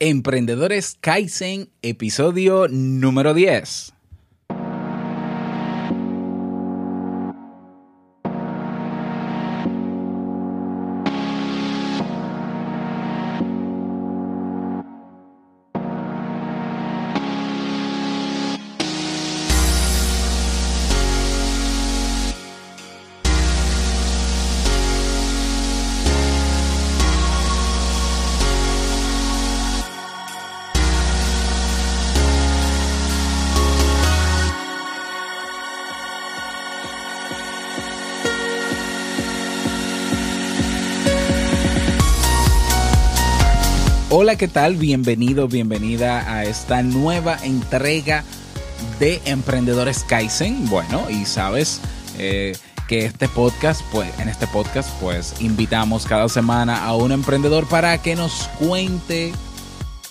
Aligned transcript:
Emprendedores 0.00 0.96
Kaizen, 1.00 1.70
episodio 1.82 2.68
número 2.68 3.34
10. 3.34 3.97
Hola, 44.28 44.36
¿qué 44.36 44.48
tal? 44.48 44.76
Bienvenido, 44.76 45.48
bienvenida 45.48 46.30
a 46.30 46.44
esta 46.44 46.82
nueva 46.82 47.38
entrega 47.42 48.24
de 49.00 49.22
Emprendedores 49.24 50.04
Kaizen. 50.04 50.68
Bueno, 50.68 51.08
y 51.08 51.24
sabes 51.24 51.80
eh, 52.18 52.54
que 52.88 53.06
este 53.06 53.26
podcast, 53.26 53.80
pues, 53.90 54.10
en 54.18 54.28
este 54.28 54.46
podcast, 54.46 54.90
pues, 55.00 55.36
invitamos 55.40 56.04
cada 56.04 56.28
semana 56.28 56.84
a 56.84 56.94
un 56.94 57.12
emprendedor 57.12 57.66
para 57.68 58.02
que 58.02 58.16
nos 58.16 58.50
cuente 58.58 59.32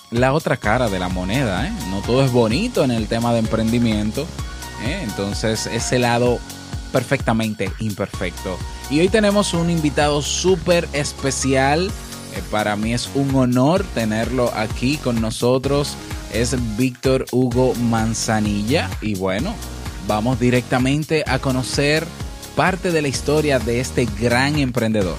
la 0.10 0.34
otra 0.34 0.58
cara 0.58 0.90
de 0.90 0.98
la 0.98 1.10
moneda. 1.10 1.68
¿eh? 1.68 1.72
No 1.92 2.00
todo 2.00 2.26
es 2.26 2.32
bonito 2.32 2.84
en 2.84 2.90
el 2.90 3.06
tema 3.08 3.34
de 3.34 3.40
emprendimiento. 3.40 4.26
¿eh? 4.84 5.00
Entonces, 5.04 5.68
ese 5.68 6.00
lado 6.00 6.40
perfectamente 6.92 7.70
imperfecto. 7.78 8.58
Y 8.90 9.00
hoy 9.00 9.10
tenemos 9.10 9.54
un 9.54 9.70
invitado 9.70 10.24
súper 10.24 10.90
especial 10.94 11.92
para 12.52 12.76
mí 12.76 12.94
es 12.94 13.10
un 13.16 13.36
honor 13.36 13.84
tenerlo 13.94 14.52
aquí 14.54 14.98
con 14.98 15.22
nosotros. 15.22 15.96
Es 16.34 16.56
Víctor 16.78 17.26
Hugo 17.32 17.74
Manzanilla. 17.76 18.90
Y 19.02 19.16
bueno, 19.16 19.54
vamos 20.08 20.40
directamente 20.40 21.24
a 21.28 21.40
conocer 21.40 22.06
parte 22.56 22.92
de 22.92 23.02
la 23.02 23.08
historia 23.08 23.60
de 23.60 23.80
este 23.80 24.08
gran 24.20 24.58
emprendedor. 24.58 25.18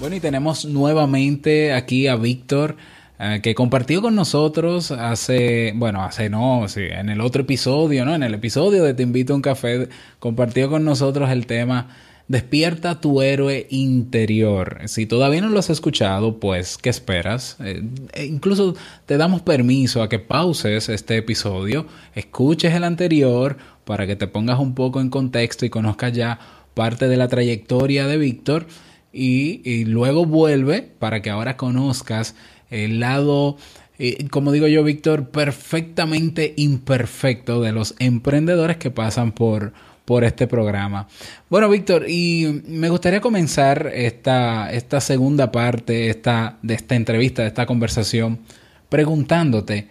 Bueno, 0.00 0.16
y 0.16 0.20
tenemos 0.20 0.64
nuevamente 0.64 1.74
aquí 1.74 2.06
a 2.06 2.16
Víctor. 2.16 2.76
Eh, 3.22 3.40
que 3.42 3.54
compartió 3.54 4.00
con 4.00 4.14
nosotros 4.14 4.90
hace, 4.92 5.74
bueno, 5.76 6.02
hace 6.02 6.30
no, 6.30 6.66
sí, 6.68 6.84
en 6.90 7.10
el 7.10 7.20
otro 7.20 7.42
episodio, 7.42 8.06
¿no? 8.06 8.14
En 8.14 8.22
el 8.22 8.32
episodio 8.32 8.82
de 8.82 8.94
Te 8.94 9.02
invito 9.02 9.34
a 9.34 9.36
un 9.36 9.42
café, 9.42 9.90
compartió 10.18 10.70
con 10.70 10.86
nosotros 10.86 11.28
el 11.28 11.44
tema 11.44 11.88
Despierta 12.28 12.98
tu 12.98 13.20
héroe 13.20 13.66
interior. 13.68 14.82
Si 14.86 15.04
todavía 15.04 15.42
no 15.42 15.50
lo 15.50 15.58
has 15.58 15.68
escuchado, 15.68 16.40
pues, 16.40 16.78
¿qué 16.78 16.88
esperas? 16.88 17.58
Eh, 17.60 17.82
e 18.14 18.24
incluso 18.24 18.74
te 19.04 19.18
damos 19.18 19.42
permiso 19.42 20.02
a 20.02 20.08
que 20.08 20.18
pauses 20.18 20.88
este 20.88 21.18
episodio, 21.18 21.86
escuches 22.14 22.72
el 22.72 22.84
anterior 22.84 23.58
para 23.84 24.06
que 24.06 24.16
te 24.16 24.28
pongas 24.28 24.58
un 24.58 24.74
poco 24.74 24.98
en 24.98 25.10
contexto 25.10 25.66
y 25.66 25.70
conozcas 25.70 26.14
ya 26.14 26.38
parte 26.72 27.06
de 27.06 27.18
la 27.18 27.28
trayectoria 27.28 28.06
de 28.06 28.16
Víctor 28.16 28.66
y, 29.12 29.60
y 29.70 29.84
luego 29.84 30.24
vuelve 30.24 30.80
para 30.80 31.20
que 31.20 31.28
ahora 31.28 31.58
conozcas 31.58 32.34
el 32.70 33.00
lado, 33.00 33.56
eh, 33.98 34.28
como 34.28 34.52
digo 34.52 34.66
yo, 34.66 34.82
Víctor, 34.82 35.28
perfectamente 35.30 36.54
imperfecto 36.56 37.60
de 37.60 37.72
los 37.72 37.94
emprendedores 37.98 38.76
que 38.78 38.90
pasan 38.90 39.32
por, 39.32 39.72
por 40.04 40.24
este 40.24 40.46
programa. 40.46 41.06
Bueno, 41.48 41.68
Víctor, 41.68 42.06
y 42.08 42.62
me 42.66 42.88
gustaría 42.88 43.20
comenzar 43.20 43.90
esta, 43.94 44.72
esta 44.72 45.00
segunda 45.00 45.52
parte 45.52 46.08
esta, 46.08 46.58
de 46.62 46.74
esta 46.74 46.94
entrevista, 46.94 47.42
de 47.42 47.48
esta 47.48 47.66
conversación, 47.66 48.40
preguntándote, 48.88 49.88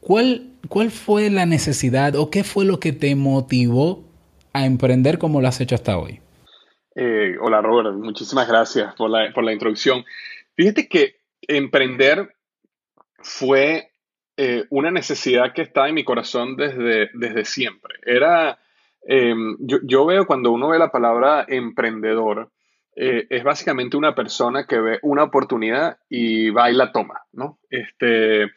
¿cuál, 0.00 0.52
¿cuál 0.68 0.90
fue 0.90 1.28
la 1.30 1.46
necesidad 1.46 2.16
o 2.16 2.30
qué 2.30 2.44
fue 2.44 2.64
lo 2.64 2.80
que 2.80 2.92
te 2.92 3.14
motivó 3.16 4.04
a 4.52 4.64
emprender 4.64 5.18
como 5.18 5.40
lo 5.40 5.48
has 5.48 5.60
hecho 5.60 5.74
hasta 5.74 5.98
hoy? 5.98 6.20
Eh, 6.96 7.36
hola 7.40 7.60
Robert, 7.60 7.96
muchísimas 7.96 8.46
gracias 8.48 8.94
por 8.94 9.10
la, 9.10 9.32
por 9.34 9.44
la 9.44 9.52
introducción. 9.52 10.04
Fíjate 10.56 10.88
que 10.88 11.16
emprender 11.48 12.34
fue 13.18 13.90
eh, 14.36 14.64
una 14.70 14.90
necesidad 14.90 15.52
que 15.52 15.62
está 15.62 15.88
en 15.88 15.94
mi 15.94 16.04
corazón 16.04 16.56
desde, 16.56 17.10
desde 17.14 17.44
siempre. 17.44 17.94
Era, 18.02 18.58
em, 19.02 19.56
yo, 19.60 20.06
veo 20.06 20.26
cuando 20.26 20.50
uno 20.50 20.68
ve 20.68 20.78
la 20.78 20.90
palabra 20.90 21.44
emprendedor, 21.48 22.50
eh, 22.96 23.26
es 23.30 23.44
básicamente 23.44 23.96
una 23.96 24.14
persona 24.14 24.66
que 24.66 24.78
ve 24.78 24.98
una 25.02 25.24
oportunidad 25.24 25.98
y 26.08 26.50
va 26.50 26.70
y 26.70 26.74
la 26.74 26.92
toma, 26.92 27.22
¿no? 27.32 27.58
Este, 27.70 28.52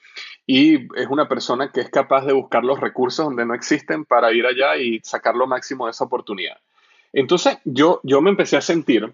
y 0.46 0.76
es 0.96 1.08
una 1.10 1.28
persona 1.28 1.72
que 1.72 1.82
es 1.82 1.90
capaz 1.90 2.26
de 2.26 2.34
buscar 2.34 2.64
los 2.64 2.80
recursos 2.80 3.26
donde 3.26 3.46
no 3.46 3.54
existen 3.54 4.06
para 4.06 4.32
ir 4.32 4.46
allá 4.46 4.78
y 4.78 5.00
sacar 5.04 5.36
lo 5.36 5.48
máximo 5.48 5.86
de 5.86 5.92
esa 5.92 6.06
oportunidad. 6.06 6.58
Entonces, 7.14 7.58
yo, 7.66 8.00
yo 8.04 8.22
me 8.22 8.30
empecé 8.30 8.58
a 8.58 8.62
sentir 8.62 9.14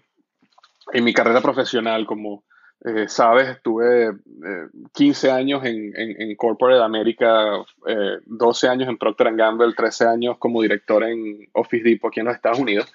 en 0.92 1.04
mi 1.04 1.12
carrera 1.12 1.40
profesional 1.40 2.06
como 2.06 2.44
eh, 2.84 3.08
sabes, 3.08 3.48
estuve 3.48 4.12
15 4.92 5.26
eh, 5.26 5.30
años 5.30 5.64
en, 5.64 5.92
en, 5.96 6.36
Corporate 6.36 6.82
America, 6.82 7.64
12 8.26 8.66
eh, 8.66 8.70
años 8.70 8.88
en 8.90 8.98
Procter 8.98 9.34
Gamble, 9.34 9.72
13 9.74 10.06
años 10.06 10.36
como 10.38 10.60
director 10.60 11.02
en 11.02 11.48
Office 11.52 11.82
Depot 11.82 12.10
aquí 12.10 12.20
en 12.20 12.26
los 12.26 12.34
Estados 12.34 12.58
Unidos. 12.58 12.92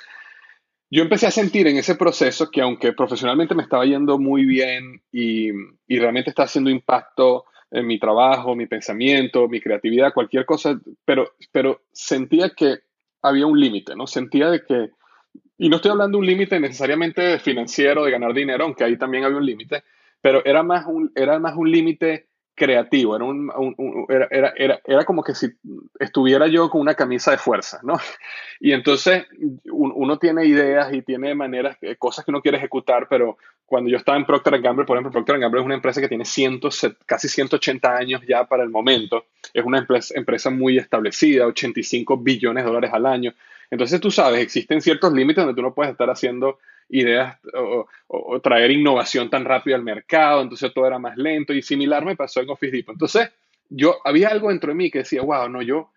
Yo 0.92 1.02
empecé 1.02 1.26
a 1.26 1.32
sentir 1.32 1.68
en 1.68 1.78
ese 1.78 1.96
proceso 1.96 2.52
que 2.52 2.62
aunque 2.62 2.94
profesionalmente 2.94 3.56
me 3.56 3.64
estaba 3.64 3.86
yendo 3.86 4.20
muy 4.20 4.46
bien 4.46 5.02
y, 5.12 5.50
y 5.88 6.00
realmente 6.00 6.30
está 6.30 6.44
haciendo 6.44 6.70
impacto 6.70 7.46
en 7.72 7.88
mi 7.88 8.00
trabajo, 8.00 8.56
mi 8.56 8.68
pensamiento, 8.68 9.48
mi 9.48 9.60
creatividad, 9.60 10.14
cualquier 10.14 10.46
cosa, 10.46 10.80
pero, 11.04 11.32
pero 11.52 11.82
sentía 11.92 12.52
que 12.52 12.80
había 13.24 13.48
un 13.48 13.60
límite, 13.60 13.96
¿no? 13.96 14.06
Sentía 14.06 14.50
de 14.50 14.64
que 14.64 14.92
y 15.58 15.70
no 15.70 15.76
estoy 15.76 15.92
hablando 15.92 16.18
de 16.18 16.20
un 16.20 16.26
límite 16.26 16.60
necesariamente 16.60 17.40
financiero, 17.40 18.06
de 18.06 18.12
ganar 18.12 18.34
dinero, 18.34 18.64
aunque 18.64 18.84
ahí 18.84 18.98
también 18.98 19.26
había 19.26 19.38
un 19.38 19.46
límite, 19.46 19.84
pero 20.22 20.44
era 20.46 20.64
más 20.64 20.86
un, 20.88 21.12
era 21.16 21.38
más 21.40 21.56
un 21.56 21.70
límite 21.70 22.30
creativo, 22.60 23.16
era, 23.16 23.26
un, 23.26 23.50
era, 24.10 24.54
era, 24.56 24.82
era, 24.86 25.06
como 25.06 25.24
que 25.24 25.34
si 25.34 25.48
estuviera 25.98 26.46
yo 26.48 26.70
con 26.70 26.82
una 26.82 26.94
camisa 26.94 27.32
de 27.32 27.38
fuerza, 27.38 27.80
¿no? 27.84 27.98
Y 28.62 28.74
entonces 28.74 29.26
uno 29.72 30.20
tiene 30.20 30.46
ideas 30.46 30.94
y 30.94 31.02
tiene 31.02 31.34
maneras, 31.34 31.78
eh, 31.82 31.96
cosas 31.96 32.26
que 32.26 32.32
uno 32.32 32.42
quiere 32.42 32.58
ejecutar, 32.58 33.08
pero 33.10 33.38
cuando 33.66 33.90
yo 33.90 33.96
estaba 33.96 34.18
en 34.18 34.26
Procter 34.26 34.60
Gamble, 34.62 34.84
por 34.84 34.98
ejemplo, 34.98 35.14
Procter 35.14 35.40
Gamble 35.40 35.62
es 35.62 35.66
una 35.66 35.76
empresa 35.76 36.02
que 36.02 36.10
tiene 36.10 36.26
cientos, 36.26 36.86
casi 37.06 37.30
180 37.30 37.96
años 37.96 38.22
ya 38.28 38.44
para 38.44 38.64
el 38.64 38.70
momento, 38.70 39.28
es 39.54 39.64
una 39.64 39.78
empresa, 39.78 40.14
empresa 40.18 40.50
muy 40.50 40.78
establecida, 40.78 41.48
85 41.48 42.18
billones 42.18 42.66
de 42.66 42.70
dólares 42.70 42.92
al 42.94 43.06
año, 43.06 43.34
entonces 43.72 44.02
tú 44.02 44.12
sabes, 44.12 44.42
existen 44.42 44.82
ciertos 44.82 45.14
límites 45.14 45.44
donde 45.44 45.56
tú 45.56 45.62
no 45.62 45.74
puedes 45.74 45.92
estar 45.92 46.10
haciendo 46.10 46.60
ideas 46.90 47.38
o, 47.54 47.88
traer 48.42 48.72
innovación 48.72 49.30
tan 49.30 49.46
rápido 49.46 49.76
al 49.76 49.84
mercado, 49.84 50.42
entonces 50.42 50.74
todo 50.74 50.88
era 50.88 50.98
más 50.98 51.18
lento 51.18 51.54
y 51.54 51.62
similar 51.62 52.04
me 52.04 52.16
pasó 52.16 52.42
en 52.42 52.50
Office 52.50 52.76
Depot. 52.76 52.94
Entonces 52.94 53.30
yo 53.70 53.98
había 54.04 54.30
algo 54.30 54.50
dentro 54.50 54.70
de 54.70 54.76
mí 54.76 54.90
que 54.90 55.00
decía, 55.00 55.22
wow, 55.22 55.48
no, 55.48 55.62
yo, 55.62 55.92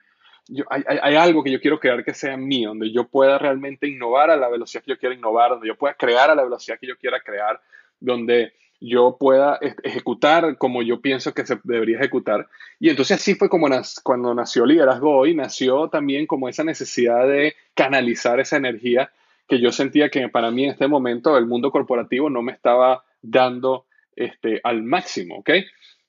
yo 0.48 0.64
hay, 0.68 0.82
hay, 0.86 1.14
algo 1.14 1.42
que 1.42 1.50
yo 1.50 1.60
quiero 1.60 1.80
crear 1.80 2.04
que 2.04 2.12
sea 2.12 2.36
mío, 2.36 2.70
donde 2.70 2.92
yo 2.92 3.04
pueda 3.08 3.38
realmente 3.38 3.88
innovar 3.88 4.30
a 4.30 4.36
la 4.36 4.48
velocidad 4.48 4.84
que 4.84 4.90
yo 4.90 4.98
quiera 4.98 5.14
innovar, 5.14 5.50
donde 5.50 5.68
yo 5.68 5.76
pueda 5.76 5.94
crear 5.94 6.30
a 6.30 6.34
la 6.34 6.42
velocidad 6.42 6.78
que 6.78 6.88
yo 6.88 6.98
quiera 6.98 7.20
crear, 7.20 7.60
donde 7.98 8.52
yo 8.84 9.16
pueda 9.18 9.60
ejecutar 9.84 10.58
como 10.58 10.82
yo 10.82 11.00
pienso 11.00 11.32
que 11.32 11.46
se 11.46 11.58
debería 11.62 11.98
ejecutar. 11.98 12.48
Y 12.80 12.90
entonces 12.90 13.20
así 13.20 13.36
fue 13.36 13.48
como 13.48 13.68
cuando 14.02 14.34
nació 14.34 14.66
Liderazgo 14.66 15.18
Hoy, 15.18 15.34
nació 15.36 15.88
también 15.88 16.26
como 16.26 16.48
esa 16.48 16.64
necesidad 16.64 17.28
de 17.28 17.54
canalizar 17.74 18.40
esa 18.40 18.56
energía 18.56 19.12
que 19.48 19.60
yo 19.60 19.70
sentía 19.70 20.10
que 20.10 20.28
para 20.28 20.50
mí 20.50 20.64
en 20.64 20.70
este 20.70 20.88
momento 20.88 21.38
el 21.38 21.46
mundo 21.46 21.70
corporativo 21.70 22.28
no 22.28 22.42
me 22.42 22.52
estaba 22.52 23.04
dando 23.20 23.86
este, 24.16 24.60
al 24.64 24.82
máximo, 24.82 25.38
¿ok? 25.38 25.50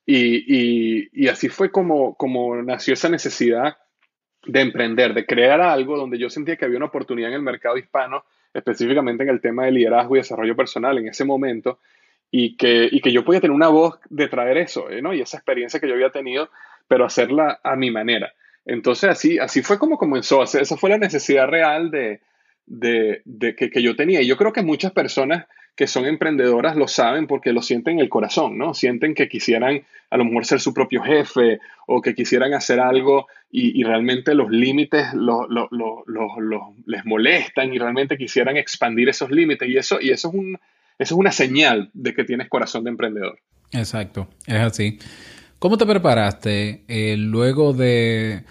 Y, 0.06 1.28
así 1.28 1.50
fue 1.50 1.72
como, 1.72 2.16
como 2.16 2.56
nació 2.62 2.96
esa 2.96 3.08
necesidad 3.08 3.78
de 4.46 4.62
emprender, 4.62 5.14
de 5.14 5.26
crear 5.26 5.62
algo 5.62 5.96
donde 5.96 6.18
yo 6.18 6.30
sentía 6.30 6.58
que 6.58 6.66
había 6.66 6.78
una 6.78 6.88
oportunidad 6.88 7.30
en 7.30 7.36
el 7.36 7.42
mercado 7.42 7.78
hispano, 7.78 8.26
específicamente 8.54 9.24
en 9.24 9.30
el 9.30 9.42
tema 9.42 9.66
de 9.66 9.72
liderazgo 9.72 10.16
y 10.16 10.20
desarrollo 10.20 10.56
personal 10.56 10.98
en 10.98 11.08
ese 11.08 11.24
momento, 11.24 11.80
y 12.36 12.56
que, 12.56 12.90
y 12.92 13.00
que 13.02 13.12
yo 13.12 13.24
podía 13.24 13.42
tener 13.42 13.54
una 13.54 13.68
voz 13.68 14.00
de 14.10 14.28
traer 14.28 14.58
eso, 14.58 14.88
¿no? 15.04 15.14
Y 15.14 15.22
esa 15.22 15.38
experiencia 15.38 15.80
que 15.80 15.88
yo 15.88 15.94
había 15.94 16.10
tenido, 16.10 16.50
pero 16.88 17.06
hacerla 17.06 17.60
a 17.64 17.76
mi 17.76 17.92
manera. 17.92 18.34
Entonces 18.66 19.12
así, 19.12 19.38
así 19.38 19.62
fue 19.62 19.78
como 19.78 20.00
comenzó, 20.00 20.42
esa 20.42 20.76
fue 20.76 20.90
la 20.90 20.98
necesidad 20.98 21.48
real 21.48 21.92
de, 21.92 22.22
de, 22.66 23.56
que, 23.56 23.70
que, 23.70 23.84
yo 23.84 23.96
tenía. 23.96 24.20
Y 24.24 24.26
yo 24.26 24.36
creo 24.36 24.52
que 24.52 24.64
muchas 24.64 24.94
personas 24.94 25.46
que 25.76 25.86
son 25.86 26.08
emprendedoras 26.08 26.76
lo 26.76 26.88
saben 26.88 27.28
porque 27.28 27.54
lo 27.54 27.62
sienten 27.62 28.00
en 28.00 28.00
el 28.00 28.10
corazón, 28.10 28.58
¿no? 28.58 28.74
Sienten 28.74 29.14
que 29.14 29.30
quisieran 29.30 29.84
a 30.10 30.18
lo 30.18 30.26
mejor 30.26 30.48
ser 30.48 30.60
su 30.60 30.74
propio 30.74 31.04
jefe 31.04 31.60
o 31.86 32.02
que 32.02 32.16
quisieran 32.16 32.56
hacer 32.56 32.80
algo 32.80 33.28
y, 33.52 33.84
realmente 33.84 34.34
los 34.34 34.50
límites 34.50 35.06
les 36.88 37.06
molestan 37.06 37.72
y 37.76 37.78
realmente 37.78 38.18
quisieran 38.18 38.58
expandir 38.58 39.10
esos 39.10 39.30
límites. 39.30 39.70
Y 39.70 39.78
eso, 39.78 40.02
y 40.02 40.10
eso, 40.10 40.30
es 40.30 40.34
un, 40.34 40.58
es 41.04 41.12
una 41.12 41.32
señal 41.32 41.92
de 41.94 42.14
que 42.14 42.24
tienes 42.24 42.50
corazón 42.50 42.84
de 42.84 42.90
emprendedor. 42.90 43.40
Exacto, 43.72 44.28
es 44.46 44.60
así. 44.60 45.00
¿Cómo 45.60 45.78
te 45.78 45.86
preparaste 45.86 46.84
eh, 46.88 47.16
luego 47.18 47.74
de, 47.74 48.44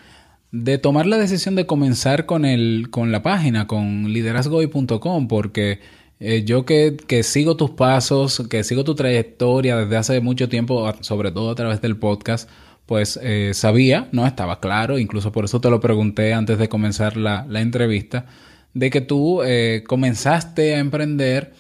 de, 0.51 0.79
tomar 0.79 1.07
la 1.07 1.19
decisión 1.19 1.55
de 1.55 1.67
comenzar 1.67 2.25
con, 2.25 2.45
el, 2.45 2.89
con 2.91 3.13
la 3.13 3.23
página, 3.23 3.67
con 3.67 4.13
liderazgoy.com? 4.13 5.29
Porque 5.29 5.81
eh, 6.21 6.43
yo 6.45 6.65
que, 6.65 6.97
que, 7.07 7.23
sigo 7.23 7.57
tus 7.57 7.71
pasos, 7.71 8.47
que 8.49 8.65
sigo 8.65 8.83
tu 8.83 8.95
trayectoria 8.95 9.77
desde 9.77 9.97
hace 9.97 10.21
mucho 10.21 10.49
tiempo, 10.49 10.91
sobre 11.01 11.31
todo 11.33 11.51
a 11.51 11.55
través 11.55 11.81
del 11.83 11.99
podcast, 11.99 12.49
pues 12.87 13.21
eh, 13.23 13.53
sabía, 13.53 14.09
¿no? 14.13 14.27
Estaba 14.27 14.59
claro, 14.59 14.99
incluso 14.99 15.33
por 15.33 15.45
eso 15.45 15.61
te 15.61 15.69
lo 15.69 15.81
pregunté 15.81 16.33
antes 16.33 16.59
de 16.59 16.69
comenzar 16.69 17.17
la, 17.17 17.47
la 17.49 17.61
entrevista, 17.61 18.25
de 18.73 18.89
que 18.89 19.03
tú 19.03 19.43
comenzaste 19.87 20.77
a 20.77 20.79
emprender 20.79 21.53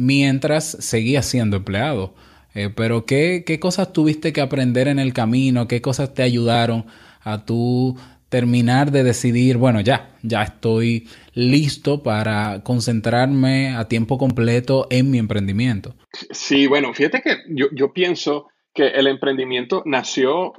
mientras 0.00 0.64
seguías 0.64 1.26
siendo 1.26 1.58
empleado. 1.58 2.14
Eh, 2.54 2.70
pero 2.74 3.04
¿qué, 3.04 3.44
¿qué, 3.46 3.60
cosas 3.60 3.92
tuviste 3.92 4.32
que 4.32 4.40
aprender 4.40 4.88
en 4.88 4.98
el 4.98 5.12
camino? 5.12 5.68
¿Qué 5.68 5.82
cosas 5.82 6.14
te 6.14 6.22
ayudaron 6.22 6.86
a 7.22 7.44
tú 7.44 7.96
terminar 8.30 8.92
de 8.92 9.04
decidir, 9.04 9.58
bueno, 9.58 9.80
ya, 9.80 10.10
ya 10.22 10.42
estoy 10.42 11.06
listo 11.34 12.02
para 12.02 12.62
concentrarme 12.62 13.76
a 13.76 13.88
tiempo 13.88 14.16
completo 14.16 14.86
en 14.88 15.10
mi 15.10 15.18
emprendimiento? 15.18 15.94
Sí, 16.30 16.66
bueno, 16.66 16.94
fíjate 16.94 17.20
que 17.20 17.36
yo, 17.48 17.66
yo 17.72 17.92
pienso 17.92 18.48
que 18.72 18.86
el 18.88 19.06
emprendimiento 19.06 19.82
nació 19.84 20.54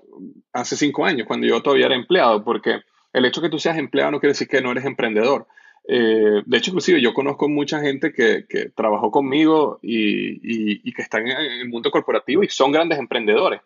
hace 0.54 0.78
cinco 0.78 1.06
años, 1.06 1.26
cuando 1.28 1.48
yo 1.48 1.64
todavía 1.64 1.88
era 1.88 1.96
empleado, 1.96 2.44
porque 2.44 2.82
el 3.14 3.26
hecho 3.26 3.42
de 3.42 3.48
que 3.48 3.52
tú 3.52 3.58
seas 3.60 3.78
empleado 3.78 4.12
no 4.12 4.20
quiere 4.20 4.34
decir 4.34 4.48
que 4.48 4.62
no 4.62 4.72
eres 4.72 4.86
emprendedor. 4.86 5.48
Eh, 5.94 6.42
de 6.46 6.58
hecho, 6.58 6.72
inclusive 6.72 7.02
yo 7.02 7.14
conozco 7.14 7.50
mucha 7.50 7.82
gente 7.82 8.14
que, 8.14 8.46
trabajó 8.74 9.12
conmigo 9.12 9.78
y, 9.82 10.90
que 10.94 11.02
están 11.02 11.28
en 11.28 11.38
el 11.38 11.68
mundo 11.68 11.92
corporativo 11.92 12.44
y 12.44 12.48
son 12.48 12.72
grandes 12.72 12.98
emprendedores. 12.98 13.60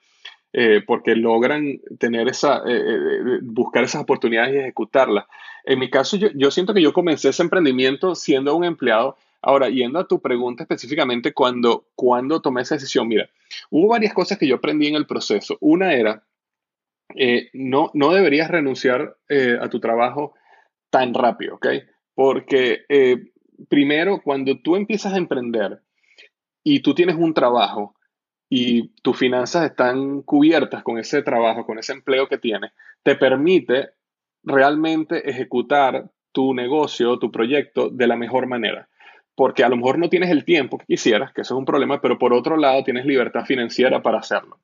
Eh, 0.52 0.82
porque 0.88 1.16
logran 1.16 1.80
tener 2.00 2.30
esa, 2.30 2.64
eh, 2.66 3.40
buscar 3.44 3.84
esas 3.84 4.02
oportunidades 4.02 4.56
y 4.56 4.58
ejecutarlas. 4.58 5.26
En 5.66 5.78
mi 5.78 5.90
caso, 5.90 6.18
yo, 6.18 6.50
siento 6.50 6.74
que 6.74 6.82
yo 6.82 6.94
comencé 6.94 7.30
ese 7.30 7.44
emprendimiento 7.44 8.16
siendo 8.16 8.56
un 8.56 8.64
empleado. 8.64 9.18
Ahora, 9.42 9.70
yendo 9.70 10.00
a 10.00 10.08
tu 10.08 10.20
pregunta 10.20 10.64
específicamente, 10.64 11.32
cuando, 11.32 11.86
cuando 11.94 12.42
tomé 12.42 12.62
esa 12.62 12.76
decisión, 12.76 13.08
mira, 13.08 13.30
hubo 13.70 13.90
varias 13.90 14.14
cosas 14.16 14.40
que 14.40 14.48
yo 14.48 14.56
aprendí 14.56 14.88
en 14.88 14.96
el 14.96 15.06
proceso. 15.06 15.58
Una 15.60 15.94
era, 15.94 16.24
no, 17.54 17.92
no 17.94 18.14
deberías 18.14 18.50
renunciar 18.50 19.16
a 19.62 19.70
tu 19.70 19.80
trabajo 19.80 20.34
tan 20.90 21.14
rápido, 21.14 21.56
¿ok? 21.56 21.68
Porque 22.16 22.86
eh, 22.90 23.32
primero, 23.70 24.22
cuando 24.24 24.58
tú 24.60 24.76
empiezas 24.76 25.14
a 25.14 25.18
emprender 25.18 25.82
y 26.64 26.80
tú 26.80 26.96
tienes 26.96 27.16
un 27.16 27.34
trabajo 27.34 27.96
y 28.50 28.90
tus 29.02 29.18
finanzas 29.18 29.66
están 29.66 30.22
cubiertas 30.22 30.84
con 30.84 30.98
ese 30.98 31.22
trabajo, 31.22 31.66
con 31.66 31.80
ese 31.80 31.94
empleo 31.94 32.28
que 32.28 32.38
tienes, 32.38 32.72
te 33.04 33.16
permite 33.16 33.90
realmente 34.44 35.30
ejecutar 35.30 36.10
tu 36.32 36.54
negocio, 36.54 37.18
tu 37.20 37.32
proyecto 37.32 37.90
de 37.90 38.08
la 38.08 38.16
mejor 38.16 38.48
manera. 38.48 38.88
Porque 39.36 39.64
a 39.64 39.70
lo 39.70 39.76
mejor 39.76 39.98
no 39.98 40.10
tienes 40.10 40.30
el 40.30 40.46
tiempo 40.46 40.78
que 40.78 40.86
quisieras, 40.86 41.34
que 41.34 41.42
eso 41.42 41.56
es 41.56 41.60
un 41.60 41.66
problema, 41.66 42.00
pero 42.02 42.18
por 42.18 42.34
otro 42.34 42.56
lado 42.56 42.84
tienes 42.84 43.06
libertad 43.06 43.46
financiera 43.46 44.02
para 44.02 44.20
hacerlo. 44.20 44.60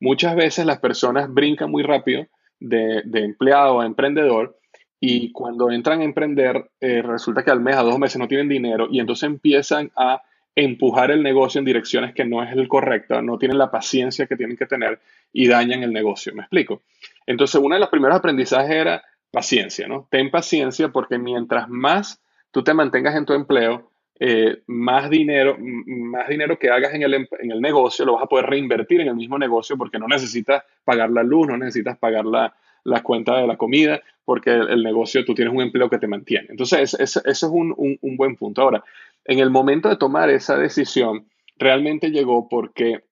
Muchas 0.00 0.34
veces 0.34 0.64
las 0.66 0.78
personas 0.78 1.32
brincan 1.32 1.70
muy 1.70 1.82
rápido 1.82 2.26
de, 2.58 3.02
de 3.04 3.24
empleado 3.24 3.80
a 3.80 3.86
emprendedor 3.86 4.58
y 5.00 5.30
cuando 5.32 5.70
entran 5.70 6.00
a 6.00 6.04
emprender, 6.04 6.70
eh, 6.80 7.02
resulta 7.02 7.44
que 7.44 7.50
al 7.50 7.60
mes, 7.60 7.76
a 7.76 7.82
dos 7.82 7.98
meses 7.98 8.18
no 8.18 8.26
tienen 8.26 8.48
dinero 8.48 8.88
y 8.90 8.98
entonces 8.98 9.24
empiezan 9.24 9.92
a 9.96 10.22
empujar 10.56 11.12
el 11.12 11.22
negocio 11.22 11.60
en 11.60 11.64
direcciones 11.64 12.14
que 12.14 12.24
no 12.24 12.42
es 12.42 12.52
el 12.52 12.66
correcto, 12.66 13.22
no 13.22 13.38
tienen 13.38 13.58
la 13.58 13.70
paciencia 13.70 14.26
que 14.26 14.36
tienen 14.36 14.56
que 14.56 14.66
tener 14.66 14.98
y 15.32 15.46
dañan 15.46 15.84
el 15.84 15.92
negocio. 15.92 16.34
¿Me 16.34 16.42
explico? 16.42 16.82
Entonces, 17.26 17.60
uno 17.62 17.76
de 17.76 17.80
los 17.80 17.90
primeros 17.90 18.16
aprendizajes 18.16 18.70
era 18.70 19.02
paciencia, 19.30 19.86
¿no? 19.86 20.08
Ten 20.10 20.30
paciencia 20.30 20.88
porque 20.88 21.16
mientras 21.16 21.68
más 21.68 22.20
tú 22.50 22.64
te 22.64 22.74
mantengas 22.74 23.14
en 23.14 23.24
tu 23.24 23.34
empleo, 23.34 23.92
eh, 24.18 24.62
más 24.66 25.08
dinero, 25.10 25.56
más 25.60 26.26
dinero 26.26 26.58
que 26.58 26.70
hagas 26.70 26.92
en 26.92 27.04
el, 27.04 27.14
en 27.14 27.52
el 27.52 27.60
negocio 27.60 28.04
lo 28.04 28.14
vas 28.14 28.24
a 28.24 28.26
poder 28.26 28.46
reinvertir 28.46 29.00
en 29.00 29.08
el 29.08 29.14
mismo 29.14 29.38
negocio 29.38 29.78
porque 29.78 30.00
no 30.00 30.08
necesitas 30.08 30.64
pagar 30.84 31.10
la 31.10 31.22
luz, 31.22 31.46
no 31.46 31.56
necesitas 31.56 31.96
pagar 31.98 32.24
la, 32.24 32.52
la 32.84 33.02
cuenta 33.02 33.36
de 33.36 33.46
la 33.46 33.56
comida, 33.56 34.00
porque 34.24 34.50
el, 34.50 34.82
negocio, 34.82 35.24
tú 35.24 35.34
tienes 35.34 35.54
un 35.54 35.62
empleo 35.62 35.88
que 35.88 35.98
te 35.98 36.06
mantiene. 36.06 36.48
Entonces, 36.50 36.94
eso 36.98 37.22
es 37.24 37.42
un, 37.42 37.98
buen 38.02 38.36
punto. 38.36 38.62
Ahora, 38.62 38.84
en 39.24 39.38
el 39.38 39.50
momento 39.50 39.88
de 39.88 39.96
tomar 39.96 40.30
esa 40.30 40.58
decisión, 40.58 41.28
realmente 41.56 42.10
llegó 42.10 42.48
porque 42.48 43.04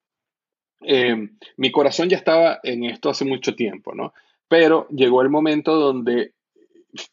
eh, 0.83 1.31
mi 1.57 1.73
corazón 1.73 2.09
ya 2.09 2.17
estaba 2.17 2.61
en 2.63 2.85
esto 2.85 3.11
hace 3.11 3.25
mucho 3.25 3.55
tiempo, 3.55 3.95
¿no? 3.95 4.13
Pero 4.49 4.87
llegó 4.91 5.23
el 5.23 5.31
momento 5.31 5.75
donde 5.75 6.33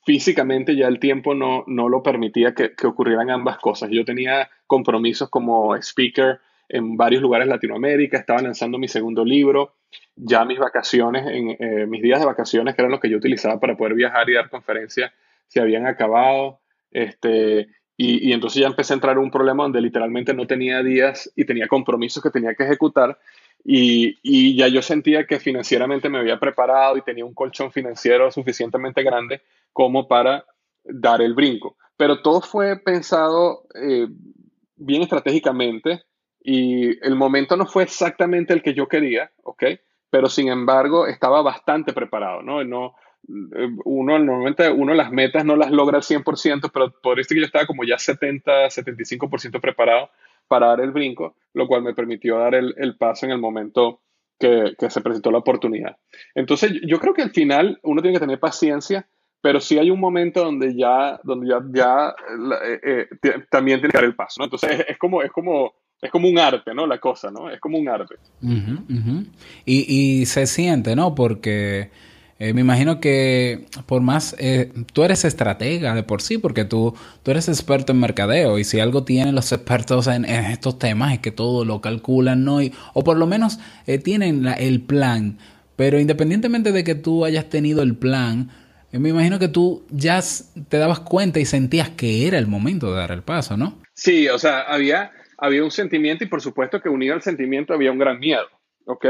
físicamente 0.05 0.75
ya 0.75 0.88
el 0.88 1.00
tiempo 1.00 1.33
no, 1.33 1.63
no 1.67 1.89
lo 1.89 2.03
permitía 2.03 2.53
que, 2.53 2.75
que, 2.75 2.88
ocurrieran 2.88 3.29
ambas 3.29 3.57
cosas. 3.57 3.89
Yo 3.91 4.05
tenía 4.05 4.50
compromisos 4.67 5.29
como 5.29 5.75
speaker 5.75 6.39
en 6.69 6.97
varios 6.97 7.21
lugares 7.21 7.47
Latinoamérica, 7.47 8.17
estaba 8.17 8.41
lanzando 8.41 8.77
mi 8.77 8.88
segundo 8.88 9.23
libro, 9.23 9.75
ya 10.15 10.45
mis 10.45 10.60
vacaciones, 10.60 11.25
en, 11.27 11.50
eh, 11.60 11.86
mis 11.88 12.01
días 12.01 12.19
de 12.19 12.25
vacaciones, 12.25 12.75
que 12.75 12.81
eran 12.81 12.92
los 12.92 13.00
que 13.00 13.10
yo 13.10 13.18
utilizaba 13.18 13.60
para 13.60 13.75
poder 13.75 13.95
viajar 13.95 14.30
y 14.30 14.33
dar 14.33 14.50
conferencias, 14.50 15.12
se 15.48 15.60
habían 15.60 15.88
acabado. 15.88 16.60
Este, 16.92 17.68
y, 17.98 18.30
y, 18.30 18.33
entonces 18.33 18.62
ya 18.62 18.68
empecé 18.68 18.94
a 18.94 18.95
entrar 18.95 19.18
en 19.18 19.24
un 19.24 19.31
problema 19.31 19.63
donde 19.63 19.81
literalmente 19.81 20.33
no 20.33 20.48
tenía 20.48 20.83
días 20.83 21.31
y 21.36 21.45
tenía 21.45 21.68
compromisos 21.68 22.21
que 22.21 22.30
tenía 22.30 22.56
que 22.56 22.63
ejecutar. 22.63 23.18
Y, 23.63 24.19
y, 24.21 24.56
ya 24.56 24.68
yo 24.68 24.81
sentía 24.81 25.25
que 25.25 25.39
financieramente 25.39 26.10
me 26.10 26.19
había 26.19 26.39
preparado 26.39 26.98
y 26.98 27.01
tenía 27.01 27.25
un 27.25 27.33
colchón 27.33 27.71
financiero 27.71 28.31
suficientemente 28.31 29.04
grande 29.04 29.42
como 29.71 30.07
para 30.07 30.45
dar 30.83 31.21
el 31.21 31.33
brinco. 31.33 31.77
Pero 31.98 32.21
todo 32.21 32.42
fue 32.42 32.77
pensado 32.77 33.63
eh, 33.75 34.07
bien 34.75 35.01
estratégicamente 35.01 36.03
y 36.43 37.00
el 37.05 37.15
momento 37.15 37.55
no 37.55 37.65
fue 37.65 37.84
exactamente 37.84 38.53
el 38.53 38.62
que 38.62 38.74
yo 38.74 38.88
quería, 38.88 39.32
¿ok? 39.43 39.63
Pero 40.13 40.29
sin 40.29 40.48
embargo 40.48 41.08
estaba 41.08 41.41
bastante 41.41 41.91
preparado, 41.91 42.43
¿no? 42.43 42.63
no 42.63 42.93
eh, 43.27 43.67
uno 43.84 44.20
normalmente 44.20 44.70
uno 44.70 44.93
las 44.93 45.12
metas 45.12 45.43
no 45.43 45.55
las 45.55 45.72
logra 45.72 45.98
al 45.98 46.03
100%, 46.03 46.70
pero 46.72 46.93
por 47.01 47.20
esto 47.20 47.34
que 47.34 47.39
yo 47.39 47.48
estaba 47.48 47.65
como 47.65 47.84
ya 47.84 47.98
70, 47.98 48.67
75% 48.67 49.60
preparado 49.60 50.12
para 50.48 50.67
dar 50.67 50.82
el 50.82 50.91
brinco, 50.91 51.36
lo 51.55 51.65
cual 51.65 51.82
me 51.82 51.96
permitió 51.96 52.38
dar 52.38 52.53
el, 52.53 52.75
el 52.77 52.96
paso 52.96 53.25
en 53.25 53.32
el 53.32 53.39
momento 53.39 54.01
que, 54.39 54.75
que, 54.77 54.91
se 54.91 55.01
presentó 55.01 55.32
la 55.32 55.39
oportunidad. 55.39 55.98
Entonces, 56.36 56.74
yo 56.86 57.00
creo 57.00 57.15
que 57.15 57.24
al 57.24 57.32
final 57.32 57.79
uno 57.82 58.03
tiene 58.03 58.17
que 58.17 58.24
tener 58.24 58.39
paciencia, 58.39 59.08
pero 59.41 59.60
sí 59.60 59.79
hay 59.79 59.89
un 59.89 60.00
momento 60.00 60.43
donde 60.43 60.75
ya, 60.75 61.20
donde 61.24 61.48
ya, 61.48 61.60
ya 61.74 62.15
eh, 62.67 63.08
eh, 63.24 63.46
también 63.50 63.79
tiene 63.79 63.93
que 63.93 63.98
dar 63.98 64.05
el 64.05 64.15
paso. 64.15 64.43
Entonces, 64.43 64.86
es 64.88 65.00
como, 65.00 65.24
es 65.24 65.32
como 65.32 65.74
es 66.03 66.12
como 66.12 66.27
un 66.27 66.38
arte, 66.38 66.74
¿no? 66.74 66.86
La 66.86 67.00
cosa, 67.00 67.31
¿no? 67.31 67.50
Es 67.50 67.60
como 67.60 67.77
un 67.77 67.88
arte. 67.88 68.15
Y, 69.65 70.22
y, 70.22 70.25
se 70.25 70.45
siente, 70.45 70.95
¿no? 70.95 71.15
Porque 71.15 71.89
eh, 72.39 72.53
me 72.53 72.62
imagino 72.62 73.00
que 73.00 73.67
por 73.86 74.01
más, 74.01 74.36
eh, 74.38 74.72
tú 74.91 75.03
eres 75.03 75.24
estratega 75.24 75.95
de 75.95 76.03
por 76.03 76.22
sí, 76.22 76.38
porque 76.38 76.65
tú, 76.65 76.93
tú 77.24 77.31
eres 77.31 77.48
experto 77.48 77.93
en 77.93 78.00
mercadeo 78.00 78.60
y 78.60 78.65
si 78.65 78.81
algo 78.81 79.05
tienen 79.05 79.33
los 79.33 79.51
expertos 79.53 80.07
en, 80.07 80.25
estos 80.25 80.77
temas 80.77 81.13
es 81.13 81.19
que 81.19 81.31
todo 81.31 81.63
lo 81.63 81.79
calculan, 81.79 82.43
¿no? 82.43 82.60
o 82.93 83.03
por 83.03 83.17
lo 83.17 83.25
menos 83.25 83.60
eh, 83.88 83.98
tienen 83.98 84.45
el 84.45 84.81
plan. 84.81 85.38
Pero 85.77 86.00
independientemente 86.00 86.74
de 86.74 86.83
que 86.83 86.95
tú 86.95 87.24
hayas 87.24 87.50
tenido 87.50 87.81
el 87.81 87.95
plan, 87.95 88.50
me 88.91 89.10
imagino 89.10 89.39
que 89.39 89.48
tú 89.48 89.86
ya 89.89 90.22
te 90.67 90.77
dabas 90.77 91.00
cuenta 91.00 91.39
y 91.39 91.45
sentías 91.45 91.89
que 91.89 92.27
era 92.27 92.38
el 92.38 92.48
momento 92.48 92.91
de 92.91 93.00
dar 93.00 93.12
el 93.12 93.24
paso, 93.24 93.55
¿no? 93.55 93.79
Sí, 93.93 94.27
o 94.27 94.38
sea, 94.38 94.62
había 94.62 95.12
había 95.38 95.63
un 95.63 95.72
sentimiento 95.72 96.24
y 96.24 96.28
por 96.28 96.42
supuesto 96.42 96.82
que 96.82 96.90
unido 96.90 97.13
al 97.13 97.22
sentimiento 97.22 97.74
había 97.74 97.92
un 97.92 98.00
gran 98.00 98.20
miedo, 98.20 98.48
¿ok? 98.86 99.06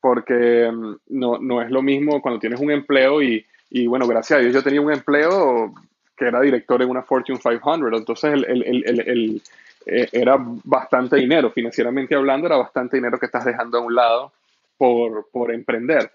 Porque 0.00 0.70
mm, 0.72 0.94
no, 1.08 1.38
no 1.38 1.62
es 1.62 1.70
lo 1.70 1.82
mismo 1.82 2.20
cuando 2.20 2.40
tienes 2.40 2.60
un 2.60 2.70
empleo 2.70 3.22
y, 3.22 3.44
y, 3.70 3.86
bueno, 3.86 4.06
gracias 4.06 4.38
a 4.38 4.42
Dios 4.42 4.52
yo 4.52 4.62
tenía 4.62 4.80
un 4.80 4.92
empleo 4.92 5.72
que 6.16 6.26
era 6.26 6.40
director 6.40 6.82
en 6.82 6.90
una 6.90 7.02
Fortune 7.02 7.38
500, 7.38 7.92
entonces 7.98 8.32
el, 8.32 8.44
el, 8.44 9.00
el, 9.00 9.42
eh, 9.86 10.08
era 10.12 10.36
bastante 10.38 11.16
dinero, 11.16 11.50
financieramente 11.50 12.14
hablando, 12.14 12.46
era 12.46 12.56
bastante 12.56 12.96
dinero 12.96 13.18
que 13.18 13.26
estás 13.26 13.44
dejando 13.44 13.78
a 13.78 13.80
un 13.80 13.94
lado 13.94 14.32
por, 14.76 15.28
por 15.32 15.52
emprender. 15.52 16.10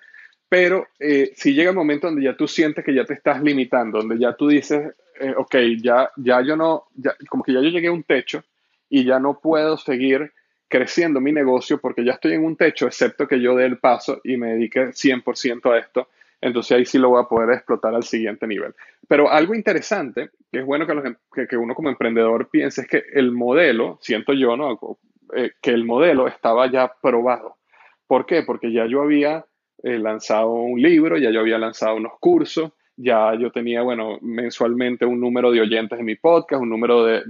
Pero 0.50 0.88
eh, 1.00 1.34
si 1.36 1.54
llega 1.54 1.72
el 1.72 1.76
momento 1.76 2.08
donde 2.08 2.24
ya 2.24 2.38
tú 2.38 2.48
sientes 2.48 2.86
que 2.86 2.94
ya 2.94 3.04
te 3.04 3.14
estás 3.14 3.42
limitando, 3.44 3.98
donde 3.98 4.18
ya 4.18 4.34
tú 4.34 4.48
dices, 4.48 4.94
eh, 5.20 5.34
ok, 5.36 5.56
ya, 5.82 6.10
ya 6.16 6.42
yo 6.42 6.56
no, 6.56 6.86
ya, 6.96 7.16
como 7.28 7.44
que 7.44 7.54
ya 7.54 7.62
yo 7.62 7.70
llegué 7.70 7.88
a 7.88 7.92
un 7.92 8.04
techo 8.04 8.44
y 8.89 9.06
ya 9.06 9.20
no 9.20 9.39
puedo 9.39 9.77
seguir 9.77 10.32
creciendo 10.67 11.22
mi 11.22 11.32
negocio 11.32 11.79
porque 11.79 12.03
ya 12.03 12.13
estoy 12.13 12.34
en 12.34 12.44
un 12.44 12.56
techo, 12.56 12.88
excepto 12.88 13.27
que 13.27 13.39
yo 13.39 13.56
dé 13.56 13.65
el 13.65 13.77
paso 13.77 14.20
y 14.24 14.38
me 14.38 14.53
dedique 14.53 14.94
100% 14.94 15.72
a 15.72 15.79
esto. 15.79 16.10
Entonces 16.39 16.77
ahí 16.77 16.86
sí 16.86 16.98
lo 17.00 17.10
voy 17.10 17.24
a 17.24 17.27
poder 17.27 17.50
explotar 17.51 17.96
al 17.96 18.03
siguiente 18.03 18.46
nivel. 18.46 18.75
Pero 19.08 19.32
algo 19.32 19.56
interesante, 19.56 20.29
que 20.51 20.60
es 20.60 20.65
bueno 20.65 20.86
que, 20.86 20.94
em, 20.94 21.62
uno 21.62 21.74
como 21.74 21.89
emprendedor 21.89 22.50
piense, 22.50 22.82
es 22.82 22.88
que 22.88 23.03
el 23.13 23.32
modelo, 23.32 23.98
siento 24.01 24.34
yo, 24.34 24.56
¿no? 24.56 24.79
Eh, 25.36 25.51
que 25.62 25.72
el 25.72 25.84
modelo 25.84 26.27
estaba 26.27 26.70
ya 26.70 26.94
probado. 27.01 27.58
¿Por 28.06 28.25
qué? 28.25 28.44
Porque 28.44 28.72
ya 28.72 28.86
yo 28.86 29.01
había 29.01 29.46
eh, 29.84 29.98
lanzado 29.98 30.51
un 30.51 30.82
libro, 30.82 31.17
ya 31.17 31.32
yo 31.32 31.39
había 31.39 31.58
lanzado 31.58 31.96
unos 31.96 32.13
cursos, 32.20 32.72
ya 32.98 33.36
yo 33.36 33.51
tenía, 33.51 33.84
bueno, 33.84 34.18
mensualmente 34.22 35.06
un 35.06 35.22
número 35.22 35.51
de 35.51 35.62
oyentes 35.62 36.00
en 36.00 36.06
mi 36.06 36.16
podcast, 36.16 36.62
un 36.62 36.70
número 36.70 37.06
de, 37.06 37.22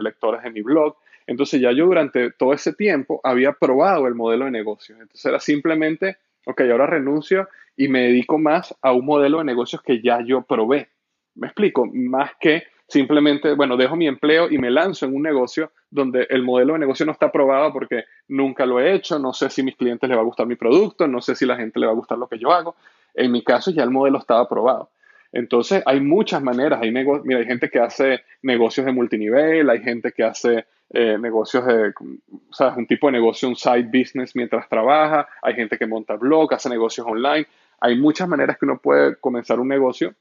lectores 0.00 0.44
en 0.44 0.52
mi 0.52 0.62
blog. 0.62 0.96
Entonces 1.26 1.60
ya 1.60 1.72
yo 1.72 1.86
durante 1.86 2.30
todo 2.30 2.52
ese 2.52 2.72
tiempo 2.72 3.20
había 3.24 3.52
probado 3.52 4.06
el 4.06 4.14
modelo 4.14 4.44
de 4.44 4.52
negocios. 4.52 4.98
Entonces 5.00 5.26
era 5.26 5.40
simplemente, 5.40 6.16
ok, 6.46 6.60
ahora 6.62 6.86
renuncio 6.86 7.48
y 7.76 7.88
me 7.88 8.02
dedico 8.02 8.38
más 8.38 8.74
a 8.82 8.92
un 8.92 9.04
modelo 9.04 9.38
de 9.38 9.44
negocios 9.44 9.82
que 9.82 10.00
ya 10.00 10.20
yo 10.24 10.42
probé. 10.42 10.88
Me 11.34 11.48
explico, 11.48 11.86
más 11.92 12.32
que 12.40 12.64
simplemente, 12.86 13.54
bueno, 13.54 13.76
dejo 13.76 13.96
mi 13.96 14.06
empleo 14.06 14.50
y 14.50 14.58
me 14.58 14.70
lanzo 14.70 15.06
en 15.06 15.14
un 15.14 15.22
negocio 15.22 15.72
donde 15.90 16.26
el 16.30 16.42
modelo 16.42 16.74
de 16.74 16.80
negocio 16.80 17.04
no 17.04 17.12
está 17.12 17.32
probado 17.32 17.72
porque 17.72 18.04
nunca 18.28 18.64
lo 18.64 18.80
he 18.80 18.94
hecho, 18.94 19.18
no 19.18 19.32
sé 19.32 19.50
si 19.50 19.60
a 19.60 19.64
mis 19.64 19.76
clientes 19.76 20.08
les 20.08 20.16
va 20.16 20.22
a 20.22 20.24
gustar 20.24 20.46
mi 20.46 20.56
producto, 20.56 21.06
no 21.08 21.20
sé 21.20 21.34
si 21.34 21.44
a 21.44 21.48
la 21.48 21.56
gente 21.56 21.80
le 21.80 21.86
va 21.86 21.92
a 21.92 21.96
gustar 21.96 22.18
lo 22.18 22.28
que 22.28 22.38
yo 22.38 22.52
hago. 22.52 22.76
En 23.14 23.32
mi 23.32 23.42
caso 23.42 23.72
ya 23.72 23.82
el 23.82 23.90
modelo 23.90 24.18
estaba 24.18 24.48
probado. 24.48 24.90
Entonces, 25.32 25.82
hay 25.86 26.00
muchas 26.00 26.42
maneras. 26.42 26.80
Hay, 26.82 26.90
mira, 26.90 27.38
hay 27.38 27.46
gente 27.46 27.70
que 27.70 27.78
hace 27.78 28.20
negocios 28.42 28.86
de 28.86 28.92
multinivel, 28.92 29.70
hay 29.70 29.80
gente 29.80 30.12
que 30.12 30.24
hace 30.24 30.66
eh, 30.90 31.18
negocios 31.18 31.64
de, 31.66 31.90
o 31.90 32.52
sea, 32.52 32.74
un 32.76 32.86
tipo 32.86 33.06
de 33.06 33.12
negocio, 33.12 33.48
un 33.48 33.56
side 33.56 33.88
business 33.92 34.34
mientras 34.34 34.68
trabaja, 34.68 35.28
hay 35.40 35.54
gente 35.54 35.78
que 35.78 35.86
monta 35.86 36.16
blog, 36.16 36.52
hace 36.52 36.68
negocios 36.68 37.06
online. 37.06 37.46
Hay 37.80 37.96
muchas 37.96 38.28
maneras 38.28 38.58
que 38.58 38.64
uno 38.64 38.78
puede 38.78 39.16
comenzar 39.16 39.60
un 39.60 39.68
negocio 39.68 40.14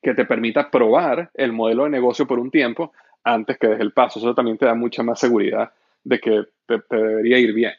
que 0.00 0.14
te 0.14 0.24
permita 0.24 0.70
probar 0.70 1.30
el 1.34 1.52
modelo 1.52 1.84
de 1.84 1.90
negocio 1.90 2.26
por 2.26 2.38
un 2.38 2.50
tiempo 2.50 2.92
antes 3.24 3.58
que 3.58 3.66
des 3.66 3.80
el 3.80 3.92
paso. 3.92 4.18
Eso 4.18 4.34
también 4.34 4.56
te 4.56 4.64
da 4.64 4.74
mucha 4.74 5.02
más 5.02 5.18
seguridad 5.18 5.72
de 6.04 6.20
que 6.20 6.44
te 6.66 6.96
debería 6.96 7.38
ir 7.38 7.52
bien. 7.52 7.72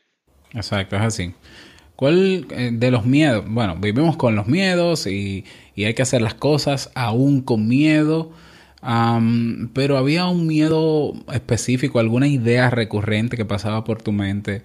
Exacto, 0.53 0.97
es 0.97 1.01
así. 1.01 1.33
¿Cuál 2.01 2.47
eh, 2.49 2.71
de 2.73 2.89
los 2.89 3.05
miedos? 3.05 3.45
Bueno, 3.47 3.75
vivimos 3.75 4.17
con 4.17 4.35
los 4.35 4.47
miedos 4.47 5.05
y, 5.05 5.45
hay 5.77 5.93
que 5.93 6.01
hacer 6.01 6.23
las 6.23 6.33
cosas 6.33 6.89
aún 6.95 7.41
con 7.41 7.67
miedo. 7.67 8.31
pero 9.75 9.99
había 9.99 10.25
un 10.25 10.47
miedo 10.47 11.13
específico, 11.31 11.99
alguna 11.99 12.27
idea 12.27 12.71
recurrente 12.71 13.37
que 13.37 13.45
pasaba 13.45 13.83
por 13.83 14.01
tu 14.01 14.13
mente 14.13 14.63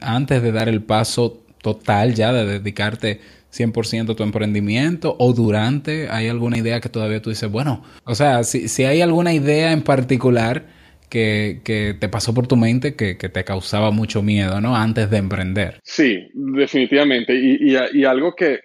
antes 0.00 0.44
de 0.44 0.52
dar 0.52 0.68
el 0.68 0.80
paso 0.80 1.42
total 1.60 2.14
ya 2.14 2.32
de 2.32 2.46
dedicarte 2.46 3.20
100% 3.52 4.12
a 4.12 4.14
tu 4.14 4.22
emprendimiento 4.22 5.16
o 5.18 5.32
durante, 5.32 6.08
¿hay 6.08 6.28
alguna 6.28 6.56
idea 6.56 6.80
que 6.80 6.88
todavía 6.88 7.20
tú 7.20 7.30
dices, 7.30 7.50
bueno, 7.50 7.82
o 8.04 8.14
sea, 8.14 8.44
si, 8.44 8.68
si 8.68 8.84
hay 8.84 9.00
alguna 9.00 9.32
idea 9.32 9.72
en 9.72 9.82
particular 9.82 10.66
que, 11.10 11.96
te 11.98 12.08
pasó 12.08 12.32
por 12.32 12.46
tu 12.46 12.56
mente 12.56 12.94
que, 12.94 13.14
te 13.14 13.44
causaba 13.44 13.90
mucho 13.90 14.22
miedo, 14.22 14.60
¿no? 14.60 14.76
Antes 14.76 15.10
de 15.10 15.18
emprender. 15.18 15.80
Sí, 15.82 16.30
definitivamente. 16.32 17.34
Y, 17.34 18.04
algo 18.04 18.34
que, 18.34 18.60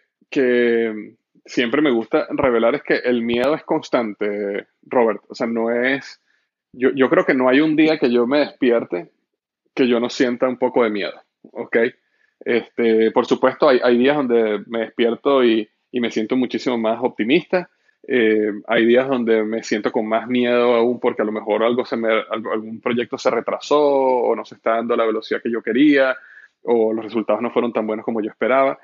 siempre 1.45 1.81
me 1.81 1.91
gusta 1.91 2.27
revelar 2.31 2.75
es 2.75 2.83
que 2.83 2.95
el 2.95 3.21
miedo 3.21 3.55
es 3.55 3.63
constante, 3.63 4.67
Robert. 4.83 5.21
O 5.27 5.35
sea, 5.35 5.47
no 5.47 5.71
es... 5.71 6.21
Yo, 6.71 6.89
yo 6.93 7.09
creo 7.09 7.25
que 7.25 7.33
no 7.33 7.49
hay 7.49 7.61
un 7.61 7.75
día 7.75 7.97
que 7.97 8.11
yo 8.11 8.27
me 8.27 8.39
despierte 8.39 9.11
que 9.73 9.87
yo 9.87 9.99
no 9.99 10.09
sienta 10.09 10.47
un 10.47 10.57
poco 10.57 10.83
de 10.83 10.89
miedo, 10.89 11.13
¿ok? 11.51 11.77
Este, 12.39 13.11
por 13.11 13.25
supuesto, 13.25 13.67
hay, 13.67 13.79
hay 13.83 13.97
días 13.97 14.15
donde 14.15 14.63
me 14.67 14.79
despierto 14.79 15.43
y, 15.43 15.69
y 15.91 15.99
me 15.99 16.11
siento 16.11 16.35
muchísimo 16.35 16.77
más 16.77 16.99
optimista 17.01 17.69
eh, 18.07 18.51
hay 18.67 18.85
días 18.85 19.07
donde 19.07 19.43
me 19.43 19.63
siento 19.63 19.91
con 19.91 20.07
más 20.07 20.27
miedo 20.27 20.75
aún 20.75 20.99
porque 20.99 21.23
a 21.23 21.25
lo 21.25 21.31
mejor 21.31 21.63
algo 21.63 21.85
se 21.85 21.97
me, 21.97 22.09
algún 22.29 22.79
proyecto 22.79 23.17
se 23.17 23.31
retrasó 23.31 23.81
o 23.81 24.35
no 24.35 24.45
se 24.45 24.55
está 24.55 24.75
dando 24.75 24.95
la 24.95 25.05
velocidad 25.05 25.41
que 25.41 25.51
yo 25.51 25.63
quería 25.63 26.15
o 26.61 26.93
los 26.93 27.03
resultados 27.03 27.41
no 27.41 27.51
fueron 27.51 27.73
tan 27.73 27.87
buenos 27.87 28.05
como 28.05 28.21
yo 28.21 28.29
esperaba. 28.29 28.77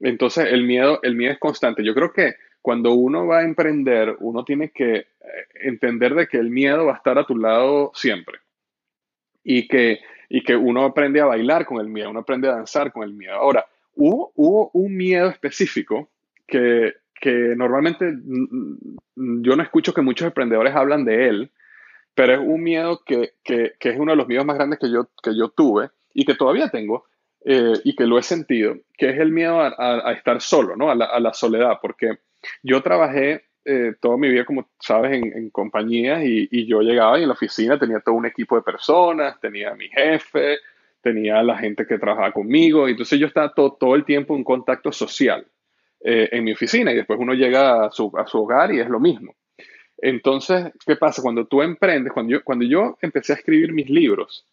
Entonces 0.00 0.48
el 0.50 0.64
miedo, 0.64 0.98
el 1.02 1.14
miedo 1.14 1.32
es 1.32 1.38
constante. 1.38 1.84
Yo 1.84 1.94
creo 1.94 2.12
que 2.12 2.34
cuando 2.60 2.92
uno 2.92 3.26
va 3.26 3.40
a 3.40 3.44
emprender, 3.44 4.16
uno 4.20 4.44
tiene 4.44 4.70
que 4.70 4.94
eh, 4.96 5.06
entender 5.62 6.14
de 6.14 6.26
que 6.26 6.38
el 6.38 6.50
miedo 6.50 6.86
va 6.86 6.94
a 6.94 6.96
estar 6.96 7.18
a 7.18 7.26
tu 7.26 7.36
lado 7.36 7.92
siempre 7.94 8.38
y 9.44 9.68
que, 9.68 10.00
y 10.28 10.42
que 10.42 10.56
uno 10.56 10.84
aprende 10.84 11.20
a 11.20 11.26
bailar 11.26 11.64
con 11.64 11.78
el 11.78 11.88
miedo, 11.88 12.10
uno 12.10 12.20
aprende 12.20 12.48
a 12.48 12.56
danzar 12.56 12.90
con 12.90 13.04
el 13.04 13.12
miedo. 13.12 13.34
Ahora, 13.34 13.66
hubo, 13.94 14.32
hubo 14.34 14.70
un 14.72 14.96
miedo 14.96 15.28
específico 15.28 16.08
que 16.46 16.94
que 17.24 17.54
normalmente 17.56 18.04
yo 19.16 19.56
no 19.56 19.62
escucho 19.62 19.94
que 19.94 20.02
muchos 20.02 20.26
emprendedores 20.26 20.76
hablan 20.76 21.06
de 21.06 21.26
él, 21.30 21.52
pero 22.14 22.34
es 22.34 22.38
un 22.38 22.62
miedo 22.62 23.00
que, 23.02 23.32
es 23.46 23.98
uno 23.98 24.12
de 24.12 24.16
los 24.16 24.28
miedos 24.28 24.44
más 24.44 24.56
grandes 24.56 24.78
que 24.78 24.92
yo, 24.92 25.08
que 25.22 25.34
yo 25.34 25.48
tuve 25.48 25.88
y 26.12 26.26
que 26.26 26.34
todavía 26.34 26.68
tengo 26.68 27.06
eh, 27.46 27.80
y 27.82 27.96
que 27.96 28.04
lo 28.04 28.18
he 28.18 28.22
sentido, 28.22 28.76
que 28.98 29.08
es 29.08 29.18
el 29.18 29.32
miedo 29.32 29.58
a, 29.58 30.12
estar 30.12 30.38
solo, 30.42 30.76
¿no? 30.76 30.90
A 30.90 30.94
la, 30.94 31.32
soledad, 31.32 31.78
porque 31.80 32.18
yo 32.62 32.82
trabajé 32.82 33.46
eh, 33.64 33.94
toda 34.02 34.18
mi 34.18 34.28
vida, 34.28 34.44
como 34.44 34.68
sabes, 34.78 35.12
en, 35.12 35.48
compañías 35.48 36.22
y, 36.26 36.66
yo 36.66 36.82
llegaba 36.82 37.18
y 37.18 37.22
en 37.22 37.28
la 37.28 37.34
oficina 37.34 37.78
tenía 37.78 38.00
todo 38.00 38.16
un 38.16 38.26
equipo 38.26 38.56
de 38.56 38.60
personas, 38.60 39.40
tenía 39.40 39.70
a 39.70 39.76
mi 39.76 39.88
jefe, 39.88 40.58
tenía 41.00 41.38
a 41.38 41.42
la 41.42 41.56
gente 41.56 41.86
que 41.86 41.98
trabajaba 41.98 42.32
conmigo, 42.32 42.86
y 42.86 42.90
entonces 42.90 43.18
yo 43.18 43.26
estaba 43.26 43.54
todo, 43.54 43.78
todo 43.80 43.94
el 43.94 44.04
tiempo 44.04 44.36
en 44.36 44.44
contacto 44.44 44.92
social. 44.92 45.46
Eh, 46.06 46.28
en 46.32 46.44
mi 46.44 46.52
oficina 46.52 46.92
y 46.92 46.96
después 46.96 47.18
uno 47.18 47.32
llega 47.32 47.86
a 47.86 47.90
su, 47.90 48.12
a 48.14 48.26
su, 48.26 48.36
hogar 48.42 48.74
y 48.74 48.78
es 48.78 48.90
lo 48.90 49.00
mismo. 49.00 49.36
Entonces, 49.96 50.70
¿qué 50.84 50.96
pasa? 50.96 51.22
Cuando 51.22 51.46
tú 51.46 51.62
emprendes, 51.62 52.12
cuando 52.12 52.34
yo, 52.34 52.44
cuando 52.44 52.66
yo 52.66 52.98
empecé 53.00 53.32
a 53.32 53.36
escribir 53.36 53.72
mis 53.72 53.88
libros, 53.88 54.44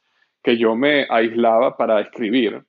que 0.42 0.58
yo 0.58 0.78
me 0.78 1.06
aislaba 1.10 1.76
para 1.76 2.00
escribir, 2.00 2.64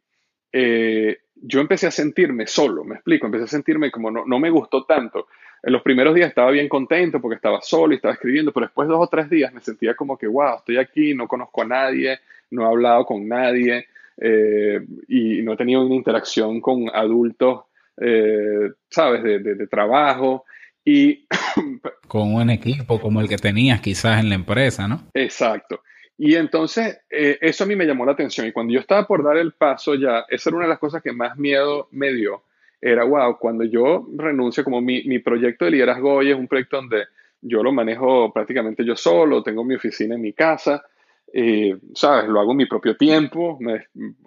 eh, 0.50 1.18
yo 1.36 1.60
empecé 1.60 1.86
a 1.86 1.92
sentirme 1.92 2.48
solo, 2.48 2.82
me 2.82 2.96
explico, 2.96 3.26
empecé 3.26 3.44
a 3.44 3.46
sentirme 3.46 3.92
como 3.92 4.10
no, 4.10 4.24
no 4.26 4.40
me 4.40 4.50
gustó 4.50 4.84
tanto. 4.84 5.28
En 5.62 5.72
los 5.72 5.82
primeros 5.82 6.12
días 6.12 6.30
estaba 6.30 6.50
bien 6.50 6.68
contento 6.68 7.20
porque 7.20 7.36
estaba 7.36 7.60
solo 7.60 7.92
y 7.92 7.96
estaba 7.96 8.14
escribiendo, 8.14 8.50
pero 8.52 8.66
después 8.66 8.88
de 8.88 8.94
dos 8.94 9.04
o 9.04 9.08
tres 9.08 9.30
días 9.30 9.54
me 9.54 9.60
sentía 9.60 9.94
como 9.94 10.18
que, 10.18 10.26
wow, 10.26 10.56
estoy 10.56 10.78
aquí, 10.78 11.14
no 11.14 11.28
conozco 11.28 11.62
a 11.62 11.66
nadie, 11.66 12.18
no 12.50 12.62
he 12.62 12.66
hablado 12.66 13.06
con 13.06 13.28
nadie 13.28 13.86
eh, 14.16 14.84
y 15.06 15.40
no 15.42 15.52
he 15.52 15.56
tenido 15.56 15.86
una 15.86 15.94
interacción 15.94 16.60
con 16.60 16.90
adultos 16.92 17.66
eh, 18.00 18.70
¿sabes?, 18.90 19.22
de, 19.22 19.66
trabajo. 19.66 20.44
Y 20.84 21.26
con 22.08 22.34
un 22.34 22.50
equipo 22.50 23.00
como 23.00 23.20
el 23.20 23.28
que 23.28 23.36
tenías 23.36 23.80
quizás 23.80 24.20
en 24.20 24.28
la 24.28 24.34
empresa, 24.34 24.88
¿no? 24.88 25.08
Exacto. 25.14 25.82
Y 26.18 26.34
entonces 26.34 27.00
eh, 27.10 27.38
eso 27.40 27.64
a 27.64 27.66
mí 27.66 27.76
me 27.76 27.86
llamó 27.86 28.04
la 28.04 28.12
atención. 28.12 28.46
Y 28.46 28.52
cuando 28.52 28.72
yo 28.72 28.80
estaba 28.80 29.06
por 29.06 29.24
dar 29.24 29.36
el 29.36 29.52
paso 29.52 29.94
ya, 29.94 30.24
esa 30.28 30.50
era 30.50 30.56
una 30.56 30.66
de 30.66 30.70
las 30.70 30.78
cosas 30.78 31.02
que 31.02 31.12
más 31.12 31.36
miedo 31.36 31.88
me 31.90 32.12
dio. 32.12 32.44
Era, 32.80 33.04
wow, 33.04 33.38
cuando 33.38 33.64
yo 33.64 34.06
renuncio, 34.16 34.64
como 34.64 34.80
mi, 34.80 35.04
mi 35.04 35.20
proyecto 35.20 35.64
de 35.64 35.70
liderazgo 35.70 36.14
hoy 36.14 36.30
es 36.30 36.36
un 36.36 36.48
proyecto 36.48 36.78
donde 36.78 37.04
yo 37.42 37.62
lo 37.62 37.72
manejo 37.72 38.32
prácticamente 38.32 38.84
yo 38.84 38.96
solo, 38.96 39.42
tengo 39.42 39.64
mi 39.64 39.74
oficina 39.74 40.14
en 40.14 40.20
mi 40.20 40.32
casa, 40.32 40.84
eh, 41.32 41.76
¿sabes? 41.94 42.28
Lo 42.28 42.40
hago 42.40 42.52
en 42.52 42.58
mi 42.58 42.66
propio 42.66 42.96
tiempo, 42.96 43.58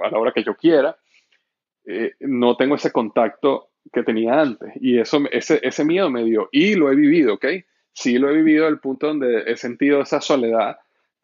a 0.03 0.09
la 0.09 0.19
hora 0.19 0.31
que 0.33 0.43
yo 0.43 0.55
quiera. 0.55 0.95
Eh, 1.87 2.13
no 2.21 2.55
tengo 2.57 2.75
ese 2.75 2.91
contacto 2.91 3.69
que 3.91 4.03
tenía 4.03 4.39
antes. 4.39 4.73
Y 4.81 4.99
eso, 4.99 5.21
ese, 5.31 5.59
ese 5.63 5.85
miedo 5.85 6.09
me 6.09 6.23
dio. 6.23 6.49
Y 6.51 6.75
lo 6.75 6.91
he 6.91 6.95
vivido, 6.95 7.35
¿ok? 7.35 7.45
Sí 7.93 8.17
lo 8.17 8.29
he 8.29 8.33
vivido 8.33 8.67
al 8.67 8.79
punto 8.79 9.07
donde 9.07 9.43
he 9.47 9.55
sentido 9.55 10.01
esa 10.01 10.19
soledad 10.19 10.77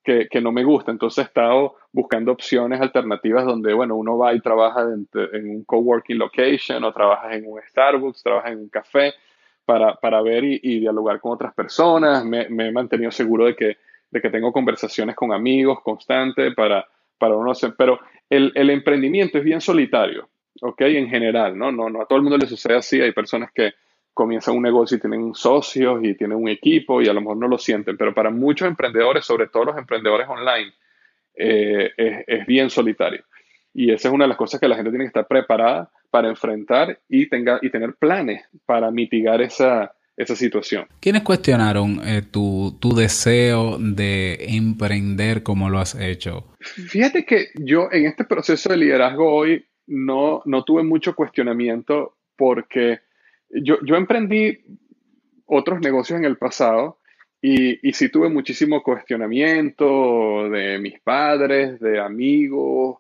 que, 0.04 0.28
que, 0.30 0.42
no 0.42 0.52
me 0.52 0.64
gusta. 0.64 0.92
Entonces 0.92 1.26
he 1.26 1.28
estado 1.28 1.76
buscando 1.92 2.32
opciones 2.32 2.80
alternativas 2.80 3.46
donde, 3.46 3.74
bueno, 3.74 3.96
uno 3.96 4.18
va 4.18 4.34
y 4.34 4.40
trabaja 4.40 4.82
en, 4.82 5.08
en 5.34 5.50
un 5.50 5.64
coworking 5.64 6.18
location 6.18 6.84
o 6.84 6.94
trabaja 6.94 7.36
en 7.36 7.46
un 7.46 7.60
Starbucks, 7.62 8.24
trabaja 8.24 8.52
en 8.52 8.60
un 8.60 8.70
café 8.70 9.14
para, 9.66 9.96
para 9.96 10.22
ver 10.22 10.44
y, 10.44 10.80
dialogar 10.80 11.20
con 11.20 11.34
otras 11.34 11.54
personas. 11.54 12.26
Me, 12.26 12.50
me, 12.50 12.68
he 12.68 12.72
mantenido 12.72 13.12
seguro 13.12 13.46
de 13.46 13.56
que, 13.56 13.78
de 14.10 14.22
que 14.22 14.30
tengo 14.30 14.52
conversaciones 14.52 15.16
con 15.16 15.34
amigos 15.34 15.82
constantes 15.84 16.54
para, 16.56 16.88
para 17.18 17.36
uno 17.36 17.52
hacer. 17.52 17.74
Pero 17.78 18.00
el, 18.30 18.52
el 18.56 18.70
emprendimiento 18.70 19.38
es 19.38 19.44
bien 19.44 19.62
solitario. 19.62 20.30
¿Ok? 20.62 20.82
En 20.82 21.10
general, 21.10 21.58
¿no? 21.58 21.72
No, 21.72 21.90
no 21.90 22.02
a 22.02 22.06
todo 22.06 22.18
el 22.18 22.24
mundo 22.24 22.38
le 22.38 22.48
sucede 22.48 22.76
así. 22.76 23.00
Hay 23.00 23.12
personas 23.12 23.52
que 23.54 23.74
comienzan 24.14 24.56
un 24.56 24.64
negocio 24.64 24.98
y 24.98 25.00
tienen 25.00 25.34
socios 25.34 26.00
y 26.04 26.16
tienen 26.16 26.38
un 26.38 26.50
equipo 26.50 27.02
y 27.02 27.08
a 27.08 27.14
lo 27.14 27.22
mejor 27.22 27.38
no 27.38 27.48
lo 27.48 27.58
sienten, 27.58 27.98
pero 27.98 28.14
para 28.14 28.30
muchos 28.30 28.68
emprendedores, 28.68 29.26
sobre 29.26 29.48
todo 29.48 29.66
los 29.66 29.78
emprendedores 29.78 30.28
online, 30.28 30.74
eh, 31.36 31.92
es, 32.28 32.46
bien 32.46 32.70
solitario. 32.70 33.24
Y 33.74 33.92
esa 33.92 34.10
es 34.10 34.14
una 34.14 34.26
de 34.26 34.30
las 34.30 34.38
cosas 34.38 34.60
que 34.60 34.68
la 34.68 34.76
gente 34.76 34.92
tiene 34.92 35.06
que 35.06 35.10
estar 35.10 35.28
preparada 35.28 35.90
para 36.10 36.28
enfrentar 36.28 37.00
y, 37.08 37.30
tenga, 37.30 37.60
y 37.62 37.70
tener 37.70 37.96
planes 37.96 38.44
para 38.66 38.92
mitigar 38.92 39.42
esa, 39.42 39.94
esa 40.18 40.36
situación. 40.36 40.88
¿Quiénes 41.00 41.24
cuestionaron 41.24 42.02
eh, 42.06 42.22
tu, 42.22 42.78
tu, 42.82 42.94
deseo 42.94 43.78
de 43.80 44.38
emprender 44.50 45.42
como 45.42 45.70
lo 45.70 45.80
has 45.80 45.96
hecho? 45.96 46.54
Fíjate 46.60 47.26
que 47.26 47.48
yo 47.56 47.88
en 47.92 48.08
este 48.08 48.26
proceso 48.26 48.70
de 48.70 48.78
liderazgo 48.78 49.34
hoy 49.34 49.66
no, 49.88 50.42
no 50.46 50.64
tuve 50.64 50.84
mucho 50.84 51.16
cuestionamiento 51.16 52.16
porque 52.36 53.00
yo, 53.50 53.78
yo 53.84 53.96
emprendí 53.96 54.60
otros 55.46 55.80
negocios 55.82 56.20
en 56.20 56.26
el 56.26 56.38
pasado 56.38 57.00
y, 57.42 57.88
y 57.88 57.94
sí 57.94 58.10
tuve 58.10 58.30
muchísimo 58.30 58.84
cuestionamiento 58.84 60.50
de 60.50 60.80
mis 60.80 61.00
padres, 61.02 61.80
de 61.80 62.00
amigos, 62.00 63.00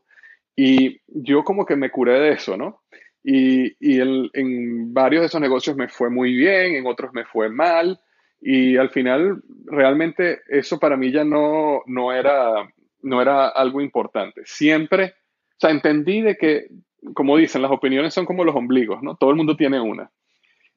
y 0.56 1.00
yo 1.08 1.44
como 1.44 1.66
que 1.66 1.76
me 1.76 1.92
curé 1.92 2.20
de 2.20 2.32
eso, 2.34 2.58
¿no? 2.58 2.82
Y, 3.24 3.76
y 3.80 4.02
en 4.02 4.94
varios 4.94 5.22
de 5.22 5.28
esos 5.28 5.42
negocios 5.42 5.78
me 5.78 5.88
fue 5.88 6.10
muy 6.10 6.34
bien, 6.34 6.76
en 6.76 6.88
otros 6.88 7.14
me 7.14 7.24
fue 7.24 7.50
mal, 7.50 8.00
y 8.42 8.78
al 8.78 8.90
final 8.90 9.44
realmente 9.66 10.42
eso 10.48 10.80
para 10.80 10.98
mí 10.98 11.12
ya 11.12 11.24
no, 11.24 11.84
no, 11.86 12.12
era, 12.12 12.68
no 13.04 13.22
era 13.22 13.48
algo 13.50 13.82
importante. 13.82 14.42
Siempre, 14.46 15.14
sea, 15.62 15.72
entendí 15.72 16.22
de 16.22 16.36
que, 16.38 16.68
como 17.14 17.38
dicen, 17.38 17.62
las 17.62 17.72
opiniones 17.72 18.14
son 18.14 18.26
como 18.26 18.44
los 18.44 18.56
ombligos, 18.56 19.02
¿no? 19.02 19.16
Todo 19.16 19.30
el 19.30 19.36
mundo 19.36 19.56
tiene 19.56 19.80
una. 19.80 20.12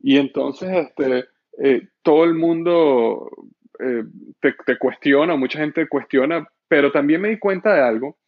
Y 0.00 0.18
entonces, 0.18 0.70
este, 0.70 1.24
eh, 1.62 1.88
todo 2.02 2.24
el 2.24 2.34
mundo 2.34 3.30
eh, 3.78 4.04
te, 4.40 4.78
cuestiona, 4.78 5.36
mucha 5.36 5.58
gente 5.58 5.88
cuestiona, 5.88 6.46
pero 6.68 6.92
también 6.92 7.20
me 7.20 7.28
di 7.28 7.38
cuenta 7.38 7.74
de 7.74 7.80
algo, 7.80 8.18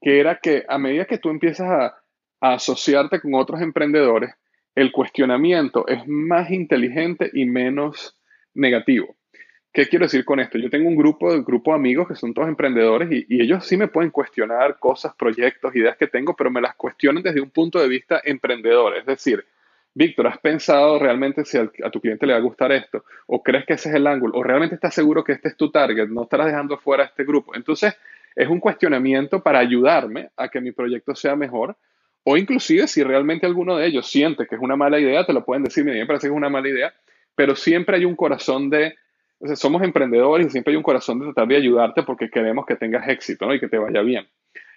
que 0.00 0.20
era 0.20 0.38
que 0.38 0.64
a 0.68 0.78
medida 0.78 1.06
que 1.06 1.18
tú 1.18 1.30
empiezas 1.30 1.68
a, 1.68 2.02
asociarte 2.38 3.20
con 3.20 3.34
otros 3.34 3.62
emprendedores, 3.62 4.34
el 4.74 4.92
cuestionamiento 4.92 5.88
es 5.88 6.06
más 6.06 6.50
inteligente 6.50 7.30
y 7.32 7.46
menos 7.46 8.20
negativo. 8.52 9.16
¿Qué 9.76 9.86
quiero 9.88 10.06
decir 10.06 10.24
con 10.24 10.40
esto? 10.40 10.56
Yo 10.56 10.70
tengo 10.70 10.88
un 10.88 10.96
grupo, 10.96 11.30
de 11.30 11.42
grupo 11.42 11.72
de 11.72 11.76
amigos 11.76 12.08
que 12.08 12.14
son 12.14 12.32
todos 12.32 12.48
emprendedores 12.48 13.10
y, 13.12 13.42
ellos 13.42 13.66
sí 13.66 13.76
me 13.76 13.88
pueden 13.88 14.10
cuestionar 14.10 14.78
cosas, 14.78 15.14
proyectos, 15.14 15.76
ideas 15.76 15.98
que 15.98 16.06
tengo, 16.06 16.34
pero 16.34 16.50
me 16.50 16.62
las 16.62 16.74
cuestionan 16.76 17.22
desde 17.22 17.42
un 17.42 17.50
punto 17.50 17.78
de 17.78 17.86
vista 17.86 18.22
emprendedor. 18.24 18.96
Es 18.96 19.04
decir, 19.04 19.44
Víctor, 19.92 20.28
¿has 20.28 20.38
pensado 20.38 20.98
realmente 20.98 21.44
si 21.44 21.58
a 21.58 21.90
tu 21.90 22.00
cliente 22.00 22.26
le 22.26 22.32
va 22.32 22.38
a 22.38 22.42
gustar 22.42 22.72
esto? 22.72 23.04
¿O 23.26 23.42
crees 23.42 23.66
que 23.66 23.74
ese 23.74 23.90
es 23.90 23.96
el 23.96 24.06
ángulo? 24.06 24.38
¿O 24.38 24.42
realmente 24.42 24.76
estás 24.76 24.94
seguro 24.94 25.22
que 25.22 25.32
este 25.32 25.48
es 25.48 25.58
tu 25.58 25.70
target? 25.70 26.08
¿No 26.08 26.22
estarás 26.22 26.46
dejando 26.46 26.78
fuera 26.78 27.02
a 27.02 27.06
este 27.08 27.24
grupo? 27.24 27.54
Entonces, 27.54 27.94
es 28.34 28.48
un 28.48 28.60
cuestionamiento 28.60 29.42
para 29.42 29.58
ayudarme 29.58 30.30
a 30.38 30.48
que 30.48 30.62
mi 30.62 30.72
proyecto 30.72 31.14
sea 31.14 31.36
mejor. 31.36 31.76
O 32.24 32.38
inclusive 32.38 32.88
si 32.88 33.02
realmente 33.02 33.44
alguno 33.44 33.76
de 33.76 33.88
ellos 33.88 34.08
siente 34.08 34.46
que 34.46 34.54
es 34.54 34.60
una 34.62 34.76
mala 34.76 34.98
idea, 34.98 35.26
te 35.26 35.34
lo 35.34 35.44
pueden 35.44 35.64
decir, 35.64 35.84
me 35.84 36.06
parece 36.06 36.28
que 36.28 36.32
es 36.32 36.36
una 36.36 36.48
mala 36.48 36.66
idea, 36.66 36.94
pero 37.34 37.54
siempre 37.54 37.98
hay 37.98 38.06
un 38.06 38.16
corazón 38.16 38.70
de, 38.70 38.94
somos 39.54 39.82
emprendedores 39.82 40.46
y 40.46 40.50
siempre 40.50 40.72
hay 40.72 40.76
un 40.76 40.82
corazón 40.82 41.18
de 41.18 41.26
tratar 41.26 41.48
de 41.48 41.56
ayudarte 41.56 42.02
porque 42.02 42.30
queremos 42.30 42.66
que 42.66 42.76
tengas 42.76 43.08
éxito 43.08 43.52
y 43.54 43.60
que 43.60 43.68
te 43.68 43.78
vaya 43.78 44.02
bien. 44.02 44.26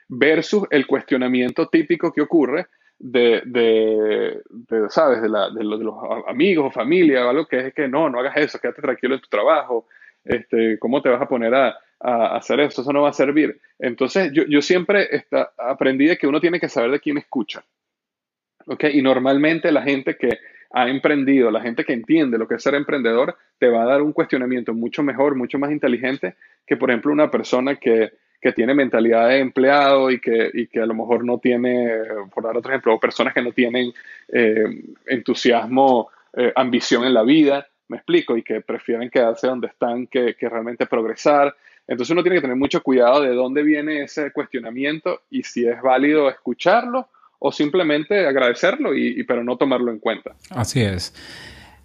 Versus 0.07 0.67
el 0.69 0.85
cuestionamiento 0.85 1.67
típico 1.67 2.11
que 2.11 2.21
ocurre 2.21 2.67
de, 2.99 3.41
de, 3.45 4.41
¿sabes? 4.89 5.21
De, 5.21 5.29
la, 5.29 5.49
de, 5.49 5.63
los, 5.63 5.95
amigos 6.27 6.67
o 6.67 6.71
familia 6.71 7.25
o 7.25 7.29
algo 7.29 7.45
que 7.47 7.67
es 7.67 7.73
que 7.73 7.87
no, 7.87 8.09
no 8.09 8.19
hagas 8.19 8.37
eso, 8.37 8.59
quédate 8.59 8.81
tranquilo 8.81 9.15
en 9.15 9.21
tu 9.21 9.29
trabajo, 9.29 9.87
este, 10.23 10.77
¿cómo 10.79 11.01
te 11.01 11.09
vas 11.09 11.21
a 11.21 11.27
poner 11.27 11.55
a, 11.55 11.77
a 11.99 12.35
hacer 12.35 12.59
eso? 12.59 12.81
Eso 12.81 12.93
no 12.93 13.03
va 13.03 13.09
a 13.09 13.13
servir. 13.13 13.59
Entonces, 13.79 14.31
yo, 14.33 14.43
yo 14.47 14.61
siempre 14.61 15.07
está, 15.15 15.53
aprendí 15.57 16.07
de 16.07 16.17
que 16.17 16.27
uno 16.27 16.41
tiene 16.41 16.59
que 16.59 16.69
saber 16.69 16.91
de 16.91 16.99
quién 16.99 17.17
escucha. 17.17 17.63
¿Ok? 18.65 18.83
Y 18.91 19.01
normalmente 19.01 19.71
la 19.71 19.81
gente 19.81 20.15
que 20.15 20.39
ha 20.71 20.87
emprendido, 20.87 21.51
la 21.51 21.61
gente 21.61 21.83
que 21.83 21.93
entiende 21.93 22.37
lo 22.37 22.47
que 22.47 22.55
es 22.55 22.63
ser 22.63 22.75
emprendedor, 22.75 23.35
te 23.57 23.69
va 23.69 23.83
a 23.83 23.87
dar 23.87 24.01
un 24.01 24.13
cuestionamiento 24.13 24.73
mucho 24.73 25.03
mejor, 25.03 25.35
mucho 25.35 25.57
más 25.57 25.71
inteligente 25.71 26.35
que, 26.65 26.77
por 26.77 26.89
ejemplo, 26.89 27.11
una 27.11 27.31
persona 27.31 27.75
que 27.75 28.11
que 28.41 28.53
tiene 28.53 28.73
mentalidad 28.73 29.27
de 29.27 29.39
empleado 29.39 30.09
y 30.11 30.19
que, 30.19 30.49
y 30.53 30.67
que 30.67 30.79
a 30.79 30.85
lo 30.85 30.93
mejor 30.93 31.25
no 31.25 31.39
tiene, 31.39 31.89
por 32.33 32.43
dar 32.43 32.55
otro 32.55 32.71
ejemplo, 32.71 32.99
personas 32.99 33.33
que 33.33 33.41
no 33.41 33.51
tienen 33.51 33.91
eh, 34.29 34.83
entusiasmo, 35.07 36.09
eh, 36.33 36.53
ambición 36.55 37.03
en 37.03 37.13
la 37.13 37.23
vida, 37.23 37.67
me 37.89 37.97
explico, 37.97 38.37
y 38.37 38.43
que 38.43 38.61
prefieren 38.61 39.09
quedarse 39.09 39.47
donde 39.47 39.67
están 39.67 40.07
que, 40.07 40.35
que, 40.35 40.47
realmente 40.47 40.85
progresar. 40.85 41.55
Entonces 41.87 42.11
uno 42.11 42.21
tiene 42.21 42.37
que 42.37 42.43
tener 42.43 42.55
mucho 42.55 42.81
cuidado 42.81 43.21
de 43.21 43.33
dónde 43.33 43.63
viene 43.63 44.03
ese 44.03 44.31
cuestionamiento 44.31 45.23
y 45.29 45.43
si 45.43 45.67
es 45.67 45.81
válido 45.81 46.29
escucharlo 46.29 47.09
o 47.39 47.51
simplemente 47.51 48.27
agradecerlo, 48.27 48.95
y, 48.95 49.19
y 49.19 49.23
pero 49.23 49.43
no 49.43 49.57
tomarlo 49.57 49.91
en 49.91 49.99
cuenta. 49.99 50.35
Así 50.51 50.81
es. 50.81 51.13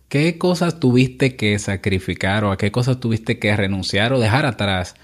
¿Qué 0.08 0.36
cosas 0.38 0.78
tuviste 0.78 1.36
que 1.36 1.58
sacrificar 1.58 2.44
o 2.44 2.52
a 2.52 2.56
qué 2.56 2.70
cosas 2.70 3.00
tuviste 3.00 3.38
que 3.38 3.56
renunciar 3.56 4.12
o 4.12 4.20
dejar 4.20 4.46
atrás? 4.46 4.94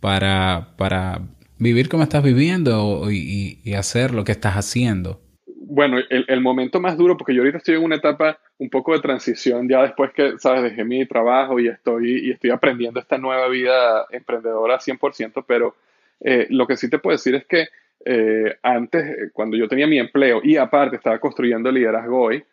para, 0.00 0.68
para 0.76 1.20
vivir 1.58 1.88
como 1.88 2.02
estás 2.02 2.22
viviendo 2.22 3.10
y, 3.10 3.58
y, 3.64 3.74
hacer 3.74 4.14
lo 4.14 4.24
que 4.24 4.32
estás 4.32 4.54
haciendo? 4.54 5.20
Bueno, 5.46 5.98
el, 5.98 6.24
el, 6.28 6.40
momento 6.40 6.80
más 6.80 6.96
duro, 6.96 7.16
porque 7.16 7.34
yo 7.34 7.40
ahorita 7.40 7.58
estoy 7.58 7.74
en 7.74 7.82
una 7.82 7.96
etapa 7.96 8.38
un 8.58 8.70
poco 8.70 8.92
de 8.92 9.00
transición, 9.00 9.68
ya 9.68 9.82
después 9.82 10.12
que, 10.12 10.38
sabes, 10.38 10.62
dejé 10.62 10.84
mi 10.84 11.06
trabajo 11.06 11.58
y 11.58 11.68
estoy, 11.68 12.28
y 12.28 12.30
estoy 12.30 12.50
aprendiendo 12.50 13.00
esta 13.00 13.18
nueva 13.18 13.48
vida 13.48 14.06
emprendedora 14.10 14.78
100%, 14.78 15.44
pero 15.46 15.74
eh, 16.20 16.46
lo 16.50 16.66
que 16.66 16.76
sí 16.76 16.88
te 16.88 16.98
puedo 16.98 17.16
decir 17.16 17.34
es 17.34 17.44
que 17.46 17.66
eh, 18.08 18.56
antes, 18.62 19.04
eh, 19.04 19.30
cuando 19.32 19.56
yo 19.56 19.66
tenía 19.66 19.88
mi 19.88 19.98
empleo 19.98 20.40
y 20.40 20.56
aparte 20.56 20.94
estaba 20.94 21.18
construyendo 21.18 21.72
liderazgo 21.72 22.22
hoy, 22.22 22.44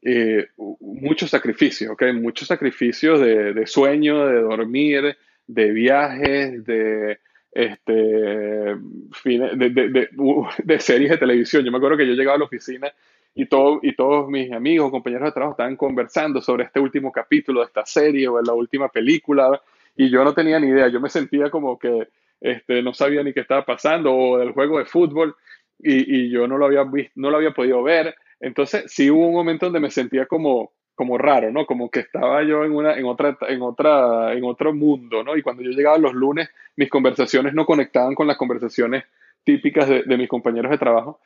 eh, 0.00 0.48
muchos 0.80 1.28
sacrificios, 1.28 1.90
¿ok? 1.90 2.04
Muchos 2.14 2.48
sacrificios 2.48 3.20
de, 3.20 3.52
de 3.52 3.66
sueño, 3.66 4.26
de 4.26 4.40
dormir, 4.40 5.18
de 5.46 5.70
viajes, 5.70 6.64
de, 6.64 7.18
este, 7.52 7.92
de, 7.92 8.78
de, 10.64 10.80
series 10.80 11.10
de 11.10 11.18
televisión. 11.18 11.62
Yo 11.62 11.70
me 11.70 11.76
acuerdo 11.76 11.98
que 11.98 12.06
yo 12.06 12.14
llegaba 12.14 12.36
a 12.36 12.38
la 12.38 12.46
oficina 12.46 12.90
y, 13.34 13.44
todo, 13.44 13.80
y 13.82 13.94
todos 13.94 14.30
mis 14.30 14.50
amigos, 14.50 14.90
compañeros 14.90 15.26
de 15.26 15.32
trabajo 15.32 15.52
estaban 15.52 15.76
conversando 15.76 16.40
sobre 16.40 16.64
este 16.64 16.80
último 16.80 17.12
capítulo 17.12 17.60
de 17.60 17.66
esta 17.66 17.84
serie 17.84 18.28
o 18.28 18.38
de 18.38 18.44
la 18.44 18.54
última 18.54 18.88
película 18.88 19.60
y 19.94 20.08
yo 20.08 20.24
no 20.24 20.32
tenía 20.32 20.58
ni 20.58 20.68
idea. 20.68 20.88
Yo 20.88 21.00
me 21.00 21.10
sentía 21.10 21.50
como 21.50 21.78
que 21.78 22.08
este, 22.42 22.82
no 22.82 22.92
sabía 22.92 23.22
ni 23.22 23.32
qué 23.32 23.40
estaba 23.40 23.64
pasando 23.64 24.14
o 24.14 24.38
del 24.38 24.52
juego 24.52 24.78
de 24.78 24.84
fútbol 24.84 25.36
y, 25.78 26.26
y 26.26 26.30
yo 26.30 26.46
no 26.46 26.58
lo, 26.58 26.66
había 26.66 26.84
visto, 26.84 27.12
no 27.16 27.30
lo 27.30 27.36
había 27.36 27.52
podido 27.52 27.82
ver. 27.82 28.14
Entonces 28.40 28.84
sí 28.88 29.10
hubo 29.10 29.28
un 29.28 29.34
momento 29.34 29.66
donde 29.66 29.80
me 29.80 29.90
sentía 29.90 30.26
como, 30.26 30.72
como 30.94 31.18
raro, 31.18 31.50
¿no? 31.50 31.64
Como 31.66 31.90
que 31.90 32.00
estaba 32.00 32.42
yo 32.42 32.64
en, 32.64 32.72
una, 32.72 32.96
en, 32.96 33.06
otra, 33.06 33.36
en, 33.48 33.62
otra, 33.62 34.32
en 34.34 34.44
otro 34.44 34.74
mundo, 34.74 35.22
¿no? 35.22 35.36
Y 35.36 35.42
cuando 35.42 35.62
yo 35.62 35.70
llegaba 35.70 35.98
los 35.98 36.14
lunes, 36.14 36.50
mis 36.76 36.90
conversaciones 36.90 37.54
no 37.54 37.64
conectaban 37.64 38.14
con 38.14 38.26
las 38.26 38.36
conversaciones 38.36 39.04
típicas 39.44 39.88
de, 39.88 40.02
de 40.02 40.16
mis 40.16 40.28
compañeros 40.28 40.70
de 40.70 40.78
trabajo, 40.78 41.20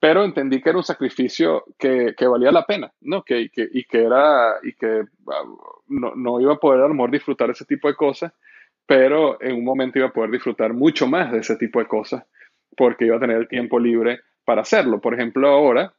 pero 0.00 0.24
entendí 0.24 0.62
que 0.62 0.70
era 0.70 0.78
un 0.78 0.84
sacrificio 0.84 1.64
que, 1.78 2.14
que 2.16 2.26
valía 2.26 2.50
la 2.50 2.64
pena, 2.64 2.90
¿no? 3.02 3.22
Que, 3.22 3.50
que, 3.50 3.68
y 3.70 3.84
que 3.84 4.02
era, 4.02 4.54
y 4.62 4.72
que 4.72 5.04
ah, 5.28 5.44
no, 5.88 6.14
no, 6.16 6.40
iba 6.40 6.54
a 6.54 6.58
poder 6.58 6.82
a 6.82 6.88
lo 6.88 7.08
disfrutar 7.08 7.50
ese 7.50 7.66
tipo 7.66 7.86
de 7.86 7.94
cosas, 7.94 8.32
pero 8.90 9.40
en 9.40 9.54
un 9.54 9.62
momento 9.62 10.00
iba 10.00 10.08
a 10.08 10.12
poder 10.12 10.32
disfrutar 10.32 10.74
mucho 10.74 11.06
más 11.06 11.30
de 11.30 11.38
ese 11.38 11.54
tipo 11.54 11.78
de 11.78 11.86
cosas, 11.86 12.24
porque 12.76 13.06
iba 13.06 13.18
a 13.18 13.20
tener 13.20 13.36
el 13.36 13.46
tiempo 13.46 13.78
libre 13.78 14.18
para 14.44 14.62
hacerlo. 14.62 15.00
Por 15.00 15.14
ejemplo, 15.14 15.48
ahora, 15.48 15.94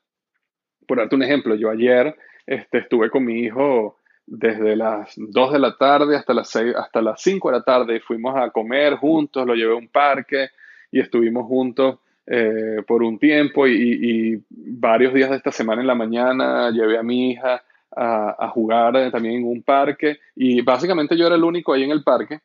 por 0.86 0.98
darte 0.98 1.16
un 1.16 1.24
ejemplo, 1.24 1.56
yo 1.56 1.70
ayer 1.70 2.14
este, 2.46 2.80
estuve 2.80 3.10
con 3.10 3.24
mi 3.24 3.44
hijo 3.44 3.96
desde 4.28 4.76
las 4.76 5.14
2 5.16 5.54
de 5.54 5.60
la 5.60 5.78
tarde 5.78 6.18
hasta 6.18 6.34
las, 6.34 6.50
6, 6.50 6.76
hasta 6.76 7.02
las 7.02 7.22
5 7.22 7.50
de 7.50 7.58
la 7.60 7.64
tarde 7.64 7.96
y 7.96 8.00
fuimos 8.02 8.36
a 8.36 8.50
comer 8.50 8.96
juntos, 8.96 9.48
lo 9.48 9.56
llevé 9.56 9.72
a 9.72 9.78
un 9.78 9.88
parque 9.88 10.50
y 10.92 11.00
estuvimos 11.00 11.46
juntos 11.46 12.00
eh, 12.28 12.84
por 12.86 13.04
un 13.04 13.18
tiempo 13.20 13.68
y, 13.68 13.72
y, 13.74 14.44
varios 14.50 15.14
días 15.14 15.30
de 15.30 15.38
esta 15.38 15.54
semana 15.54 15.80
en 15.80 15.88
la 15.88 15.96
mañana 15.96 16.70
llevé 16.72 16.98
a 16.98 17.04
mi 17.04 17.32
hija 17.32 17.64
a, 17.96 18.36
a, 18.38 18.50
jugar 18.50 19.12
también 19.12 19.36
en 19.36 19.48
un 19.48 19.64
parque 19.64 20.18
y 20.36 20.62
básicamente 20.62 21.16
yo 21.16 21.26
era 21.28 21.36
el 21.36 21.44
único 21.46 21.72
ahí 21.72 21.84
en 21.84 21.92
el 21.92 22.04
parque 22.04 22.42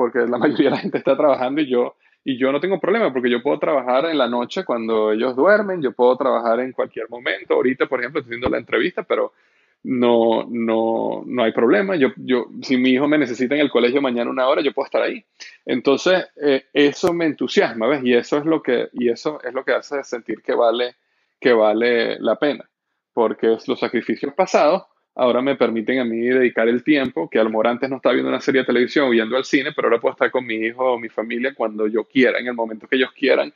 porque 0.00 0.20
la 0.20 0.38
mayoría 0.38 0.70
de 0.70 0.76
la 0.76 0.78
gente 0.78 0.96
está 0.96 1.14
trabajando 1.14 1.60
y 1.60 1.68
yo 1.68 1.94
y 2.24 2.38
yo 2.38 2.50
no 2.50 2.58
tengo 2.58 2.80
problema 2.80 3.12
porque 3.12 3.28
yo 3.28 3.42
puedo 3.42 3.58
trabajar 3.58 4.06
en 4.06 4.16
la 4.16 4.28
noche 4.28 4.64
cuando 4.64 5.12
ellos 5.12 5.36
duermen, 5.36 5.82
yo 5.82 5.92
puedo 5.92 6.16
trabajar 6.16 6.60
en 6.60 6.72
cualquier 6.72 7.10
momento. 7.10 7.52
Ahorita, 7.52 7.84
por 7.84 8.00
ejemplo, 8.00 8.20
estoy 8.20 8.30
haciendo 8.30 8.48
la 8.48 8.56
entrevista, 8.56 9.02
pero 9.02 9.34
no, 9.82 10.46
no, 10.48 11.22
no 11.26 11.42
hay 11.42 11.52
problema. 11.52 11.96
Yo, 11.96 12.08
yo, 12.16 12.46
si 12.62 12.78
mi 12.78 12.90
hijo 12.92 13.08
me 13.08 13.18
necesita 13.18 13.54
en 13.54 13.60
el 13.60 13.70
colegio 13.70 14.00
mañana 14.00 14.30
una 14.30 14.48
hora, 14.48 14.62
yo 14.62 14.72
puedo 14.72 14.86
estar 14.86 15.02
ahí. 15.02 15.22
Entonces, 15.66 16.28
eh, 16.42 16.64
eso 16.72 17.12
me 17.12 17.26
entusiasma, 17.26 17.86
¿ves? 17.86 18.00
Y 18.02 18.14
eso 18.14 18.38
es 18.38 18.46
lo 18.46 18.62
que, 18.62 18.88
y 18.94 19.10
eso 19.10 19.38
es 19.42 19.52
lo 19.52 19.64
que 19.64 19.72
hace 19.72 20.02
sentir 20.04 20.40
que 20.40 20.54
vale, 20.54 20.96
que 21.38 21.52
vale 21.52 22.18
la 22.20 22.36
pena. 22.36 22.68
Porque 23.12 23.58
los 23.66 23.78
sacrificios 23.78 24.32
pasados 24.32 24.84
ahora 25.14 25.42
me 25.42 25.56
permiten 25.56 25.98
a 25.98 26.04
mí 26.04 26.20
dedicar 26.20 26.68
el 26.68 26.82
tiempo, 26.82 27.28
que 27.28 27.38
a 27.38 27.44
lo 27.44 27.50
mejor 27.50 27.68
antes 27.68 27.90
no 27.90 27.96
estaba 27.96 28.14
viendo 28.14 28.30
una 28.30 28.40
serie 28.40 28.62
de 28.62 28.66
televisión 28.66 29.08
o 29.08 29.12
yendo 29.12 29.36
al 29.36 29.44
cine, 29.44 29.70
pero 29.74 29.88
ahora 29.88 30.00
puedo 30.00 30.12
estar 30.12 30.30
con 30.30 30.46
mi 30.46 30.54
hijo 30.54 30.92
o 30.92 30.98
mi 30.98 31.08
familia 31.08 31.54
cuando 31.54 31.86
yo 31.86 32.04
quiera, 32.04 32.38
en 32.38 32.46
el 32.46 32.54
momento 32.54 32.86
que 32.86 32.96
ellos 32.96 33.10
quieran. 33.12 33.52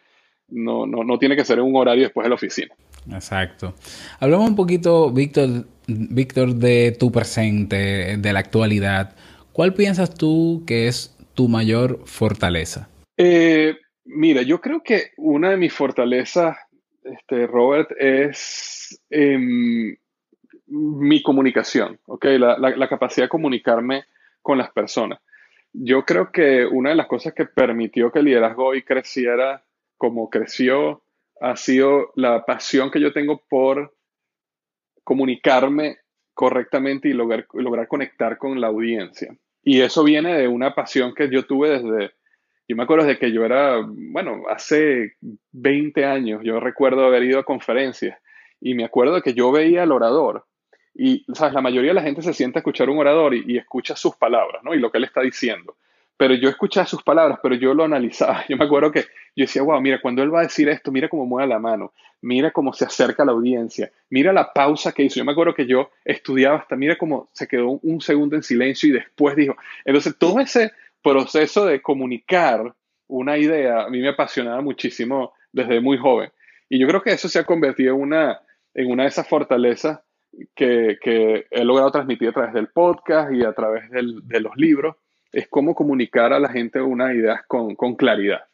No, 0.49 0.87
no, 0.87 1.05
no 1.05 1.19
tiene 1.19 1.37
que 1.37 1.45
ser 1.45 1.59
en 1.59 1.64
un 1.64 1.77
horario 1.77 2.05
después 2.05 2.25
de 2.25 2.29
la 2.29 2.35
oficina. 2.35 2.75
Exacto. 3.11 3.75
Hablamos 4.21 4.51
un 4.51 4.57
poquito, 4.57 5.11
Víctor, 5.11 5.67
Víctor, 5.87 6.55
de 6.55 6.95
tu 6.99 7.11
presente, 7.11 8.17
de 8.19 8.33
la 8.33 8.40
actualidad. 8.40 9.17
¿Cuál 9.53 9.73
piensas 9.73 10.14
tú 10.14 10.62
que 10.67 10.88
es 10.88 11.17
tu 11.35 11.49
mayor 11.49 12.01
fortaleza? 12.05 12.88
Eh, 13.17 13.77
mira, 14.05 14.43
yo 14.43 14.61
creo 14.61 14.83
que 14.83 15.12
una 15.17 15.51
de 15.51 15.57
mis 15.57 15.73
fortalezas, 15.73 16.57
este, 17.05 17.47
Robert, 17.47 17.90
es 17.99 19.01
em, 19.11 19.97
mi 20.75 21.23
comunicación, 21.23 22.01
¿ok? 22.07 22.25
La, 22.39 22.89
capacidad 22.89 23.27
de 23.27 23.31
comunicarme 23.31 24.05
con 24.43 24.59
las 24.59 24.73
personas. 24.73 25.21
Yo 25.73 26.05
creo 26.05 26.33
que 26.33 26.67
una 26.67 26.91
de 26.91 26.97
las 26.97 27.07
cosas 27.07 27.33
que 27.33 27.47
permitió 27.47 28.11
que 28.11 28.19
el 28.19 28.25
liderazgo 28.27 28.67
hoy 28.67 28.83
creciera 28.83 29.65
como 29.97 30.29
creció 30.31 31.03
ha 31.41 31.57
sido 31.57 32.13
la 32.17 32.45
pasión 32.45 32.91
que 32.91 33.01
yo 33.01 33.13
tengo 33.13 33.43
por 33.49 33.95
comunicarme 35.05 35.99
correctamente 36.33 37.09
y 37.09 37.13
lograr, 37.13 37.47
lograr 37.53 37.87
conectar 37.87 38.39
con 38.39 38.61
la 38.61 38.69
audiencia. 38.69 39.37
Y 39.63 39.81
eso 39.81 40.03
viene 40.03 40.37
de 40.37 40.49
una 40.49 40.75
pasión 40.75 41.15
que 41.15 41.31
yo 41.31 41.47
tuve 41.47 41.71
desde, 41.71 42.15
yo 42.69 42.77
me 42.77 42.83
acuerdo 42.83 43.07
de 43.07 43.19
que 43.19 43.33
yo 43.33 43.45
era, 43.45 43.81
bueno, 43.87 44.43
hace 44.49 45.15
20 45.53 46.05
años, 46.05 46.41
yo 46.43 46.59
recuerdo 46.59 47.05
haber 47.05 47.23
ido 47.23 47.39
a 47.39 47.45
conferencias 47.45 48.19
y 48.61 48.75
me 48.75 48.85
acuerdo 48.85 49.23
que 49.23 49.35
yo 49.35 49.53
veía 49.53 49.85
al 49.85 49.93
orador 49.93 50.47
y, 50.94 51.24
¿sabes? 51.35 51.54
La 51.54 51.61
mayoría 51.61 51.90
de 51.90 51.94
la 51.94 52.02
gente 52.02 52.22
se 52.22 52.33
sienta 52.33 52.59
a 52.59 52.61
escuchar 52.61 52.88
un 52.88 52.98
orador 52.98 53.35
y, 53.35 53.57
escucha 53.57 53.96
sus 53.96 54.16
palabras, 54.16 54.62
¿no? 54.62 54.74
Y 54.74 54.78
lo 54.78 54.90
que 54.90 54.98
él 54.98 55.04
está 55.04 55.20
diciendo 55.20 55.76
pero 56.16 56.35
yo 56.35 56.48
escuchaba 56.48 56.87
sus 56.87 57.02
palabras, 57.02 57.38
pero 57.42 57.54
yo 57.57 57.74
lo 57.74 57.85
analizaba. 57.85 58.44
Yo 58.48 58.57
me 58.57 58.64
acuerdo 58.64 58.92
que 58.92 59.00
yo 59.37 59.44
decía, 59.44 59.62
wow, 59.62 59.80
mira, 59.80 60.00
cuando 60.00 60.22
él 60.22 60.33
va 60.33 60.40
a 60.40 60.44
decir 60.44 60.68
esto, 60.68 60.92
mira 60.92 61.09
cómo 61.09 61.26
mueve 61.26 61.48
la 61.48 61.59
mano, 61.59 61.92
mira 62.22 62.52
cómo 62.52 62.72
se 62.72 62.85
acerca 62.85 63.24
a 63.24 63.26
la 63.26 63.33
audiencia, 63.33 63.90
mira 64.11 64.33
la 64.33 64.52
pausa 64.52 64.92
que 64.92 65.02
hizo. 65.02 65.16
Yo 65.16 65.24
me 65.24 65.33
acuerdo 65.33 65.54
que 65.54 65.66
yo 65.66 65.90
estudiaba 66.04 66.59
hasta, 66.59 66.76
mira 66.76 66.96
cómo 66.96 67.30
se 67.33 67.48
quedó 67.48 67.80
un 67.83 68.00
segundo 68.00 68.37
en 68.37 68.44
silencio 68.44 68.88
y 68.88 68.92
después 68.92 69.35
dijo. 69.35 69.57
Entonces, 69.85 70.16
todo 70.16 70.38
ese 70.38 70.72
proceso 71.02 71.66
de 71.66 71.83
comunicar 71.83 72.74
una 73.09 73.37
idea 73.37 73.83
a 73.83 73.90
mí 73.90 74.00
me 74.00 74.11
apasionaba 74.11 74.61
muchísimo 74.61 75.33
desde 75.52 75.80
muy 75.80 75.98
joven. 75.98 76.30
Y 76.68 76.78
yo 76.78 76.87
creo 76.87 77.02
que 77.02 77.12
eso 77.12 77.28
se 77.28 77.40
ha 77.40 77.44
convertido 77.44 77.94
en 77.94 78.00
una, 78.00 78.40
en 78.72 78.90
una 78.90 79.02
de 79.02 79.09
esas 79.09 79.28
fortalezas 79.28 80.00
que, 80.55 80.99
que 81.01 81.47
he 81.51 81.64
logrado 81.64 81.90
transmitir 81.90 82.29
a 82.29 82.33
través 82.33 82.55
del 82.55 82.68
podcast 82.68 83.33
y 83.33 83.44
a 83.44 83.53
través 83.53 83.90
de 83.90 84.40
los 84.40 84.57
libros 84.57 84.97
es 85.35 85.49
cómo 85.49 85.75
comunicar 85.75 86.33
a 86.33 86.38
la 86.38 86.49
gente 86.49 86.81
unas 86.81 87.14
ideas 87.14 87.42
con, 87.47 87.75
claridad. 87.97 88.44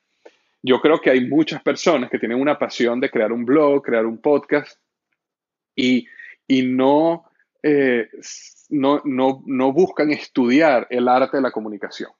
Yo 0.62 0.80
creo 0.80 1.00
que 1.00 1.10
hay 1.10 1.26
muchas 1.26 1.62
personas 1.62 2.10
que 2.10 2.18
tienen 2.18 2.40
una 2.40 2.58
pasión 2.58 3.00
de 3.00 3.10
crear 3.10 3.32
un 3.32 3.44
blog, 3.44 3.82
crear 3.82 4.06
un 4.06 4.18
podcast 4.18 4.78
y, 5.76 6.06
no, 6.48 7.24
eh, 7.62 8.08
no, 8.70 9.02
no, 9.04 9.72
buscan 9.72 10.10
estudiar 10.10 10.86
el 10.90 11.08
arte 11.08 11.36
de 11.36 11.42
la 11.42 11.52
comunicación. 11.52 12.10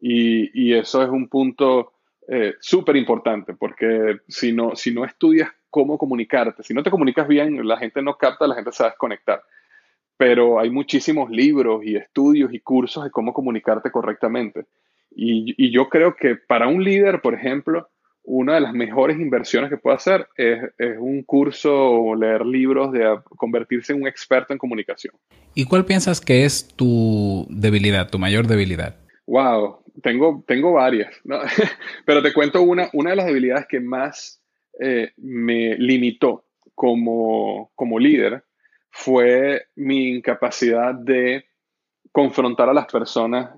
Y, 0.00 0.72
eso 0.74 1.02
es 1.02 1.08
un 1.08 1.28
punto 1.28 1.92
eh, 2.28 2.54
súper 2.60 2.96
importante 2.96 3.54
porque 3.54 4.20
si 4.28 4.52
no, 4.52 4.76
si 4.76 4.92
no 4.92 5.04
estudias 5.04 5.50
cómo 5.70 5.98
comunicarte, 5.98 6.62
si 6.62 6.74
no 6.74 6.82
te 6.82 6.90
comunicas 6.90 7.28
bien, 7.28 7.66
la 7.66 7.78
gente 7.78 8.02
no 8.02 8.16
capta, 8.16 8.46
la 8.46 8.54
gente 8.54 8.72
se 8.72 8.82
va 8.82 8.88
a 8.88 8.92
desconectar 8.92 9.42
pero 10.18 10.58
hay 10.58 10.68
muchísimos 10.68 11.30
libros 11.30 11.82
y 11.84 11.96
estudios 11.96 12.52
y 12.52 12.58
cursos 12.58 13.04
de 13.04 13.10
cómo 13.10 13.32
comunicarte 13.32 13.90
correctamente. 13.90 14.66
Y, 15.10 15.70
yo 15.70 15.88
creo 15.88 16.16
que 16.16 16.34
para 16.34 16.66
un 16.66 16.84
líder, 16.84 17.22
por 17.22 17.34
ejemplo, 17.34 17.88
una 18.24 18.54
de 18.54 18.60
las 18.60 18.74
mejores 18.74 19.18
inversiones 19.18 19.70
que 19.70 19.78
puede 19.78 19.96
hacer 19.96 20.28
es, 20.36 20.58
un 20.98 21.22
curso 21.22 21.72
o 21.72 22.14
leer 22.16 22.44
libros 22.44 22.92
de 22.92 23.18
convertirse 23.36 23.92
en 23.92 24.02
un 24.02 24.08
experto 24.08 24.52
en 24.52 24.58
comunicación. 24.58 25.14
¿Y 25.54 25.64
cuál 25.64 25.84
piensas 25.84 26.20
que 26.20 26.44
es 26.44 26.68
tu 26.68 27.46
debilidad, 27.48 28.10
tu 28.10 28.18
mayor 28.18 28.48
debilidad? 28.48 28.96
Wow, 29.26 29.84
tengo, 30.02 30.44
tengo 30.46 30.72
varias, 30.72 31.14
pero 32.04 32.22
te 32.22 32.32
cuento 32.32 32.60
una, 32.62 32.90
una 32.92 33.10
de 33.10 33.16
las 33.16 33.26
debilidades 33.26 33.66
que 33.68 33.80
más 33.80 34.42
eh, 34.78 35.12
me 35.16 35.76
limitó 35.76 36.44
como, 36.74 37.70
como 37.74 37.98
líder 37.98 38.44
fue 38.90 39.66
mi 39.76 40.10
incapacidad 40.10 40.94
de 40.94 41.44
confrontar 42.12 42.68
a 42.68 42.74
las 42.74 42.86
personas 42.86 43.50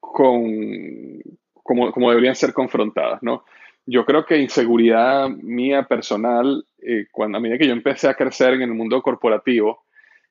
con, 0.00 1.20
como, 1.62 1.92
como 1.92 2.10
deberían 2.10 2.34
ser 2.34 2.52
confrontadas, 2.52 3.22
¿no? 3.22 3.44
Yo 3.84 4.04
creo 4.04 4.24
que 4.24 4.38
inseguridad 4.38 5.28
mía 5.28 5.84
personal, 5.84 6.64
eh, 6.78 7.06
cuando 7.12 7.38
a 7.38 7.40
medida 7.40 7.58
que 7.58 7.66
yo 7.68 7.72
empecé 7.72 8.08
a 8.08 8.14
crecer 8.14 8.54
en 8.54 8.62
el 8.62 8.74
mundo 8.74 9.00
corporativo, 9.02 9.84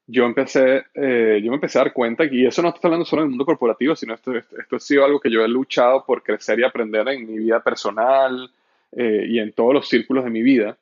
yo 0.07 0.25
empecé, 0.25 0.83
eh, 0.93 1.39
yo 1.43 1.49
me 1.51 1.55
empecé 1.55 1.79
a 1.79 1.83
dar 1.83 1.93
cuenta, 1.93 2.25
y 2.25 2.45
eso 2.45 2.61
no 2.61 2.69
estoy 2.69 2.81
hablando 2.83 3.05
solo 3.05 3.21
del 3.21 3.29
mundo 3.29 3.45
corporativo, 3.45 3.95
sino 3.95 4.13
esto, 4.13 4.35
esto, 4.35 4.75
ha 4.75 4.79
sido 4.79 5.05
algo 5.05 5.19
que 5.19 5.31
yo 5.31 5.43
he 5.43 5.47
luchado 5.47 6.05
por 6.05 6.21
crecer 6.21 6.59
y 6.59 6.63
aprender 6.63 7.07
en 7.07 7.25
mi 7.25 7.37
vida 7.37 7.61
personal 7.61 8.51
eh, 8.95 9.25
y 9.27 9.39
en 9.39 9.53
todos 9.53 9.73
los 9.73 9.87
círculos 9.87 10.23
de 10.23 10.31
mi 10.31 10.41
vida, 10.41 10.77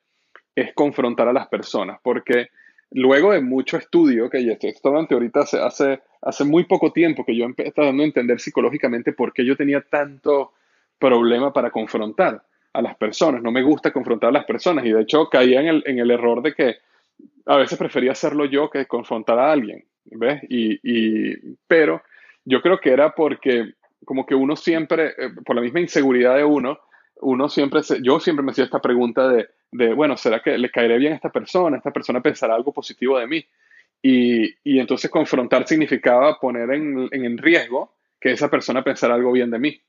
es 0.54 0.72
confrontar 0.74 1.28
a 1.28 1.32
las 1.32 1.48
personas, 1.48 1.98
porque 2.02 2.48
luego 2.92 3.32
de 3.32 3.40
mucho 3.40 3.76
estudio, 3.76 4.30
que 4.30 4.44
ya 4.44 4.52
estoy 4.52 4.72
hablando 4.84 5.14
ahorita 5.14 5.40
hace, 5.40 5.58
hace, 5.58 6.00
hace 6.22 6.44
muy 6.44 6.64
poco 6.64 6.92
tiempo 6.92 7.24
que 7.24 7.36
yo 7.36 7.44
empecé 7.44 7.72
dando 7.76 8.02
a 8.02 8.06
entender 8.06 8.40
psicológicamente 8.40 9.12
por 9.12 9.32
qué 9.32 9.44
yo 9.44 9.56
tenía 9.56 9.80
tanto 9.80 10.52
problema 10.98 11.52
para 11.52 11.70
confrontar 11.70 12.42
a 12.72 12.82
las 12.82 12.96
personas. 12.96 13.42
No 13.42 13.50
me 13.50 13.62
gusta 13.62 13.92
confrontar 13.92 14.28
a 14.28 14.32
las 14.32 14.44
personas 14.44 14.84
y 14.84 14.92
de 14.92 15.02
hecho 15.02 15.28
caía 15.28 15.60
en 15.60 15.66
el, 15.66 15.82
en 15.86 15.98
el 15.98 16.10
error 16.10 16.42
de 16.42 16.54
que 16.54 16.76
a 17.46 17.56
veces 17.56 17.78
prefería 17.78 18.12
hacerlo 18.12 18.44
yo 18.44 18.70
que 18.70 18.86
confrontar 18.86 19.38
a 19.38 19.52
alguien, 19.52 19.84
¿ves? 20.04 20.42
Y, 20.48 20.78
y, 20.82 21.56
pero 21.66 22.02
yo 22.44 22.62
creo 22.62 22.78
que 22.78 22.90
era 22.90 23.14
porque 23.14 23.74
como 24.04 24.26
que 24.26 24.34
uno 24.34 24.56
siempre, 24.56 25.14
eh, 25.18 25.30
por 25.44 25.56
la 25.56 25.62
misma 25.62 25.80
inseguridad 25.80 26.36
de 26.36 26.44
uno, 26.44 26.78
uno 27.20 27.48
siempre, 27.48 27.82
se, 27.82 28.02
yo 28.02 28.20
siempre 28.20 28.44
me 28.44 28.52
hacía 28.52 28.64
esta 28.64 28.80
pregunta 28.80 29.28
de, 29.28 29.48
de, 29.72 29.92
bueno, 29.92 30.16
¿será 30.16 30.40
que 30.40 30.58
le 30.58 30.70
caeré 30.70 30.98
bien 30.98 31.12
a 31.12 31.16
esta 31.16 31.30
persona? 31.30 31.76
¿Esta 31.76 31.92
persona 31.92 32.20
pensará 32.20 32.54
algo 32.54 32.72
positivo 32.72 33.18
de 33.18 33.26
mí? 33.26 33.44
Y, 34.02 34.54
y 34.64 34.78
entonces 34.78 35.10
confrontar 35.10 35.66
significaba 35.66 36.38
poner 36.38 36.70
en, 36.72 37.08
en, 37.10 37.38
riesgo 37.38 37.94
que 38.20 38.32
esa 38.32 38.50
persona 38.50 38.84
pensara 38.84 39.14
algo 39.14 39.32
bien 39.32 39.50
de 39.50 39.58
mí. 39.58 39.80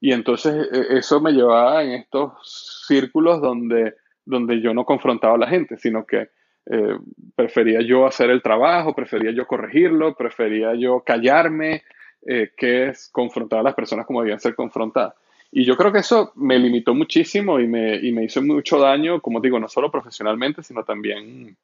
Y 0.00 0.12
entonces 0.12 0.68
e, 0.72 0.98
eso 0.98 1.20
me 1.20 1.32
llevaba 1.32 1.82
en 1.82 1.90
estos 1.92 2.84
círculos 2.86 3.40
donde, 3.40 3.94
donde 4.24 4.60
yo 4.60 4.72
no 4.74 4.84
confrontaba 4.84 5.34
a 5.34 5.38
la 5.38 5.48
gente, 5.48 5.76
sino 5.76 6.06
que 6.06 6.28
eh, 6.70 6.98
prefería 7.34 7.80
yo 7.82 8.06
hacer 8.06 8.30
el 8.30 8.42
trabajo, 8.42 8.94
prefería 8.94 9.32
yo 9.32 9.46
corregirlo, 9.46 10.14
prefería 10.14 10.74
yo 10.74 11.00
callarme, 11.00 11.82
eh, 12.26 12.52
que 12.56 12.86
es 12.86 13.10
confrontar 13.10 13.58
a 13.58 13.64
las 13.64 13.74
personas 13.74 14.06
como 14.06 14.20
debían 14.20 14.40
ser 14.40 14.54
confrontadas. 14.54 15.14
Y 15.50 15.64
yo 15.64 15.76
creo 15.76 15.92
que 15.92 16.00
eso 16.00 16.32
me 16.34 16.58
limitó 16.58 16.94
muchísimo 16.94 17.60
y 17.60 17.66
me, 17.66 17.96
y 17.96 18.12
me 18.12 18.24
hizo 18.24 18.42
mucho 18.42 18.78
daño, 18.78 19.20
como 19.20 19.40
digo, 19.40 19.58
no 19.60 19.68
solo 19.68 19.90
profesionalmente, 19.90 20.62
sino 20.62 20.84
también 20.84 21.56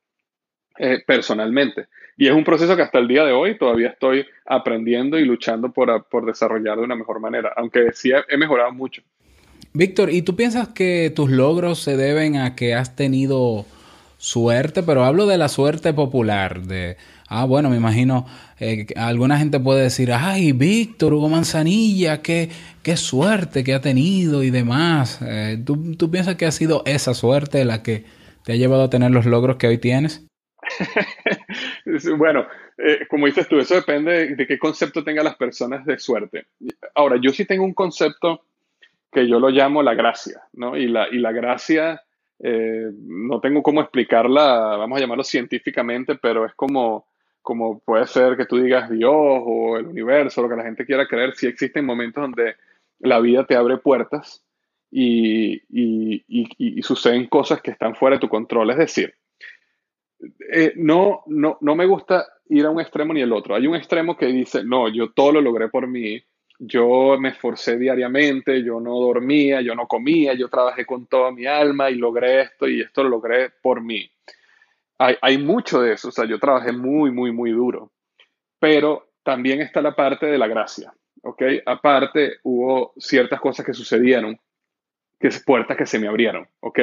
eh, 0.78 1.02
personalmente. 1.06 1.86
Y 2.16 2.26
es 2.26 2.32
un 2.32 2.44
proceso 2.44 2.76
que 2.76 2.82
hasta 2.82 2.98
el 2.98 3.08
día 3.08 3.24
de 3.24 3.32
hoy 3.32 3.58
todavía 3.58 3.88
estoy 3.88 4.24
aprendiendo 4.46 5.18
y 5.18 5.24
luchando 5.24 5.72
por, 5.72 6.04
por 6.04 6.24
desarrollar 6.24 6.78
de 6.78 6.84
una 6.84 6.94
mejor 6.94 7.20
manera, 7.20 7.52
aunque 7.56 7.92
sí 7.92 8.12
he, 8.12 8.22
he 8.28 8.36
mejorado 8.36 8.72
mucho. 8.72 9.02
Víctor, 9.72 10.10
¿y 10.10 10.22
tú 10.22 10.36
piensas 10.36 10.68
que 10.68 11.12
tus 11.14 11.30
logros 11.30 11.80
se 11.80 11.96
deben 11.96 12.36
a 12.36 12.56
que 12.56 12.74
has 12.74 12.96
tenido 12.96 13.66
suerte? 14.18 14.82
Pero 14.82 15.04
hablo 15.04 15.26
de 15.26 15.38
la 15.38 15.48
suerte 15.48 15.92
popular, 15.92 16.62
de 16.62 16.96
Ah, 17.32 17.44
bueno, 17.44 17.70
me 17.70 17.76
imagino, 17.76 18.26
eh, 18.58 18.88
alguna 18.96 19.38
gente 19.38 19.60
puede 19.60 19.84
decir, 19.84 20.10
ay, 20.12 20.50
Víctor, 20.50 21.14
Hugo 21.14 21.28
Manzanilla, 21.28 22.22
qué, 22.22 22.48
qué 22.82 22.96
suerte 22.96 23.62
que 23.62 23.72
ha 23.72 23.80
tenido 23.80 24.42
y 24.42 24.50
demás. 24.50 25.22
Eh, 25.22 25.56
¿tú, 25.64 26.10
piensas 26.10 26.34
que 26.34 26.46
ha 26.46 26.50
sido 26.50 26.82
esa 26.86 27.14
suerte 27.14 27.64
la 27.64 27.84
que 27.84 28.04
te 28.44 28.52
ha 28.52 28.56
llevado 28.56 28.82
a 28.82 28.90
tener 28.90 29.12
los 29.12 29.26
logros 29.26 29.58
que 29.58 29.68
hoy 29.68 29.78
tienes? 29.78 30.26
bueno, 32.18 32.48
eh, 32.76 33.06
como 33.08 33.26
dices 33.26 33.46
tú, 33.46 33.60
eso 33.60 33.76
depende 33.76 34.34
de 34.34 34.46
qué 34.48 34.58
concepto 34.58 35.04
tengan 35.04 35.26
las 35.26 35.36
personas 35.36 35.86
de 35.86 36.00
suerte. 36.00 36.46
Ahora, 36.96 37.16
yo 37.22 37.30
sí 37.30 37.44
tengo 37.44 37.62
un 37.62 37.74
concepto 37.74 38.42
que 39.12 39.28
yo 39.28 39.38
lo 39.38 39.50
llamo 39.50 39.84
la 39.84 39.94
gracia, 39.94 40.42
¿no? 40.54 40.76
Y 40.76 40.88
la, 40.88 41.06
y 41.08 41.18
la 41.18 41.30
gracia, 41.30 42.02
no 42.40 43.38
tengo 43.40 43.62
cómo 43.62 43.82
explicarla, 43.82 44.76
vamos 44.78 44.96
a 44.96 45.00
llamarlo 45.00 45.22
científicamente, 45.22 46.16
pero 46.16 46.44
es 46.44 46.54
como 46.54 47.09
como 47.42 47.80
puede 47.80 48.06
ser 48.06 48.36
que 48.36 48.46
tú 48.46 48.58
digas 48.58 48.90
Dios 48.90 49.12
o 49.14 49.76
el 49.76 49.86
universo, 49.86 50.42
lo 50.42 50.48
que 50.48 50.56
la 50.56 50.64
gente 50.64 50.84
quiera 50.84 51.06
creer, 51.06 51.34
sí 51.34 51.46
existen 51.46 51.84
momentos 51.84 52.22
donde 52.22 52.56
la 52.98 53.20
vida 53.20 53.46
te 53.46 53.56
abre 53.56 53.78
puertas 53.78 54.44
y, 54.90 55.62
suceden 56.82 57.26
cosas 57.26 57.62
que 57.62 57.70
están 57.70 57.94
fuera 57.94 58.16
de 58.16 58.20
tu 58.20 58.28
control. 58.28 58.70
Es 58.70 58.78
decir, 58.78 59.14
eh, 60.52 60.72
no, 60.76 61.22
no, 61.26 61.58
no 61.60 61.74
me 61.74 61.86
gusta 61.86 62.26
ir 62.48 62.66
a 62.66 62.70
un 62.70 62.80
extremo 62.80 63.14
ni 63.14 63.20
el 63.20 63.32
otro. 63.32 63.54
Hay 63.54 63.66
un 63.66 63.76
extremo 63.76 64.16
que 64.16 64.26
dice, 64.26 64.64
no, 64.64 64.88
yo 64.88 65.12
todo 65.12 65.32
lo 65.32 65.40
logré 65.40 65.68
por 65.68 65.86
mí, 65.86 66.22
yo 66.58 67.16
me 67.18 67.30
esforcé 67.30 67.78
diariamente, 67.78 68.62
yo 68.62 68.80
no 68.80 68.98
dormía, 68.98 69.62
yo 69.62 69.74
no 69.74 69.86
comía, 69.86 70.34
yo 70.34 70.48
trabajé 70.48 70.84
con 70.84 71.06
toda 71.06 71.32
mi 71.32 71.46
alma 71.46 71.90
y 71.90 71.94
logré 71.94 72.42
esto 72.42 72.68
y 72.68 72.82
esto 72.82 73.02
lo 73.02 73.10
logré 73.10 73.50
por 73.62 73.80
mí. 73.80 74.10
Hay, 75.02 75.16
hay 75.22 75.38
mucho 75.38 75.80
de 75.80 75.94
eso, 75.94 76.08
o 76.08 76.12
sea, 76.12 76.26
yo 76.26 76.38
trabajé 76.38 76.72
muy, 76.72 77.10
muy, 77.10 77.32
muy 77.32 77.52
duro, 77.52 77.90
pero 78.58 79.08
también 79.22 79.62
está 79.62 79.80
la 79.80 79.96
parte 79.96 80.26
de 80.26 80.36
la 80.36 80.46
gracia, 80.46 80.92
¿ok? 81.22 81.42
Aparte, 81.64 82.34
hubo 82.42 82.92
ciertas 82.98 83.40
cosas 83.40 83.64
que 83.64 83.72
sucedieron, 83.72 84.38
que 85.18 85.28
es 85.28 85.42
puertas 85.42 85.78
que 85.78 85.86
se 85.86 85.98
me 85.98 86.06
abrieron, 86.06 86.46
¿ok? 86.60 86.80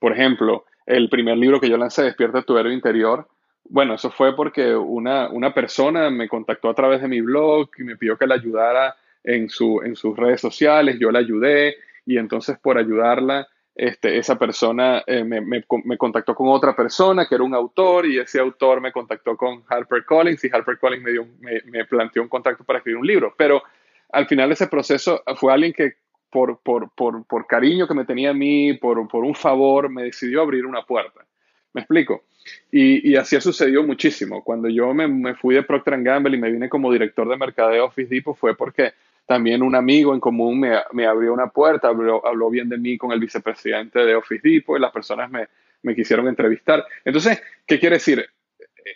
Por 0.00 0.12
ejemplo, 0.12 0.64
el 0.86 1.08
primer 1.08 1.38
libro 1.38 1.60
que 1.60 1.70
yo 1.70 1.76
lancé, 1.76 2.02
Despierta 2.02 2.42
tu 2.42 2.58
héroe 2.58 2.74
interior, 2.74 3.28
bueno, 3.68 3.94
eso 3.94 4.10
fue 4.10 4.34
porque 4.34 4.74
una, 4.74 5.28
una, 5.28 5.54
persona 5.54 6.10
me 6.10 6.28
contactó 6.28 6.68
a 6.68 6.74
través 6.74 7.00
de 7.00 7.06
mi 7.06 7.20
blog 7.20 7.70
y 7.78 7.84
me 7.84 7.96
pidió 7.96 8.18
que 8.18 8.26
la 8.26 8.34
ayudara 8.34 8.96
en, 9.22 9.48
su, 9.48 9.82
en 9.84 9.94
sus 9.94 10.16
redes 10.16 10.40
sociales, 10.40 10.96
yo 10.98 11.12
la 11.12 11.20
ayudé 11.20 11.76
y 12.04 12.18
entonces 12.18 12.58
por 12.58 12.76
ayudarla, 12.76 13.46
este, 13.74 14.18
esa 14.18 14.38
persona 14.38 15.02
eh, 15.06 15.24
me, 15.24 15.40
me, 15.40 15.64
me, 15.84 15.96
contactó 15.96 16.34
con 16.34 16.48
otra 16.48 16.76
persona 16.76 17.26
que 17.26 17.34
era 17.34 17.44
un 17.44 17.54
autor 17.54 18.06
y 18.06 18.18
ese 18.18 18.38
autor 18.38 18.80
me 18.80 18.92
contactó 18.92 19.36
con 19.36 19.64
Harper 19.68 20.04
Collins 20.04 20.44
y 20.44 20.50
Harper 20.52 20.78
Collins 20.78 21.02
me, 21.02 21.10
dio, 21.12 21.26
me, 21.40 21.62
me 21.64 21.84
planteó 21.86 22.22
un 22.22 22.28
contacto 22.28 22.64
para 22.64 22.78
escribir 22.78 22.98
un 22.98 23.06
libro. 23.06 23.34
Pero 23.36 23.62
al 24.10 24.26
final 24.26 24.52
ese 24.52 24.66
proceso 24.66 25.22
fue 25.36 25.52
alguien 25.52 25.72
que 25.72 25.94
por, 26.30 26.58
por, 26.60 26.90
por, 26.94 27.26
por 27.26 27.46
cariño 27.46 27.86
que 27.86 27.94
me 27.94 28.04
tenía 28.04 28.30
a 28.30 28.34
mí, 28.34 28.74
por, 28.74 29.06
por 29.08 29.24
un 29.24 29.34
favor, 29.34 29.90
me 29.90 30.04
decidió 30.04 30.42
abrir 30.42 30.64
una 30.64 30.82
puerta. 30.82 31.26
¿Me 31.74 31.82
explico? 31.82 32.24
Y, 32.70 33.10
y, 33.10 33.16
así 33.16 33.36
ha 33.36 33.40
sucedido 33.40 33.82
muchísimo. 33.82 34.42
Cuando 34.42 34.68
yo 34.68 34.92
me, 34.94 35.08
me, 35.08 35.34
fui 35.34 35.54
de 35.54 35.62
Procter 35.62 36.02
Gamble 36.02 36.36
y 36.36 36.40
me 36.40 36.50
vine 36.50 36.68
como 36.68 36.92
director 36.92 37.28
de 37.28 37.36
mercadeo 37.36 37.86
Office 37.86 38.14
Depot 38.14 38.36
fue 38.36 38.56
porque 38.56 38.92
también 39.26 39.62
un 39.62 39.74
amigo 39.74 40.14
en 40.14 40.20
común 40.20 40.60
me, 40.60 40.78
me 40.92 41.06
abrió 41.06 41.32
una 41.32 41.48
puerta, 41.48 41.88
habló, 41.88 42.26
habló, 42.26 42.50
bien 42.50 42.68
de 42.68 42.78
mí 42.78 42.98
con 42.98 43.12
el 43.12 43.20
vicepresidente 43.20 44.00
de 44.00 44.14
Office 44.14 44.46
Depot 44.46 44.76
y 44.76 44.80
las 44.80 44.92
personas 44.92 45.30
me, 45.30 45.48
me 45.82 45.94
quisieron 45.94 46.28
entrevistar. 46.28 46.84
Entonces, 47.04 47.42
¿qué 47.66 47.78
quiere 47.78 47.96
decir? 47.96 48.26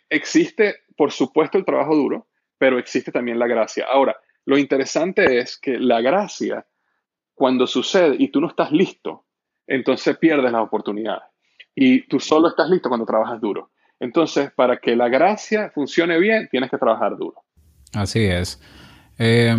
Existe, 0.09 0.83
por 0.97 1.13
supuesto, 1.13 1.59
el 1.59 1.65
trabajo 1.65 1.95
duro, 1.95 2.27
pero 2.59 2.79
existe 2.79 3.13
también 3.13 3.39
la 3.39 3.47
gracia. 3.47 3.87
Ahora, 3.91 4.17
lo 4.45 4.59
interesante 4.59 5.39
es 5.39 5.57
que 5.57 5.79
la 5.79 6.01
gracia 6.01 6.67
cuando 7.35 7.67
sucede 7.67 8.17
y 8.19 8.29
tú 8.29 8.41
no 8.41 8.49
estás 8.49 8.73
listo, 8.73 9.27
entonces 9.67 10.17
pierdes 10.17 10.51
las 10.51 10.63
oportunidades. 10.63 11.25
Y 11.75 12.07
tú 12.09 12.19
solo 12.19 12.49
estás 12.49 12.71
listo 12.71 12.89
cuando 12.89 13.05
trabajas 13.05 13.41
duro. 13.41 13.71
Entonces, 14.01 14.51
para 14.53 14.79
que 14.79 14.97
la 14.97 15.09
gracia 15.09 15.71
funcione 15.71 16.19
bien, 16.19 16.49
tienes 16.51 16.71
que 16.71 16.79
trabajar 16.79 17.17
duro. 17.17 17.43
Así 17.95 18.25
es. 18.25 18.61
Eh, 19.19 19.55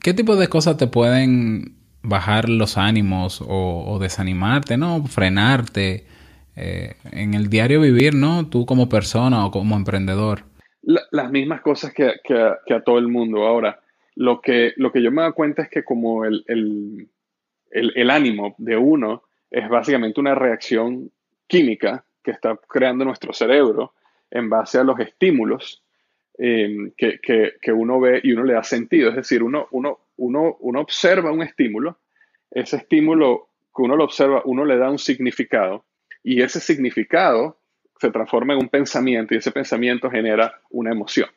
¿Qué 0.00 0.14
tipo 0.14 0.36
de 0.36 0.48
cosas 0.48 0.76
te 0.76 0.86
pueden 0.86 1.76
bajar 2.02 2.48
los 2.48 2.78
ánimos 2.78 3.44
o, 3.46 3.98
desanimarte, 4.00 4.76
¿no? 4.76 5.04
Frenarte 5.04 6.04
eh, 6.56 6.94
en 7.12 7.34
el 7.34 7.48
diario 7.48 7.80
vivir, 7.80 8.14
¿no? 8.14 8.48
Tú 8.48 8.66
como 8.66 8.88
persona 8.88 9.46
o 9.46 9.50
como 9.50 9.76
emprendedor. 9.76 10.44
La, 10.82 11.02
las 11.10 11.30
mismas 11.30 11.60
cosas 11.60 11.92
que, 11.92 12.14
que, 12.24 12.74
a 12.74 12.82
todo 12.82 12.98
el 12.98 13.08
mundo. 13.08 13.46
Ahora, 13.46 13.80
lo 14.14 14.40
que, 14.40 14.72
lo 14.76 14.90
que 14.90 15.02
yo 15.02 15.10
me 15.10 15.22
doy 15.22 15.32
cuenta 15.32 15.62
es 15.62 15.68
que 15.68 15.84
como 15.84 16.24
el, 16.24 16.44
el, 16.46 17.08
el 17.70 18.10
ánimo 18.10 18.54
de 18.58 18.76
uno 18.76 19.22
es 19.50 19.68
básicamente 19.68 20.20
una 20.20 20.34
reacción 20.34 21.10
química 21.46 22.04
que 22.22 22.30
está 22.30 22.58
creando 22.68 23.04
nuestro 23.04 23.32
cerebro 23.32 23.94
en 24.30 24.50
base 24.50 24.78
a 24.78 24.84
los 24.84 24.98
estímulos 25.00 25.82
eh, 26.38 26.92
que, 26.96 27.18
que, 27.20 27.54
que, 27.60 27.72
uno 27.72 28.00
ve 28.00 28.20
y 28.22 28.32
uno 28.32 28.44
le 28.44 28.54
da 28.54 28.62
sentido. 28.62 29.10
Es 29.10 29.16
decir, 29.16 29.42
uno, 29.42 29.66
uno, 29.72 29.98
uno, 30.16 30.56
uno 30.60 30.80
observa 30.80 31.32
un 31.32 31.42
estímulo, 31.42 31.98
ese 32.50 32.76
estímulo 32.76 33.48
que 33.74 33.82
uno 33.82 33.96
lo 33.96 34.04
observa, 34.04 34.42
uno 34.44 34.64
le 34.64 34.78
da 34.78 34.90
un 34.90 34.98
significado 34.98 35.84
y 36.22 36.42
ese 36.42 36.60
significado 36.60 37.58
se 37.98 38.10
transforma 38.10 38.54
en 38.54 38.60
un 38.60 38.68
pensamiento 38.68 39.34
y 39.34 39.38
ese 39.38 39.50
pensamiento 39.50 40.10
genera 40.10 40.60
una 40.70 40.92
emoción. 40.92 41.28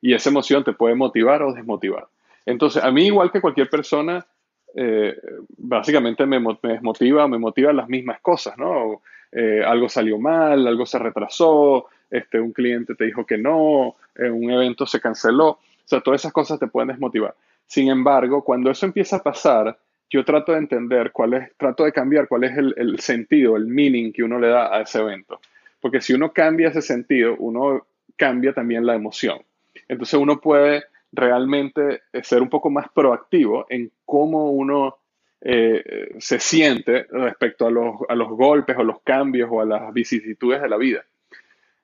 Y 0.00 0.14
esa 0.14 0.30
emoción 0.30 0.64
te 0.64 0.72
puede 0.72 0.94
motivar 0.94 1.42
o 1.42 1.52
desmotivar. 1.52 2.06
Entonces, 2.44 2.82
a 2.82 2.90
mí, 2.90 3.06
igual 3.06 3.30
que 3.30 3.40
cualquier 3.40 3.68
persona, 3.68 4.26
eh, 4.74 5.16
básicamente 5.56 6.26
me, 6.26 6.40
me 6.40 6.56
desmotiva, 6.62 7.28
me 7.28 7.38
motivan 7.38 7.76
las 7.76 7.88
mismas 7.88 8.20
cosas, 8.20 8.56
¿no? 8.58 9.02
Eh, 9.30 9.62
algo 9.64 9.88
salió 9.88 10.18
mal, 10.18 10.66
algo 10.66 10.86
se 10.86 10.98
retrasó, 10.98 11.86
este, 12.10 12.40
un 12.40 12.52
cliente 12.52 12.94
te 12.94 13.04
dijo 13.04 13.26
que 13.26 13.36
no, 13.36 13.96
un 14.18 14.50
evento 14.50 14.86
se 14.86 15.00
canceló. 15.00 15.48
O 15.48 15.60
sea, 15.84 16.00
todas 16.00 16.20
esas 16.20 16.32
cosas 16.32 16.58
te 16.58 16.66
pueden 16.66 16.88
desmotivar. 16.88 17.34
Sin 17.66 17.88
embargo, 17.88 18.42
cuando 18.42 18.70
eso 18.70 18.86
empieza 18.86 19.16
a 19.16 19.22
pasar, 19.22 19.78
yo 20.10 20.24
trato 20.24 20.52
de 20.52 20.58
entender 20.58 21.12
cuál 21.12 21.34
es, 21.34 21.56
trato 21.56 21.84
de 21.84 21.92
cambiar 21.92 22.28
cuál 22.28 22.44
es 22.44 22.56
el, 22.56 22.74
el 22.76 22.98
sentido, 23.00 23.56
el 23.56 23.66
meaning 23.66 24.12
que 24.12 24.22
uno 24.22 24.38
le 24.38 24.48
da 24.48 24.74
a 24.74 24.82
ese 24.82 25.00
evento. 25.00 25.40
Porque 25.80 26.00
si 26.00 26.12
uno 26.12 26.32
cambia 26.32 26.68
ese 26.68 26.82
sentido, 26.82 27.36
uno 27.38 27.86
cambia 28.16 28.52
también 28.52 28.84
la 28.84 28.94
emoción. 28.94 29.40
Entonces 29.86 30.18
uno 30.18 30.40
puede 30.40 30.84
realmente 31.12 32.02
eh, 32.12 32.22
ser 32.22 32.42
un 32.42 32.48
poco 32.48 32.70
más 32.70 32.88
proactivo 32.90 33.66
en 33.68 33.90
cómo 34.04 34.50
uno 34.50 34.96
eh, 35.40 36.14
se 36.18 36.40
siente 36.40 37.06
respecto 37.10 37.66
a 37.66 37.70
los, 37.70 37.96
a 38.08 38.14
los, 38.14 38.28
golpes 38.28 38.76
o 38.76 38.82
los 38.82 39.00
cambios 39.02 39.48
o 39.52 39.60
a 39.60 39.64
las 39.64 39.92
vicisitudes 39.92 40.60
de 40.60 40.68
la 40.68 40.76
vida. 40.76 41.04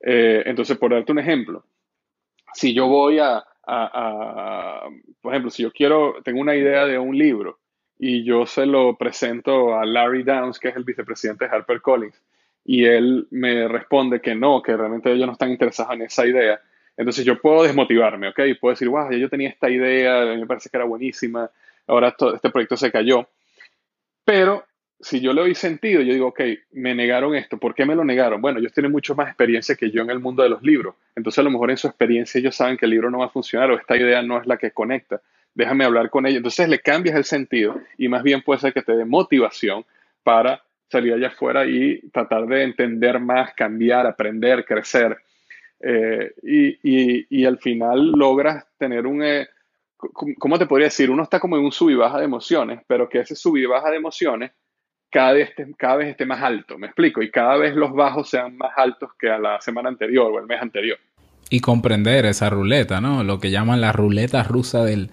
Eh, 0.00 0.42
entonces, 0.46 0.76
por 0.76 0.92
darte 0.92 1.12
un 1.12 1.20
ejemplo, 1.20 1.64
si 2.54 2.74
yo 2.74 2.86
voy 2.86 3.18
a, 3.18 3.44
a, 3.66 4.88
por 5.20 5.32
ejemplo, 5.32 5.50
si 5.50 5.62
yo 5.62 5.72
quiero, 5.72 6.16
tengo 6.24 6.40
una 6.40 6.54
idea 6.54 6.86
de 6.86 6.98
un 6.98 7.16
libro 7.16 7.58
y 7.98 8.24
yo 8.24 8.46
se 8.46 8.66
lo 8.66 8.96
presento 8.96 9.76
a 9.76 9.84
Larry 9.84 10.22
Downs, 10.22 10.58
que 10.58 10.68
es 10.68 10.76
el 10.76 10.84
vicepresidente 10.84 11.44
de 11.44 11.50
HarperCollins, 11.50 12.20
y 12.64 12.84
él 12.84 13.26
me 13.30 13.68
responde 13.68 14.20
que 14.20 14.34
no, 14.34 14.62
que 14.62 14.76
realmente 14.76 15.12
ellos 15.12 15.26
no 15.26 15.32
están 15.32 15.50
interesados 15.50 15.94
en 15.94 16.02
esa 16.02 16.26
idea, 16.26 16.60
entonces 16.96 17.24
yo 17.24 17.40
puedo 17.40 17.62
desmotivarme, 17.62 18.28
¿ok? 18.28 18.40
Puedo 18.60 18.72
decir, 18.72 18.88
wow, 18.88 19.10
yo 19.10 19.28
tenía 19.28 19.48
esta 19.48 19.68
idea, 19.68 20.24
me 20.36 20.46
parece 20.46 20.70
que 20.70 20.76
era 20.76 20.86
buenísima, 20.86 21.50
ahora 21.86 22.14
este 22.34 22.50
proyecto 22.50 22.76
se 22.76 22.92
cayó. 22.92 23.28
Pero 24.24 24.64
si 25.00 25.20
yo 25.20 25.32
le 25.32 25.42
doy 25.42 25.54
sentido, 25.54 26.00
yo 26.02 26.12
digo, 26.12 26.28
ok, 26.28 26.40
me 26.72 26.94
negaron 26.94 27.34
esto, 27.34 27.58
¿por 27.58 27.74
qué 27.74 27.84
me 27.84 27.94
lo 27.94 28.04
negaron? 28.04 28.40
Bueno, 28.40 28.58
ellos 28.58 28.72
tienen 28.72 28.92
mucho 28.92 29.14
más 29.14 29.28
experiencia 29.28 29.74
que 29.74 29.90
yo 29.90 30.02
en 30.02 30.10
el 30.10 30.20
mundo 30.20 30.42
de 30.42 30.48
los 30.48 30.62
libros. 30.62 30.94
Entonces 31.14 31.38
a 31.40 31.42
lo 31.42 31.50
mejor 31.50 31.70
en 31.70 31.76
su 31.76 31.86
experiencia 31.86 32.38
ellos 32.38 32.56
saben 32.56 32.76
que 32.76 32.86
el 32.86 32.92
libro 32.92 33.10
no 33.10 33.18
va 33.18 33.26
a 33.26 33.30
funcionar 33.30 33.70
o 33.70 33.78
esta 33.78 33.96
idea 33.96 34.22
no 34.22 34.40
es 34.40 34.46
la 34.46 34.56
que 34.56 34.70
conecta. 34.70 35.20
Déjame 35.54 35.84
hablar 35.84 36.10
con 36.10 36.26
ellos. 36.26 36.38
Entonces 36.38 36.68
le 36.68 36.80
cambias 36.80 37.16
el 37.16 37.24
sentido 37.24 37.80
y 37.98 38.08
más 38.08 38.22
bien 38.22 38.42
puede 38.42 38.60
ser 38.60 38.72
que 38.72 38.82
te 38.82 38.96
dé 38.96 39.04
motivación 39.04 39.84
para 40.22 40.62
salir 40.88 41.12
allá 41.12 41.28
afuera 41.28 41.66
y 41.66 42.00
tratar 42.10 42.46
de 42.46 42.62
entender 42.62 43.20
más, 43.20 43.52
cambiar, 43.54 44.06
aprender, 44.06 44.64
crecer. 44.64 45.18
Eh, 45.80 46.32
y, 46.42 46.68
y, 46.82 47.26
y, 47.28 47.44
al 47.44 47.58
final 47.58 48.12
logras 48.12 48.64
tener 48.78 49.06
un, 49.06 49.22
eh, 49.22 49.48
¿cómo 50.38 50.58
te 50.58 50.66
podría 50.66 50.86
decir? 50.86 51.10
Uno 51.10 51.24
está 51.24 51.38
como 51.40 51.56
en 51.56 51.64
un 51.64 51.72
sub 51.72 51.94
baja 51.96 52.18
de 52.18 52.24
emociones, 52.24 52.80
pero 52.86 53.08
que 53.08 53.18
ese 53.18 53.36
sub 53.36 53.58
baja 53.68 53.90
de 53.90 53.96
emociones 53.96 54.52
cada 55.14 55.32
vez, 55.32 55.50
esté, 55.50 55.72
cada 55.78 55.94
vez 55.94 56.08
esté 56.08 56.26
más 56.26 56.42
alto, 56.42 56.76
me 56.76 56.88
explico, 56.88 57.22
y 57.22 57.30
cada 57.30 57.56
vez 57.56 57.76
los 57.76 57.92
bajos 57.92 58.28
sean 58.28 58.56
más 58.56 58.72
altos 58.76 59.10
que 59.16 59.30
a 59.30 59.38
la 59.38 59.60
semana 59.60 59.88
anterior 59.88 60.32
o 60.32 60.40
el 60.40 60.46
mes 60.46 60.60
anterior. 60.60 60.98
Y 61.50 61.60
comprender 61.60 62.26
esa 62.26 62.50
ruleta, 62.50 63.00
¿no? 63.00 63.22
Lo 63.22 63.38
que 63.38 63.52
llaman 63.52 63.80
la 63.80 63.92
ruleta 63.92 64.42
rusa 64.42 64.82
del, 64.82 65.10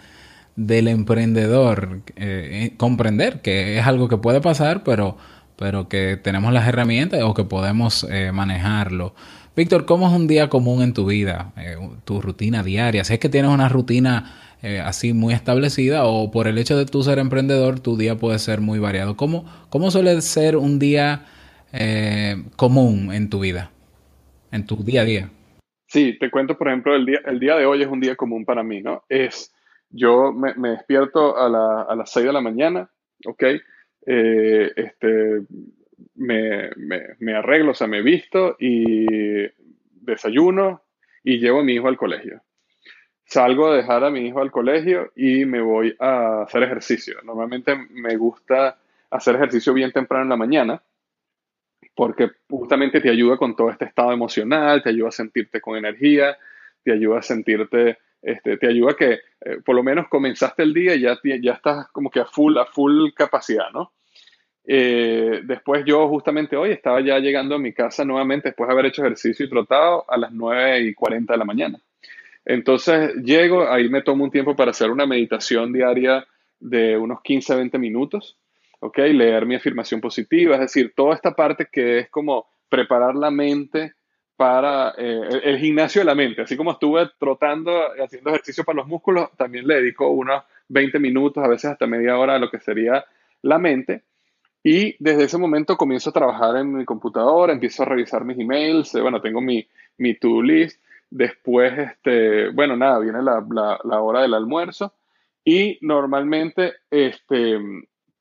del 0.55 0.87
emprendedor. 0.87 1.99
Eh, 2.15 2.73
comprender 2.77 3.43
que 3.43 3.77
es 3.77 3.85
algo 3.85 4.07
que 4.09 4.17
puede 4.17 4.41
pasar, 4.41 4.83
pero, 4.83 5.17
pero 5.55 5.87
que 5.87 6.17
tenemos 6.17 6.51
las 6.51 6.67
herramientas 6.67 7.21
o 7.21 7.35
que 7.35 7.43
podemos 7.43 8.07
eh, 8.09 8.31
manejarlo. 8.31 9.13
Víctor, 9.55 9.85
¿cómo 9.85 10.07
es 10.07 10.13
un 10.13 10.25
día 10.25 10.49
común 10.49 10.81
en 10.81 10.93
tu 10.93 11.05
vida? 11.05 11.51
Eh, 11.57 11.75
tu 12.05 12.21
rutina 12.21 12.63
diaria. 12.63 13.03
Si 13.03 13.13
es 13.13 13.19
que 13.19 13.29
tienes 13.29 13.51
una 13.51 13.69
rutina 13.69 14.50
eh, 14.63 14.79
así 14.79 15.13
muy 15.13 15.33
establecida 15.33 16.05
o 16.05 16.29
por 16.29 16.47
el 16.47 16.57
hecho 16.57 16.77
de 16.77 16.85
tú 16.85 17.01
ser 17.01 17.17
emprendedor, 17.17 17.79
tu 17.79 17.97
día 17.97 18.15
puede 18.17 18.37
ser 18.37 18.61
muy 18.61 18.77
variado. 18.77 19.17
¿Cómo, 19.17 19.45
cómo 19.69 19.89
suele 19.89 20.21
ser 20.21 20.55
un 20.55 20.77
día 20.77 21.25
eh, 21.73 22.35
común 22.57 23.11
en 23.11 23.29
tu 23.29 23.39
vida? 23.39 23.71
En 24.51 24.67
tu 24.67 24.75
día 24.83 25.01
a 25.01 25.05
día. 25.05 25.29
Sí, 25.87 26.17
te 26.19 26.29
cuento, 26.29 26.57
por 26.57 26.67
ejemplo, 26.67 26.95
el 26.95 27.05
día, 27.05 27.19
el 27.25 27.39
día 27.39 27.55
de 27.55 27.65
hoy 27.65 27.81
es 27.81 27.87
un 27.87 27.99
día 27.99 28.15
común 28.15 28.45
para 28.45 28.63
mí, 28.63 28.81
¿no? 28.81 29.03
Es, 29.09 29.53
yo 29.89 30.31
me, 30.31 30.53
despierto 30.69 31.37
a, 31.37 31.49
la, 31.49 31.81
a, 31.81 31.95
las 31.95 32.11
6 32.11 32.27
de 32.27 32.33
la 32.33 32.41
mañana, 32.41 32.89
¿ok? 33.25 33.43
Eh, 34.05 34.71
este, 34.75 35.41
me, 36.15 36.69
me, 36.75 37.01
me, 37.19 37.33
arreglo, 37.33 37.71
o 37.71 37.73
sea, 37.73 37.87
me 37.87 38.01
visto 38.01 38.55
y 38.59 39.05
desayuno 40.01 40.83
y 41.23 41.39
llevo 41.39 41.59
a 41.59 41.63
mi 41.63 41.73
hijo 41.73 41.87
al 41.87 41.97
colegio. 41.97 42.41
Salgo 43.31 43.67
a 43.67 43.77
dejar 43.77 44.03
a 44.03 44.09
mi 44.09 44.27
hijo 44.27 44.41
al 44.41 44.51
colegio 44.51 45.13
y 45.15 45.45
me 45.45 45.61
voy 45.61 45.95
a 45.99 46.41
hacer 46.41 46.63
ejercicio. 46.63 47.15
Normalmente 47.23 47.73
me 47.91 48.17
gusta 48.17 48.77
hacer 49.09 49.35
ejercicio 49.35 49.73
bien 49.73 49.93
temprano 49.93 50.23
en 50.23 50.29
la 50.31 50.35
mañana 50.35 50.83
porque 51.95 52.29
justamente 52.49 52.99
te 52.99 53.09
ayuda 53.09 53.37
con 53.37 53.55
todo 53.55 53.69
este 53.69 53.85
estado 53.85 54.11
emocional, 54.11 54.83
te 54.83 54.89
ayuda 54.89 55.07
a 55.07 55.13
sentirte 55.13 55.61
con 55.61 55.77
energía, 55.77 56.37
te 56.83 56.91
ayuda 56.91 57.19
a 57.19 57.21
sentirte 57.21 57.99
este, 58.21 58.57
te 58.57 58.67
ayuda 58.67 58.97
que 58.97 59.13
eh, 59.13 59.61
por 59.63 59.77
lo 59.77 59.83
menos 59.83 60.09
comenzaste 60.09 60.63
el 60.63 60.73
día 60.73 60.95
y 60.95 60.99
ya, 60.99 61.17
ya 61.23 61.53
estás 61.53 61.87
como 61.93 62.11
que 62.11 62.19
a 62.19 62.25
full, 62.25 62.57
a 62.57 62.65
full 62.65 63.11
capacidad, 63.15 63.71
¿no? 63.71 63.93
Eh, 64.65 65.39
después 65.45 65.85
yo 65.85 66.05
justamente 66.09 66.57
hoy 66.57 66.71
estaba 66.71 66.99
ya 66.99 67.17
llegando 67.19 67.55
a 67.55 67.59
mi 67.59 67.71
casa 67.71 68.03
nuevamente 68.03 68.49
después 68.49 68.67
de 68.67 68.73
haber 68.73 68.87
hecho 68.87 69.03
ejercicio 69.03 69.45
y 69.45 69.49
trotado 69.49 70.03
a 70.09 70.17
las 70.17 70.33
9 70.33 70.81
y 70.81 70.93
40 70.93 71.31
de 71.31 71.39
la 71.39 71.45
mañana. 71.45 71.81
Entonces 72.45 73.13
llego, 73.23 73.69
ahí 73.69 73.89
me 73.89 74.01
tomo 74.01 74.23
un 74.23 74.31
tiempo 74.31 74.55
para 74.55 74.71
hacer 74.71 74.89
una 74.89 75.05
meditación 75.05 75.71
diaria 75.71 76.25
de 76.59 76.97
unos 76.97 77.21
15 77.21 77.53
a 77.53 77.55
20 77.57 77.77
minutos, 77.77 78.37
¿ok? 78.79 78.97
Leer 78.97 79.45
mi 79.45 79.55
afirmación 79.55 80.01
positiva, 80.01 80.55
es 80.55 80.61
decir, 80.61 80.93
toda 80.95 81.15
esta 81.15 81.35
parte 81.35 81.67
que 81.71 81.99
es 81.99 82.09
como 82.09 82.47
preparar 82.69 83.15
la 83.15 83.31
mente 83.31 83.93
para 84.35 84.95
eh, 84.97 85.41
el, 85.43 85.59
gimnasio 85.59 86.01
de 86.01 86.05
la 86.05 86.15
mente. 86.15 86.41
Así 86.41 86.57
como 86.57 86.71
estuve 86.71 87.09
trotando, 87.19 87.71
haciendo 88.03 88.31
ejercicio 88.31 88.63
para 88.63 88.77
los 88.77 88.87
músculos, 88.87 89.29
también 89.37 89.67
le 89.67 89.75
dedico 89.75 90.09
unos 90.09 90.43
20 90.69 90.97
minutos, 90.99 91.43
a 91.43 91.47
veces 91.47 91.71
hasta 91.71 91.85
media 91.85 92.17
hora 92.17 92.35
a 92.35 92.39
lo 92.39 92.49
que 92.49 92.59
sería 92.59 93.05
la 93.43 93.59
mente. 93.59 94.03
Y 94.63 94.95
desde 94.97 95.25
ese 95.25 95.37
momento 95.37 95.77
comienzo 95.77 96.09
a 96.09 96.13
trabajar 96.13 96.55
en 96.57 96.73
mi 96.73 96.85
computadora, 96.85 97.53
empiezo 97.53 97.83
a 97.83 97.87
revisar 97.87 98.25
mis 98.25 98.39
emails, 98.39 98.95
eh, 98.95 99.01
bueno, 99.01 99.21
tengo 99.21 99.41
mi, 99.41 99.67
mi 99.97 100.15
to-do 100.15 100.41
list. 100.41 100.81
Después, 101.11 101.77
este, 101.77 102.49
bueno, 102.49 102.77
nada, 102.77 102.97
viene 102.99 103.21
la, 103.21 103.45
la, 103.83 104.01
hora 104.01 104.21
del 104.21 104.33
almuerzo 104.33 104.93
y 105.43 105.77
normalmente 105.81 106.75
este, 106.89 107.59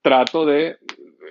trato 0.02 0.44
de 0.44 0.78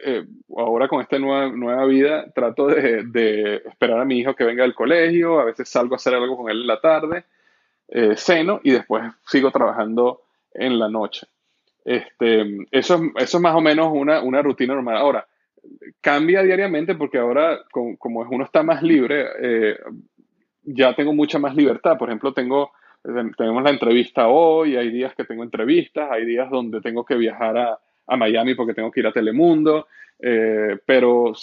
eh, 0.06 0.26
ahora 0.58 0.88
con 0.88 1.02
esta 1.02 1.20
nueva, 1.20 1.50
nueva 1.50 1.86
vida, 1.86 2.32
trato 2.34 2.68
de, 2.68 3.62
esperar 3.66 4.00
a 4.00 4.06
mi 4.06 4.20
hijo 4.20 4.36
que 4.36 4.46
venga 4.46 4.64
del 4.64 4.74
colegio, 4.74 5.42
a 5.42 5.44
veces 5.44 5.68
salgo 5.68 5.96
a 5.96 5.98
hacer 5.98 6.14
algo 6.14 6.38
con 6.38 6.50
él 6.50 6.62
en 6.62 6.68
la 6.68 6.80
tarde, 6.80 7.26
eh, 7.90 8.16
ceno 8.16 8.62
y 8.64 8.72
después 8.72 9.04
sigo 9.28 9.52
trabajando 9.52 10.22
en 10.54 10.80
la 10.80 10.88
noche. 10.88 11.28
Este, 11.84 12.58
eso, 12.72 13.02
eso 13.18 13.38
es 13.38 13.42
más 13.42 13.56
o 13.56 13.62
menos 13.62 13.90
una, 13.92 14.22
una 14.22 14.42
rutina 14.42 14.76
normal. 14.76 14.96
Ahora, 14.96 15.28
cambia 16.00 16.42
diariamente 16.42 16.96
porque 16.96 17.18
ahora, 17.18 17.60
como, 17.70 18.22
uno 18.22 18.46
está 18.46 18.64
más 18.64 18.82
libre, 18.82 19.26
eh, 19.42 19.78
ya 20.64 20.94
tengo 20.96 21.14
mucha 21.14 21.40
más 21.40 21.56
libertad. 21.56 21.98
Por 21.98 22.10
ejemplo, 22.10 22.34
tengo, 22.34 22.72
tenemos 23.38 23.64
la 23.64 23.70
entrevista 23.70 24.28
hoy, 24.28 24.76
hay 24.76 24.90
días 24.90 25.14
que 25.16 25.26
tengo 25.26 25.44
entrevistas, 25.44 26.10
hay 26.12 26.26
días 26.26 26.50
donde 26.50 26.82
tengo 26.82 27.06
que 27.06 27.16
viajar 27.16 27.58
a, 27.58 27.80
a 28.10 28.18
Miami 28.18 28.56
porque 28.56 28.74
tengo 28.74 28.92
que 28.92 29.00
ir 29.00 29.08
a 29.08 29.14
Telemundo, 29.14 29.88
eh, 30.20 30.78
pero 30.86 31.32
o 31.32 31.36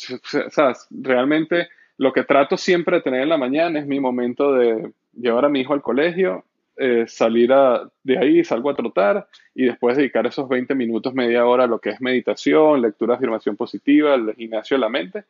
realmente 0.91 1.69
lo 1.99 2.13
que 2.13 2.25
trato 2.25 2.57
siempre 2.57 2.97
de 2.97 3.03
tener 3.03 3.23
en 3.23 3.29
la 3.29 3.39
mañana 3.39 3.79
es 3.79 3.87
mi 3.87 4.01
momento 4.01 4.55
de 4.55 4.91
llevar 5.15 5.47
a 5.47 5.49
mi 5.49 5.61
hijo 5.61 5.73
al 5.73 5.81
colegio, 5.81 6.45
eh, 6.77 7.05
salir 7.07 7.51
de 8.03 8.19
ahí, 8.19 8.45
salgo 8.45 8.69
a 8.69 8.77
trotar 8.77 9.29
y 9.55 9.65
después 9.65 9.97
dedicar 9.97 10.27
esos 10.27 10.47
20 10.47 10.75
minutos, 10.75 11.15
media 11.15 11.47
hora 11.47 11.65
a 11.65 11.69
lo 11.69 11.79
que 11.79 11.91
es 11.91 12.01
meditación, 12.03 12.83
lectura 12.83 13.15
afirmación 13.15 13.57
positiva, 13.57 14.15
el 14.15 14.35
gimnasio 14.35 14.77
de 14.77 14.81
la 14.81 14.91
mente. 14.91 15.25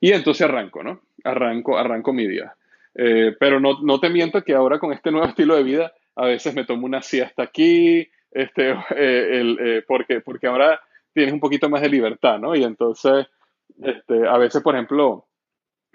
Y 0.00 0.12
entonces 0.12 0.48
arranco, 0.48 0.82
¿no? 0.82 1.00
Arranco, 1.24 1.76
arranco 1.76 2.12
mi 2.12 2.26
día. 2.26 2.54
Eh, 2.94 3.34
pero 3.38 3.58
no, 3.60 3.80
no 3.82 3.98
te 4.00 4.10
miento 4.10 4.42
que 4.42 4.54
ahora 4.54 4.78
con 4.78 4.92
este 4.92 5.10
nuevo 5.10 5.26
estilo 5.28 5.56
de 5.56 5.62
vida, 5.62 5.92
a 6.16 6.26
veces 6.26 6.54
me 6.54 6.64
tomo 6.64 6.86
una 6.86 7.02
siesta 7.02 7.42
aquí, 7.42 8.08
este, 8.30 8.70
eh, 8.96 9.40
el, 9.40 9.58
eh, 9.60 9.84
porque, 9.86 10.20
porque 10.20 10.46
ahora 10.46 10.80
tienes 11.12 11.34
un 11.34 11.40
poquito 11.40 11.68
más 11.68 11.82
de 11.82 11.88
libertad, 11.88 12.38
¿no? 12.38 12.54
Y 12.54 12.64
entonces, 12.64 13.26
este, 13.82 14.26
a 14.26 14.38
veces, 14.38 14.62
por 14.62 14.74
ejemplo, 14.74 15.26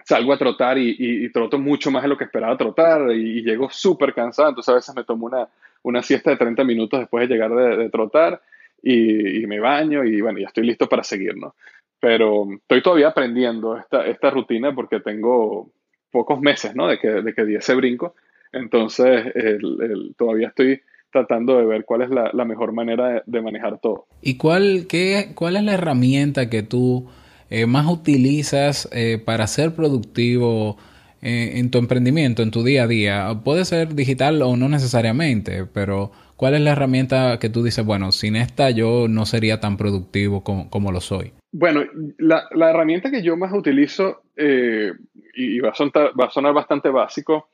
salgo 0.04 0.32
a 0.32 0.38
trotar 0.38 0.78
y, 0.78 0.96
y, 0.98 1.30
troto 1.30 1.58
mucho 1.58 1.90
más 1.90 2.02
de 2.02 2.08
lo 2.08 2.16
que 2.16 2.24
esperaba 2.24 2.56
trotar 2.56 3.10
y, 3.10 3.42
llego 3.42 3.68
súper 3.68 4.14
cansado, 4.14 4.50
entonces 4.50 4.72
a 4.72 4.76
veces 4.76 4.94
me 4.94 5.04
tomo 5.04 5.26
una, 5.26 5.48
una 5.82 6.02
siesta 6.02 6.30
de 6.30 6.36
30 6.36 6.64
minutos 6.64 7.00
después 7.00 7.28
de 7.28 7.34
llegar 7.34 7.54
de, 7.54 7.90
trotar 7.90 8.40
y, 8.82 9.46
me 9.46 9.60
baño 9.60 10.04
y 10.04 10.20
bueno, 10.20 10.38
ya 10.38 10.46
estoy 10.46 10.64
listo 10.64 10.88
para 10.88 11.02
seguir, 11.02 11.36
¿no? 11.36 11.54
Pero 12.00 12.46
estoy 12.54 12.80
todavía 12.80 13.08
aprendiendo 13.08 13.76
esta, 13.76 14.06
esta 14.06 14.30
rutina 14.30 14.72
porque 14.74 15.00
tengo 15.00 15.72
pocos 16.10 16.40
meses, 16.40 16.74
¿no? 16.74 16.86
De 16.88 16.98
que, 16.98 17.08
de 17.08 17.34
que 17.34 17.44
di 17.44 17.56
ese 17.56 17.74
brinco, 17.74 18.14
entonces 18.52 19.26
el, 19.34 20.14
todavía 20.16 20.48
estoy 20.48 20.80
tratando 21.10 21.56
de 21.56 21.64
ver 21.64 21.84
cuál 21.84 22.02
es 22.02 22.10
la, 22.10 22.44
mejor 22.44 22.72
manera 22.72 23.22
de, 23.24 23.42
manejar 23.42 23.78
todo. 23.80 24.06
¿Y 24.20 24.36
cuál, 24.36 24.86
qué, 24.88 25.32
cuál 25.34 25.56
es 25.56 25.62
la 25.62 25.74
herramienta 25.74 26.50
que 26.50 26.62
tú 26.62 27.08
eh, 27.50 27.66
más 27.66 27.86
utilizas 27.86 28.88
eh, 28.92 29.20
para 29.24 29.46
ser 29.46 29.74
productivo 29.74 30.76
eh, 31.22 31.52
en 31.56 31.70
tu 31.70 31.78
emprendimiento, 31.78 32.42
en 32.42 32.50
tu 32.50 32.62
día 32.62 32.84
a 32.84 32.86
día? 32.86 33.40
Puede 33.42 33.64
ser 33.64 33.94
digital 33.94 34.42
o 34.42 34.56
no 34.56 34.68
necesariamente, 34.68 35.64
pero 35.64 36.12
¿cuál 36.36 36.54
es 36.54 36.60
la 36.60 36.72
herramienta 36.72 37.38
que 37.38 37.48
tú 37.48 37.62
dices, 37.62 37.84
bueno, 37.84 38.12
sin 38.12 38.36
esta 38.36 38.70
yo 38.70 39.08
no 39.08 39.24
sería 39.24 39.60
tan 39.60 39.78
productivo 39.78 40.44
como, 40.44 40.92
lo 40.92 41.00
soy? 41.00 41.32
Bueno, 41.52 41.84
la, 42.18 42.44
herramienta 42.70 43.10
que 43.10 43.22
yo 43.22 43.36
más 43.36 43.52
utilizo, 43.54 44.22
y, 44.38 45.60
va, 45.60 45.70
a 45.70 46.30
sonar 46.30 46.54
bastante 46.54 46.90
básico, 46.90 47.50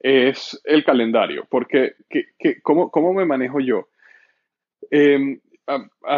es 0.00 0.60
el 0.64 0.84
calendario, 0.84 1.46
porque 1.48 1.94
cómo, 2.62 3.12
me 3.14 3.24
manejo 3.24 3.60
yo? 3.60 3.88
Em, 4.90 5.40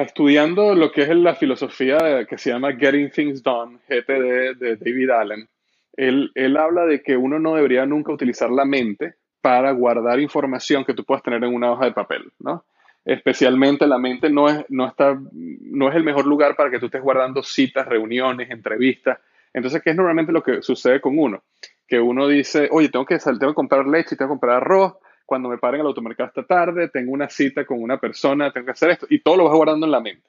estudiando 0.01 0.75
lo 0.75 0.91
que 0.91 1.03
es 1.03 1.09
la 1.11 1.35
filosofía 1.35 2.27
que 2.29 2.39
se 2.39 2.51
llama 2.51 2.75
Getting 2.75 3.11
Things 3.11 3.43
Done, 3.43 3.79
GTD 3.89 4.59
de 4.59 4.77
David 4.77 5.11
Allen, 5.11 5.49
él, 5.97 6.33
él, 6.35 6.57
habla 6.57 6.85
de 6.85 7.03
que 7.03 7.17
uno 7.17 7.39
no 7.39 7.55
debería 7.55 7.87
nunca 7.87 8.13
utilizar 8.13 8.51
la 8.51 8.65
mente 8.65 9.15
para 9.41 9.71
guardar 9.71 10.19
información 10.19 10.85
que 10.85 10.93
tú 10.93 11.05
puedas 11.05 11.23
tener 11.23 11.43
en 11.45 11.55
una 11.55 11.71
hoja 11.71 11.85
de 11.85 11.93
papel, 11.93 12.33
¿no? 12.41 12.65
Especialmente 13.05 13.87
la 13.87 13.99
mente 13.99 14.29
no 14.29 14.49
es, 14.49 14.65
no, 14.69 14.89
está, 14.89 15.17
no 15.31 15.89
es 15.89 15.95
el 15.95 16.03
mejor 16.03 16.27
lugar 16.27 16.57
para 16.57 16.71
que 16.71 16.81
tú 16.81 16.87
estés 16.87 17.01
guardando 17.01 17.41
citas, 17.45 17.87
reuniones, 17.87 18.51
entrevistas. 18.51 19.21
Entonces, 19.57 19.83
¿qué 19.83 19.91
es 19.91 19.97
normalmente 19.97 20.33
lo 20.33 20.43
que 20.43 20.63
sucede 20.63 21.01
con 21.01 21.19
uno? 21.19 21.43
que 21.87 22.01
uno 22.01 22.29
dice, 22.29 22.69
oye, 22.73 22.89
tengo 22.89 23.07
que, 23.07 23.19
tengo 23.19 23.39
que 23.39 23.55
comprar 23.55 23.87
leche, 23.87 24.17
tengo 24.17 24.31
que 24.31 24.33
comprar 24.33 24.57
arroz, 24.57 24.95
cuando 25.25 25.49
me 25.49 25.59
paren 25.59 25.81
al 25.81 25.89
automercado 25.89 26.29
esta 26.29 26.45
tarde, 26.45 26.89
tengo 26.89 27.13
una 27.13 27.29
cita 27.29 27.65
con 27.65 27.83
una 27.83 27.99
persona, 27.99 28.53
tengo 28.53 28.67
que 28.67 28.73
hacer 28.73 28.91
esto, 28.91 29.07
y 29.09 29.21
todo 29.21 29.37
lo 29.37 29.45
vas 29.45 29.55
guardando 29.55 29.87
en 29.87 29.93
la 29.93 30.01
mente. 30.01 30.29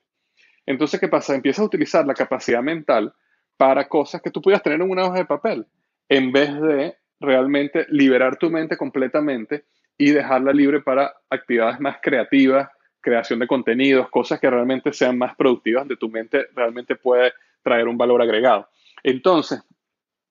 Entonces, 0.66 1.00
¿qué 1.00 1.08
pasa? 1.08 1.36
Empiezas 1.36 1.62
a 1.62 1.66
utilizar 1.66 2.06
la 2.06 2.14
capacidad 2.14 2.62
mental 2.62 3.14
para 3.58 3.88
cosas 3.88 4.22
que 4.22 4.32
tú 4.32 4.42
pudieras 4.42 4.64
tener 4.64 4.82
en 4.82 4.90
una 4.90 5.06
hoja 5.06 5.20
de 5.20 5.26
papel, 5.26 5.66
en 6.10 6.32
vez 6.32 6.60
de 6.62 6.96
realmente 7.20 7.86
liberar 7.90 8.38
tu 8.38 8.50
mente 8.50 8.78
completamente 8.78 9.66
y 9.98 10.12
dejarla 10.12 10.52
libre 10.52 10.82
para 10.82 11.14
actividades 11.30 11.80
más 11.80 11.98
creativas, 12.02 12.70
creación 13.02 13.40
de 13.40 13.48
contenidos, 13.48 14.10
cosas 14.10 14.40
que 14.40 14.50
realmente 14.50 14.94
sean 14.94 15.18
más 15.18 15.36
productivas, 15.36 15.82
donde 15.82 15.98
tu 15.98 16.10
mente 16.10 16.48
realmente 16.54 16.96
puede 16.96 17.34
traer 17.64 17.88
un 17.88 17.98
valor 17.98 18.22
agregado. 18.22 18.68
Entonces, 19.04 19.62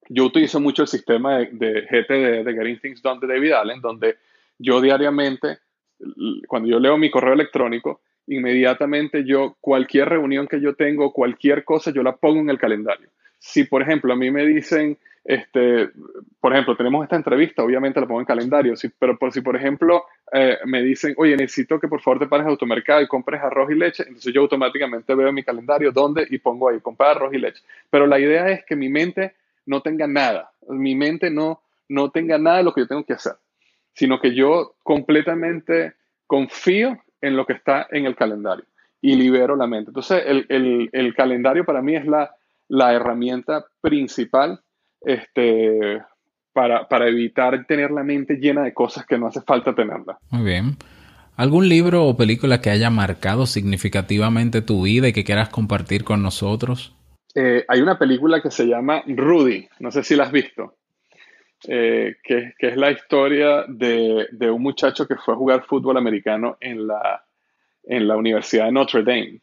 yo 0.08 0.24
utilizo 0.24 0.60
mucho 0.60 0.82
el 0.82 0.88
sistema 0.88 1.38
de, 1.38 1.82
GTD, 1.90 2.44
de 2.44 2.54
Getting 2.54 2.80
Things 2.80 3.02
Done 3.02 3.20
de 3.20 3.26
David 3.26 3.52
Allen, 3.52 3.80
donde 3.80 4.16
yo 4.58 4.80
diariamente, 4.80 5.58
cuando 6.46 6.68
yo 6.68 6.78
leo 6.78 6.96
mi 6.96 7.10
correo 7.10 7.34
electrónico, 7.34 8.02
inmediatamente 8.26 9.24
yo, 9.24 9.56
cualquier 9.60 10.08
reunión 10.08 10.46
que 10.46 10.60
yo 10.60 10.74
tengo, 10.74 11.12
cualquier 11.12 11.64
cosa, 11.64 11.90
yo 11.92 12.02
la 12.02 12.16
pongo 12.16 12.40
en 12.40 12.50
el 12.50 12.58
calendario. 12.58 13.10
Si, 13.38 13.64
por 13.64 13.82
ejemplo, 13.82 14.12
a 14.12 14.16
mí 14.16 14.30
me 14.30 14.44
dicen, 14.46 14.96
este, 15.24 15.90
por 16.40 16.52
ejemplo, 16.52 16.76
tenemos 16.76 17.02
esta 17.02 17.16
entrevista, 17.16 17.62
obviamente 17.62 18.00
la 18.00 18.06
pongo 18.06 18.20
en 18.20 18.26
calendario, 18.26 18.74
pero 18.98 19.18
por, 19.18 19.32
si, 19.32 19.40
por 19.40 19.56
ejemplo, 19.56 20.04
eh, 20.32 20.58
me 20.66 20.82
dicen, 20.82 21.14
oye, 21.16 21.36
necesito 21.36 21.80
que 21.80 21.88
por 21.88 22.00
favor 22.00 22.20
te 22.20 22.26
pares 22.26 22.46
a 22.46 22.50
automercado 22.50 23.02
y 23.02 23.08
compres 23.08 23.42
arroz 23.42 23.70
y 23.70 23.74
leche, 23.74 24.04
entonces 24.06 24.32
yo 24.32 24.42
automáticamente 24.42 25.14
veo 25.14 25.28
en 25.28 25.34
mi 25.34 25.42
calendario 25.42 25.90
dónde 25.92 26.26
y 26.30 26.38
pongo 26.38 26.68
ahí, 26.68 26.80
comprar 26.80 27.16
arroz 27.16 27.34
y 27.34 27.38
leche. 27.38 27.62
Pero 27.90 28.06
la 28.06 28.18
idea 28.18 28.48
es 28.48 28.64
que 28.64 28.76
mi 28.76 28.88
mente 28.88 29.34
no 29.66 29.80
tenga 29.80 30.06
nada, 30.06 30.50
mi 30.68 30.94
mente 30.94 31.30
no, 31.30 31.60
no 31.88 32.10
tenga 32.10 32.38
nada 32.38 32.58
de 32.58 32.64
lo 32.64 32.72
que 32.72 32.82
yo 32.82 32.88
tengo 32.88 33.04
que 33.04 33.14
hacer, 33.14 33.34
sino 33.94 34.20
que 34.20 34.34
yo 34.34 34.74
completamente 34.82 35.94
confío 36.26 36.98
en 37.20 37.36
lo 37.36 37.46
que 37.46 37.54
está 37.54 37.88
en 37.90 38.06
el 38.06 38.14
calendario 38.14 38.64
y 39.00 39.14
libero 39.14 39.56
la 39.56 39.66
mente. 39.66 39.90
Entonces, 39.90 40.22
el, 40.26 41.14
calendario 41.16 41.64
para 41.64 41.82
mí 41.82 41.94
es 41.96 42.06
la, 42.06 42.34
la 42.68 42.92
herramienta 42.92 43.66
principal 43.80 44.60
este, 45.00 46.02
para, 46.52 46.88
para, 46.88 47.08
evitar 47.08 47.66
tener 47.66 47.90
la 47.90 48.02
mente 48.02 48.36
llena 48.36 48.62
de 48.62 48.74
cosas 48.74 49.06
que 49.06 49.18
no 49.18 49.26
hace 49.28 49.42
falta 49.42 49.74
tenerla. 49.74 50.18
Muy 50.30 50.44
bien. 50.44 50.76
¿Algún 51.36 51.68
libro 51.68 52.06
o 52.06 52.16
película 52.16 52.62
que 52.62 52.70
haya 52.70 52.88
marcado 52.88 53.44
significativamente 53.44 54.62
tu 54.62 54.82
vida 54.82 55.08
y 55.08 55.12
que 55.12 55.24
quieras 55.24 55.50
compartir 55.50 56.02
con 56.02 56.22
nosotros? 56.22 56.96
Eh, 57.34 57.66
hay 57.68 57.82
una 57.82 57.98
película 57.98 58.40
que 58.40 58.50
se 58.50 58.64
llama 58.64 59.02
Rudy, 59.06 59.68
no 59.80 59.90
sé 59.90 60.02
si 60.02 60.16
la 60.16 60.24
has 60.24 60.32
visto, 60.32 60.78
eh, 61.68 62.16
que, 62.22 62.54
es 62.58 62.76
la 62.78 62.90
historia 62.90 63.66
de, 63.68 64.26
un 64.50 64.62
muchacho 64.62 65.06
que 65.06 65.16
fue 65.16 65.34
a 65.34 65.36
jugar 65.36 65.66
fútbol 65.66 65.98
americano 65.98 66.56
en 66.58 66.86
la, 66.86 67.22
en 67.82 68.08
la 68.08 68.16
Universidad 68.16 68.64
de 68.64 68.72
Notre 68.72 69.02
Dame. 69.02 69.42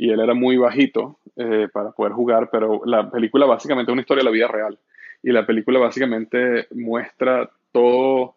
Y 0.00 0.08
él 0.08 0.18
era 0.18 0.32
muy 0.32 0.56
bajito 0.56 1.18
eh, 1.36 1.68
para 1.70 1.90
poder 1.90 2.14
jugar, 2.14 2.48
pero 2.50 2.80
la 2.86 3.10
película 3.10 3.44
básicamente 3.44 3.90
es 3.90 3.92
una 3.92 4.00
historia 4.00 4.22
de 4.22 4.30
la 4.30 4.30
vida 4.30 4.48
real. 4.48 4.78
Y 5.22 5.30
la 5.30 5.44
película 5.44 5.78
básicamente 5.78 6.68
muestra 6.70 7.50
todo 7.70 8.34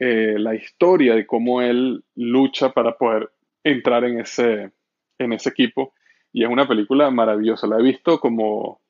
eh, 0.00 0.34
la 0.38 0.56
historia 0.56 1.14
de 1.14 1.24
cómo 1.24 1.62
él 1.62 2.02
lucha 2.16 2.70
para 2.70 2.98
poder 2.98 3.30
entrar 3.62 4.02
en 4.02 4.18
ese, 4.18 4.72
en 5.16 5.32
ese 5.32 5.50
equipo. 5.50 5.94
Y 6.32 6.42
es 6.42 6.50
una 6.50 6.66
película 6.66 7.08
maravillosa. 7.12 7.68
La 7.68 7.78
he 7.78 7.82
visto 7.82 8.18
como 8.18 8.80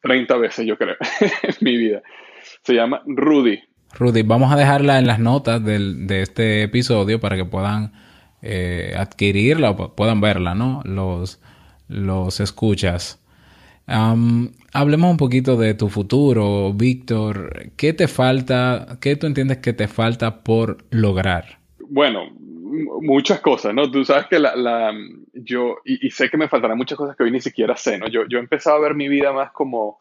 30 0.00 0.34
veces, 0.38 0.66
yo 0.66 0.78
creo, 0.78 0.96
en 1.42 1.54
mi 1.60 1.76
vida. 1.76 2.00
Se 2.62 2.72
llama 2.72 3.02
Rudy. 3.04 3.60
Rudy, 3.98 4.22
vamos 4.22 4.50
a 4.50 4.56
dejarla 4.56 4.98
en 4.98 5.06
las 5.06 5.18
notas 5.18 5.62
de 5.62 6.22
este 6.22 6.62
episodio 6.62 7.20
para 7.20 7.36
que 7.36 7.44
puedan 7.44 8.05
eh, 8.48 8.94
adquirirla 8.96 9.70
o 9.70 9.94
puedan 9.94 10.20
verla, 10.20 10.54
¿no? 10.54 10.82
Los, 10.84 11.40
los 11.88 12.40
escuchas. 12.40 13.22
hablemos 13.86 15.10
un 15.10 15.16
poquito 15.16 15.56
de 15.56 15.74
tu 15.74 15.88
futuro, 15.88 16.72
Víctor. 16.72 17.72
¿Qué 17.76 17.92
te 17.92 18.08
falta? 18.08 18.98
¿Qué 19.00 19.16
tú 19.16 19.26
entiendes 19.26 19.58
que 19.58 19.72
te 19.72 19.88
falta 19.88 20.42
por 20.44 20.78
lograr? 20.90 21.58
Bueno, 21.88 22.30
muchas 23.02 23.40
cosas, 23.40 23.74
¿no? 23.74 23.90
Tú 23.90 24.04
sabes 24.04 24.26
que 24.26 24.38
la, 24.38 24.92
yo, 25.32 25.78
y, 25.84 26.10
sé 26.10 26.28
que 26.28 26.36
me 26.36 26.48
faltarán 26.48 26.78
muchas 26.78 26.98
cosas 26.98 27.16
que 27.16 27.24
hoy 27.24 27.30
ni 27.30 27.40
siquiera 27.40 27.76
sé, 27.76 27.98
¿no? 27.98 28.08
Yo, 28.08 28.22
yo 28.28 28.38
he 28.38 28.40
empezado 28.40 28.76
a 28.76 28.80
ver 28.80 28.94
mi 28.94 29.08
vida 29.08 29.32
más 29.32 29.52
como, 29.52 30.00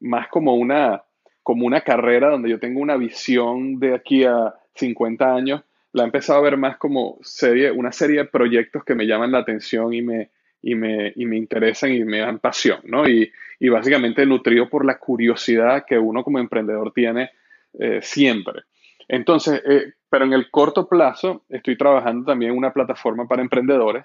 más 0.00 0.28
como 0.28 0.54
una, 0.54 1.02
como 1.42 1.66
una 1.66 1.82
carrera 1.82 2.30
donde 2.30 2.50
yo 2.50 2.58
tengo 2.58 2.80
una 2.80 2.96
visión 2.96 3.78
de 3.78 3.94
aquí 3.94 4.24
a 4.24 4.54
50 4.74 5.34
años. 5.34 5.62
La 5.94 6.02
he 6.02 6.06
empezado 6.06 6.40
a 6.40 6.42
ver 6.42 6.56
más 6.56 6.76
como 6.76 7.18
serie, 7.22 7.70
una 7.70 7.92
serie 7.92 8.18
de 8.18 8.24
proyectos 8.26 8.84
que 8.84 8.94
me 8.94 9.06
llaman 9.06 9.32
la 9.32 9.38
atención 9.38 9.94
y 9.94 10.02
me, 10.02 10.30
y 10.60 10.74
me, 10.74 11.12
y 11.14 11.24
me 11.24 11.36
interesan 11.36 11.92
y 11.92 12.04
me 12.04 12.18
dan 12.18 12.40
pasión, 12.40 12.80
¿no? 12.84 13.08
Y, 13.08 13.30
y, 13.60 13.68
básicamente 13.68 14.26
nutrido 14.26 14.68
por 14.68 14.84
la 14.84 14.98
curiosidad 14.98 15.84
que 15.86 15.98
uno 15.98 16.24
como 16.24 16.40
emprendedor 16.40 16.92
tiene 16.92 17.30
eh, 17.78 18.00
siempre. 18.02 18.62
Entonces, 19.08 19.62
eh, 19.66 19.92
pero 20.10 20.24
en 20.24 20.32
el 20.32 20.50
corto 20.50 20.88
plazo 20.88 21.44
estoy 21.48 21.76
trabajando 21.76 22.26
también 22.26 22.52
en 22.52 22.58
una 22.58 22.72
plataforma 22.72 23.26
para 23.28 23.42
emprendedores. 23.42 24.04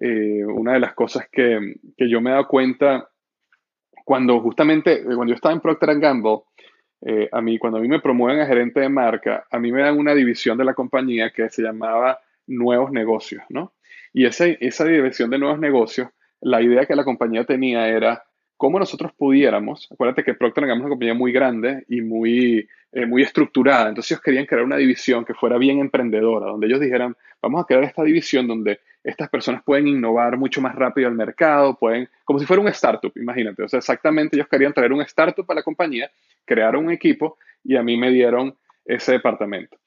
Eh, 0.00 0.44
una 0.44 0.74
de 0.74 0.80
las 0.80 0.94
cosas 0.94 1.28
que, 1.30 1.76
que, 1.96 2.08
yo 2.08 2.20
me 2.20 2.30
he 2.30 2.32
dado 2.32 2.48
cuenta 2.48 3.08
cuando 4.04 4.40
justamente, 4.40 5.04
cuando 5.04 5.26
yo 5.26 5.34
estaba 5.34 5.54
en 5.54 5.60
Procter 5.60 5.98
Gamble, 5.98 6.40
eh, 7.04 7.28
a 7.32 7.40
mí, 7.40 7.58
cuando 7.58 7.78
a 7.78 7.80
mí 7.80 7.88
me 7.88 8.00
promueven 8.00 8.40
a 8.40 8.46
gerente 8.46 8.80
de 8.80 8.88
marca, 8.88 9.46
a 9.50 9.58
mí 9.58 9.72
me 9.72 9.82
dan 9.82 9.98
una 9.98 10.14
división 10.14 10.56
de 10.56 10.64
la 10.64 10.74
compañía 10.74 11.30
que 11.30 11.48
se 11.48 11.62
llamaba 11.62 12.20
nuevos 12.46 12.92
negocios, 12.92 13.42
¿no? 13.48 13.72
Y 14.12 14.26
esa, 14.26 14.46
esa 14.46 14.84
división 14.84 15.30
de 15.30 15.38
nuevos 15.38 15.58
negocios, 15.58 16.08
la 16.40 16.62
idea 16.62 16.86
que 16.86 16.94
la 16.94 17.04
compañía 17.04 17.44
tenía 17.44 17.88
era 17.88 18.24
cómo 18.56 18.78
nosotros 18.78 19.12
pudiéramos, 19.18 19.88
acuérdate 19.90 20.22
que 20.22 20.34
Procter 20.34 20.66
Gamble 20.66 20.82
es 20.82 20.86
una 20.86 20.90
compañía 20.90 21.14
muy 21.14 21.32
grande 21.32 21.84
y 21.88 22.00
muy, 22.00 22.68
eh, 22.92 23.06
muy 23.06 23.22
estructurada, 23.22 23.88
entonces 23.88 24.12
ellos 24.12 24.22
querían 24.22 24.46
crear 24.46 24.62
una 24.62 24.76
división 24.76 25.24
que 25.24 25.34
fuera 25.34 25.58
bien 25.58 25.80
emprendedora, 25.80 26.46
donde 26.46 26.68
ellos 26.68 26.78
dijeran, 26.78 27.16
vamos 27.42 27.60
a 27.60 27.66
crear 27.66 27.82
esta 27.82 28.04
división 28.04 28.46
donde 28.46 28.78
estas 29.02 29.28
personas 29.28 29.64
pueden 29.64 29.88
innovar 29.88 30.36
mucho 30.36 30.60
más 30.60 30.76
rápido 30.76 31.08
al 31.08 31.14
mercado, 31.14 31.76
pueden, 31.76 32.08
como 32.24 32.38
si 32.38 32.46
fuera 32.46 32.62
un 32.62 32.68
startup, 32.68 33.12
imagínate, 33.16 33.64
o 33.64 33.68
sea, 33.68 33.78
exactamente 33.78 34.36
ellos 34.36 34.46
querían 34.46 34.72
traer 34.72 34.92
un 34.92 35.02
startup 35.02 35.50
a 35.50 35.54
la 35.54 35.64
compañía, 35.64 36.08
crear 36.44 36.76
un 36.76 36.90
equipo 36.90 37.38
y 37.64 37.76
a 37.76 37.82
mí 37.82 37.96
me 37.96 38.10
dieron 38.10 38.56
ese 38.84 39.12
departamento. 39.12 39.78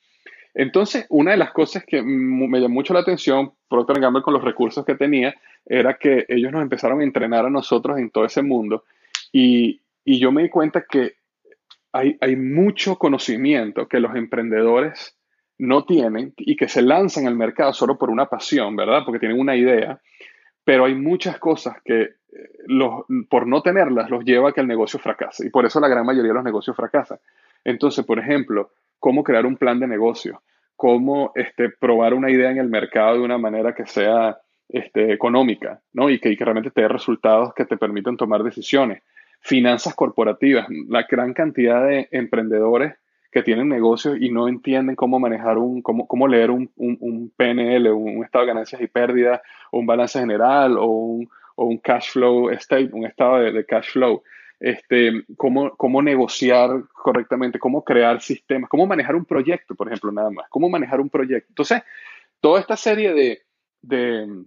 Entonces, 0.53 1.05
una 1.09 1.31
de 1.31 1.37
las 1.37 1.51
cosas 1.51 1.83
que 1.85 2.01
me 2.01 2.59
llamó 2.59 2.75
mucho 2.75 2.93
la 2.93 3.01
atención, 3.01 3.51
Procter 3.69 3.99
Gamble 3.99 4.21
con 4.21 4.33
los 4.33 4.43
recursos 4.43 4.85
que 4.85 4.95
tenía, 4.95 5.35
era 5.65 5.95
que 5.95 6.25
ellos 6.29 6.51
nos 6.51 6.61
empezaron 6.61 7.01
a 7.01 7.03
entrenar 7.03 7.45
a 7.45 7.49
nosotros 7.49 7.97
en 7.99 8.09
todo 8.09 8.25
ese 8.25 8.41
mundo 8.41 8.85
y, 9.31 9.81
yo 10.05 10.31
me 10.31 10.43
di 10.43 10.49
cuenta 10.49 10.85
que 10.87 11.15
hay, 11.91 12.15
hay, 12.21 12.35
mucho 12.35 12.97
conocimiento 12.97 13.87
que 13.87 13.99
los 13.99 14.15
emprendedores 14.15 15.17
no 15.57 15.83
tienen 15.83 16.33
y 16.37 16.55
que 16.55 16.67
se 16.67 16.83
lanzan 16.83 17.25
al 17.25 17.35
mercado 17.35 17.73
solo 17.73 17.97
por 17.97 18.11
una 18.11 18.27
pasión, 18.27 18.75
¿verdad? 18.75 19.01
Porque 19.03 19.19
tienen 19.19 19.39
una 19.39 19.55
idea, 19.55 19.99
pero 20.63 20.85
hay 20.85 20.93
muchas 20.93 21.39
cosas 21.39 21.77
que 21.83 22.09
los, 22.67 23.03
por 23.29 23.47
no 23.47 23.61
tenerlas 23.61 24.09
los 24.09 24.23
lleva 24.23 24.49
a 24.49 24.51
que 24.51 24.61
el 24.61 24.67
negocio 24.67 24.99
fracase 24.99 25.47
y 25.47 25.49
por 25.49 25.65
eso 25.65 25.79
la 25.79 25.87
gran 25.87 26.05
mayoría 26.05 26.29
de 26.29 26.35
los 26.35 26.43
negocios 26.43 26.75
fracasan. 26.75 27.19
Entonces, 27.63 28.05
por 28.05 28.19
ejemplo, 28.19 28.71
cómo 28.99 29.23
crear 29.23 29.45
un 29.45 29.57
plan 29.57 29.79
de 29.79 29.87
negocio, 29.87 30.41
cómo 30.75 31.31
este, 31.35 31.69
probar 31.69 32.13
una 32.13 32.29
idea 32.29 32.51
en 32.51 32.57
el 32.57 32.69
mercado 32.69 33.15
de 33.15 33.21
una 33.21 33.37
manera 33.37 33.73
que 33.73 33.85
sea 33.85 34.37
este, 34.69 35.13
económica, 35.13 35.81
¿no? 35.93 36.09
Y 36.09 36.19
que, 36.19 36.35
realmente 36.39 36.71
te 36.71 36.81
dé 36.81 36.87
resultados 36.87 37.53
que 37.53 37.65
te 37.65 37.77
permitan 37.77 38.17
tomar 38.17 38.43
decisiones. 38.43 39.03
Finanzas 39.41 39.93
corporativas, 39.93 40.67
la 40.89 41.05
gran 41.09 41.33
cantidad 41.33 41.85
de 41.85 42.07
emprendedores 42.11 42.95
que 43.31 43.43
tienen 43.43 43.69
negocios 43.69 44.17
y 44.19 44.31
no 44.31 44.47
entienden 44.47 44.95
cómo 44.95 45.19
manejar 45.19 45.57
un, 45.57 45.81
cómo, 45.81 46.07
cómo 46.07 46.27
leer 46.27 46.51
un, 46.51 46.71
un, 46.77 47.31
PNL, 47.35 47.91
un, 47.91 48.23
estado 48.23 48.45
de 48.45 48.53
ganancias 48.53 48.81
y 48.81 48.87
pérdidas, 48.87 49.41
un 49.71 49.85
balance 49.85 50.19
general, 50.19 50.77
o 50.77 50.85
un, 50.85 51.29
o 51.55 51.65
un 51.65 51.77
cash 51.77 52.11
flow 52.11 52.49
state, 52.51 52.89
un 52.91 53.05
estado 53.05 53.39
de 53.39 53.65
cash 53.65 53.91
flow 53.91 54.21
este, 54.59 55.25
cómo, 55.37 55.75
cómo 55.75 56.01
negociar 56.01 56.83
correctamente, 56.93 57.59
cómo 57.59 57.83
crear 57.83 58.21
sistemas, 58.21 58.69
cómo 58.69 58.87
manejar 58.87 59.15
un 59.15 59.25
proyecto, 59.25 59.75
por 59.75 59.87
ejemplo, 59.87 60.11
nada 60.11 60.29
más, 60.29 60.47
cómo 60.49 60.69
manejar 60.69 60.99
un 61.01 61.09
proyecto. 61.09 61.47
Entonces, 61.49 61.83
toda 62.39 62.59
esta 62.59 62.77
serie 62.77 63.13
de, 63.13 63.41
de 63.81 64.45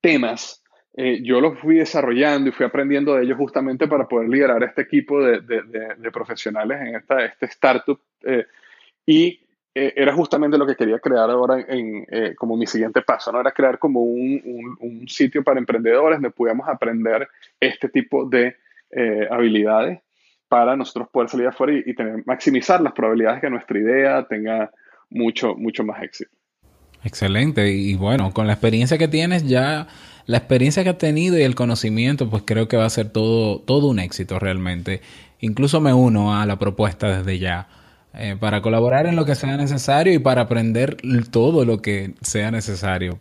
temas, 0.00 0.62
eh, 0.94 1.20
yo 1.22 1.40
los 1.40 1.58
fui 1.58 1.76
desarrollando 1.76 2.48
y 2.48 2.52
fui 2.52 2.64
aprendiendo 2.64 3.14
de 3.14 3.24
ellos 3.24 3.36
justamente 3.36 3.86
para 3.88 4.08
poder 4.08 4.28
liderar 4.28 4.62
este 4.62 4.82
equipo 4.82 5.22
de, 5.22 5.40
de, 5.40 5.62
de 5.98 6.10
profesionales 6.10 6.80
en 6.80 6.96
esta, 6.96 7.24
este 7.24 7.46
startup. 7.46 8.00
Eh, 8.22 8.46
y 9.04 9.40
eh, 9.78 9.92
era 9.94 10.14
justamente 10.14 10.56
lo 10.56 10.66
que 10.66 10.74
quería 10.74 10.98
crear 10.98 11.28
ahora 11.28 11.62
en, 11.68 12.06
como 12.36 12.56
mi 12.56 12.66
siguiente 12.66 13.02
paso, 13.02 13.30
¿no? 13.30 13.40
Era 13.40 13.52
crear 13.52 13.78
como 13.78 14.00
un, 14.00 14.40
un, 14.80 15.06
sitio 15.06 15.44
para 15.44 15.58
emprendedores 15.60 16.16
donde 16.16 16.30
pudiéramos 16.30 16.66
aprender 16.66 17.28
este 17.60 17.90
tipo 17.90 18.24
de 18.24 18.56
eh, 18.90 19.28
habilidades 19.30 20.00
para 20.48 20.76
nosotros 20.76 21.08
poder 21.12 21.28
salir 21.28 21.46
afuera 21.48 21.74
y, 21.74 21.94
maximizar 22.24 22.80
las 22.80 22.94
probabilidades 22.94 23.42
que 23.42 23.50
nuestra 23.50 23.78
idea 23.78 24.26
tenga 24.26 24.70
mucho, 25.10 25.54
mucho 25.56 25.84
más 25.84 26.02
éxito. 26.02 26.30
Excelente. 27.04 27.70
Y 27.70 27.96
bueno, 27.96 28.32
con 28.32 28.46
la 28.46 28.54
experiencia 28.54 28.96
que 28.96 29.08
tienes 29.08 29.46
ya, 29.46 29.88
la 30.24 30.38
experiencia 30.38 30.84
que 30.84 30.88
has 30.88 30.98
tenido 30.98 31.38
y 31.38 31.42
el 31.42 31.54
conocimiento, 31.54 32.30
pues 32.30 32.44
creo 32.46 32.66
que 32.66 32.78
va 32.78 32.86
a 32.86 32.90
ser 32.90 33.10
todo, 33.10 33.60
todo 33.60 33.88
un 33.88 33.98
éxito 33.98 34.38
realmente. 34.38 35.02
Incluso 35.40 35.82
me 35.82 35.92
uno 35.92 36.34
a 36.34 36.46
la 36.46 36.58
propuesta 36.58 37.18
desde 37.18 37.38
ya. 37.38 37.68
Eh, 38.18 38.34
para 38.40 38.62
colaborar 38.62 39.06
en 39.06 39.14
lo 39.14 39.26
que 39.26 39.34
sea 39.34 39.58
necesario 39.58 40.14
y 40.14 40.18
para 40.18 40.42
aprender 40.42 40.96
todo 41.30 41.66
lo 41.66 41.82
que 41.82 42.14
sea 42.22 42.50
necesario. 42.50 43.18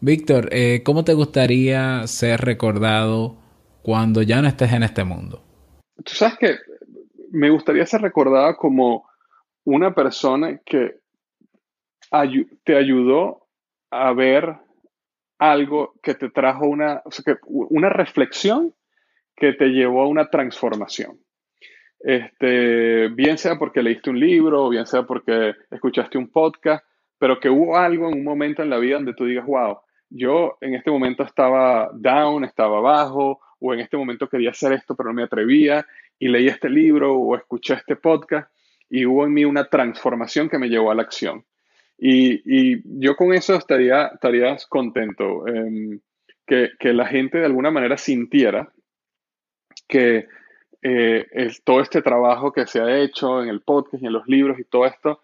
Víctor, 0.00 0.48
eh, 0.50 0.82
¿cómo 0.84 1.04
te 1.04 1.14
gustaría 1.14 2.04
ser 2.08 2.40
recordado 2.40 3.36
cuando 3.82 4.22
ya 4.22 4.42
no 4.42 4.48
estés 4.48 4.72
en 4.72 4.82
este 4.82 5.04
mundo? 5.04 5.40
Tú 6.04 6.14
sabes 6.14 6.36
que 6.38 6.56
me 7.30 7.48
gustaría 7.50 7.86
ser 7.86 8.00
recordada 8.00 8.56
como 8.56 9.08
una 9.64 9.94
persona 9.94 10.58
que 10.66 10.98
te 12.64 12.76
ayudó 12.76 13.46
a 13.90 14.12
ver 14.12 14.56
algo 15.38 15.94
que 16.02 16.14
te 16.14 16.30
trajo 16.30 16.66
una, 16.66 17.02
una 17.44 17.88
reflexión 17.88 18.74
que 19.36 19.52
te 19.52 19.66
llevó 19.66 20.02
a 20.02 20.08
una 20.08 20.28
transformación. 20.28 21.18
Este, 22.04 23.08
bien 23.08 23.38
sea 23.38 23.58
porque 23.58 23.82
leíste 23.82 24.10
un 24.10 24.20
libro, 24.20 24.68
bien 24.68 24.86
sea 24.86 25.04
porque 25.04 25.54
escuchaste 25.70 26.18
un 26.18 26.28
podcast, 26.28 26.84
pero 27.18 27.40
que 27.40 27.48
hubo 27.48 27.78
algo 27.78 28.08
en 28.08 28.18
un 28.18 28.24
momento 28.24 28.62
en 28.62 28.68
la 28.68 28.76
vida 28.76 28.96
donde 28.96 29.14
tú 29.14 29.24
digas, 29.24 29.46
wow, 29.46 29.78
yo 30.10 30.58
en 30.60 30.74
este 30.74 30.90
momento 30.90 31.22
estaba 31.22 31.90
down, 31.94 32.44
estaba 32.44 32.76
abajo, 32.76 33.40
o 33.58 33.72
en 33.72 33.80
este 33.80 33.96
momento 33.96 34.28
quería 34.28 34.50
hacer 34.50 34.74
esto 34.74 34.94
pero 34.94 35.08
no 35.08 35.14
me 35.14 35.22
atrevía 35.22 35.86
y 36.18 36.28
leí 36.28 36.46
este 36.46 36.68
libro 36.68 37.14
o 37.14 37.34
escuché 37.36 37.72
este 37.72 37.96
podcast 37.96 38.52
y 38.90 39.06
hubo 39.06 39.24
en 39.24 39.32
mí 39.32 39.46
una 39.46 39.64
transformación 39.64 40.50
que 40.50 40.58
me 40.58 40.68
llevó 40.68 40.90
a 40.90 40.94
la 40.94 41.02
acción. 41.02 41.46
Y, 41.96 42.82
yo 43.00 43.16
con 43.16 43.32
eso 43.32 43.54
estaría, 43.54 44.08
estarías 44.08 44.66
contento, 44.66 45.46
em, 45.46 46.00
que, 46.46 46.92
la 46.92 47.06
gente 47.06 47.38
de 47.38 47.46
alguna 47.46 47.70
manera 47.70 47.96
sintiera 47.96 48.70
que 49.88 50.26
eh, 50.86 51.50
todo 51.64 51.80
este 51.80 52.02
trabajo 52.02 52.52
que 52.52 52.66
se 52.66 52.78
ha 52.78 52.98
hecho 52.98 53.42
en 53.42 53.48
el 53.48 53.62
podcast 53.62 54.02
y 54.02 54.06
en 54.06 54.12
los 54.12 54.28
libros 54.28 54.58
y 54.58 54.64
todo 54.64 54.84
esto, 54.84 55.22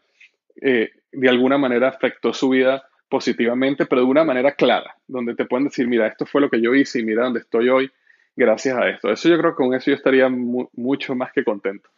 eh, 0.63 0.89
de 1.13 1.29
alguna 1.29 1.59
manera 1.59 1.89
afectó 1.89 2.33
su 2.33 2.49
vida 2.49 2.83
positivamente, 3.11 3.85
pero 3.85 4.01
de 4.01 4.07
una 4.07 4.25
manera 4.25 4.53
clara, 4.53 4.97
donde 5.07 5.35
te 5.35 5.45
pueden 5.45 5.67
decir, 5.67 5.87
mira, 5.87 6.07
esto 6.07 6.25
fue 6.25 6.41
lo 6.41 6.49
que 6.49 6.63
yo 6.63 6.75
hice 6.75 7.01
y 7.01 7.05
mira 7.05 7.25
dónde 7.25 7.41
estoy 7.41 7.69
hoy 7.69 7.91
gracias 8.35 8.75
a 8.75 8.89
esto. 8.89 9.13
Eso 9.13 9.29
yo 9.29 9.37
creo 9.37 9.51
que 9.51 9.63
con 9.63 9.75
eso 9.75 9.91
yo 9.91 9.97
estaría 9.97 10.31
mucho 10.31 11.15
más 11.15 11.31
que 11.33 11.45
contento. 11.45 11.91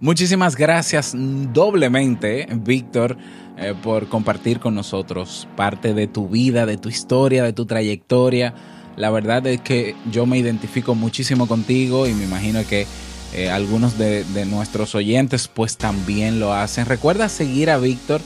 Muchísimas 0.00 0.54
gracias 0.54 1.14
doblemente, 1.16 2.46
Víctor, 2.56 3.16
eh, 3.56 3.72
por 3.82 4.08
compartir 4.08 4.60
con 4.60 4.74
nosotros 4.74 5.48
parte 5.56 5.94
de 5.94 6.08
tu 6.08 6.28
vida, 6.28 6.66
de 6.66 6.76
tu 6.76 6.90
historia, 6.90 7.42
de 7.42 7.54
tu 7.54 7.64
trayectoria. 7.64 8.52
La 8.96 9.10
verdad 9.10 9.46
es 9.46 9.60
que 9.60 9.96
yo 10.10 10.26
me 10.26 10.38
identifico 10.38 10.94
muchísimo 10.94 11.46
contigo 11.46 12.06
y 12.06 12.14
me 12.14 12.24
imagino 12.24 12.64
que 12.66 12.86
eh, 13.34 13.50
algunos 13.50 13.98
de, 13.98 14.24
nuestros 14.46 14.94
oyentes 14.94 15.48
pues 15.48 15.76
también 15.76 16.38
lo 16.38 16.52
hacen. 16.52 16.86
Recuerda 16.86 17.28
seguir 17.28 17.70
a 17.70 17.78
Víctor 17.78 18.20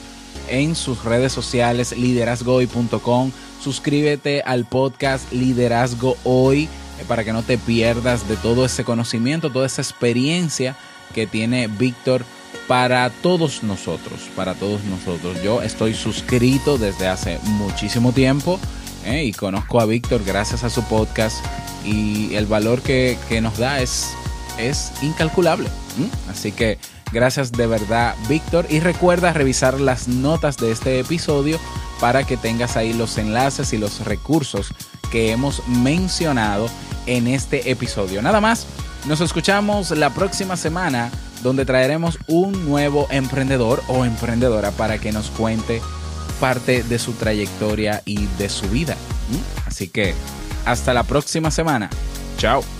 en 0.50 0.74
sus 0.74 1.04
redes 1.04 1.32
sociales 1.32 1.96
liderazgohoy.com. 1.96 3.32
Suscríbete 3.62 4.42
al 4.42 4.66
podcast 4.66 5.32
Liderazgo 5.32 6.16
Hoy 6.24 6.64
eh, 6.64 6.68
para 7.08 7.24
que 7.24 7.32
no 7.32 7.42
te 7.42 7.56
pierdas 7.56 8.28
de 8.28 8.36
todo 8.36 8.66
ese 8.66 8.84
conocimiento, 8.84 9.50
toda 9.50 9.66
esa 9.66 9.80
experiencia 9.80 10.76
que 11.14 11.26
tiene 11.26 11.68
Víctor 11.68 12.24
para 12.66 13.08
todos 13.08 13.62
nosotros, 13.62 14.20
para 14.36 14.54
todos 14.54 14.84
nosotros. 14.84 15.42
Yo 15.42 15.62
estoy 15.62 15.94
suscrito 15.94 16.76
desde 16.76 17.08
hace 17.08 17.38
muchísimo 17.44 18.12
tiempo 18.12 18.60
eh, 19.05 19.24
y 19.24 19.32
conozco 19.32 19.80
a 19.80 19.86
Víctor 19.86 20.22
gracias 20.24 20.64
a 20.64 20.70
su 20.70 20.82
podcast 20.84 21.36
y 21.84 22.34
el 22.34 22.46
valor 22.46 22.82
que, 22.82 23.18
que 23.28 23.40
nos 23.40 23.59
da 23.59 23.80
es 23.80 24.14
es 24.59 24.92
incalculable. 25.03 25.68
Así 26.30 26.53
que 26.53 26.78
gracias 27.12 27.53
de 27.53 27.66
verdad, 27.66 28.14
Víctor. 28.28 28.66
Y 28.68 28.80
recuerda 28.80 29.32
revisar 29.32 29.80
las 29.80 30.09
notas 30.09 30.57
de 30.59 30.70
este 30.70 31.01
episodio 31.01 31.59
para 32.01 32.24
que 32.24 32.36
tengas 32.36 32.76
ahí 32.76 32.92
los 32.92 33.16
enlaces 33.18 33.72
y 33.72 33.78
los 33.78 34.05
recursos 34.05 34.72
que 35.11 35.30
hemos 35.32 35.66
mencionado 35.68 36.68
en 37.07 37.26
este 37.26 37.70
episodio. 37.70 38.20
Nada 38.20 38.40
más, 38.40 38.66
nos 39.07 39.20
escuchamos 39.20 39.90
la 39.92 40.11
próxima 40.11 40.57
semana 40.57 41.11
donde 41.42 41.64
traeremos 41.64 42.18
un 42.26 42.68
nuevo 42.68 43.07
emprendedor 43.11 43.82
o 43.88 44.05
emprendedora 44.05 44.72
para 44.72 44.99
que 44.99 45.12
nos 45.12 45.30
cuente 45.30 45.80
parte 46.41 46.82
de 46.82 46.99
su 46.99 47.12
trayectoria 47.12 48.03
y 48.05 48.26
de 48.39 48.49
su 48.49 48.68
vida. 48.68 48.97
Así 49.66 49.89
que 49.89 50.14
hasta 50.64 50.95
la 50.95 51.05
próxima 51.05 51.51
semana. 51.51 51.91
Chao. 52.39 52.77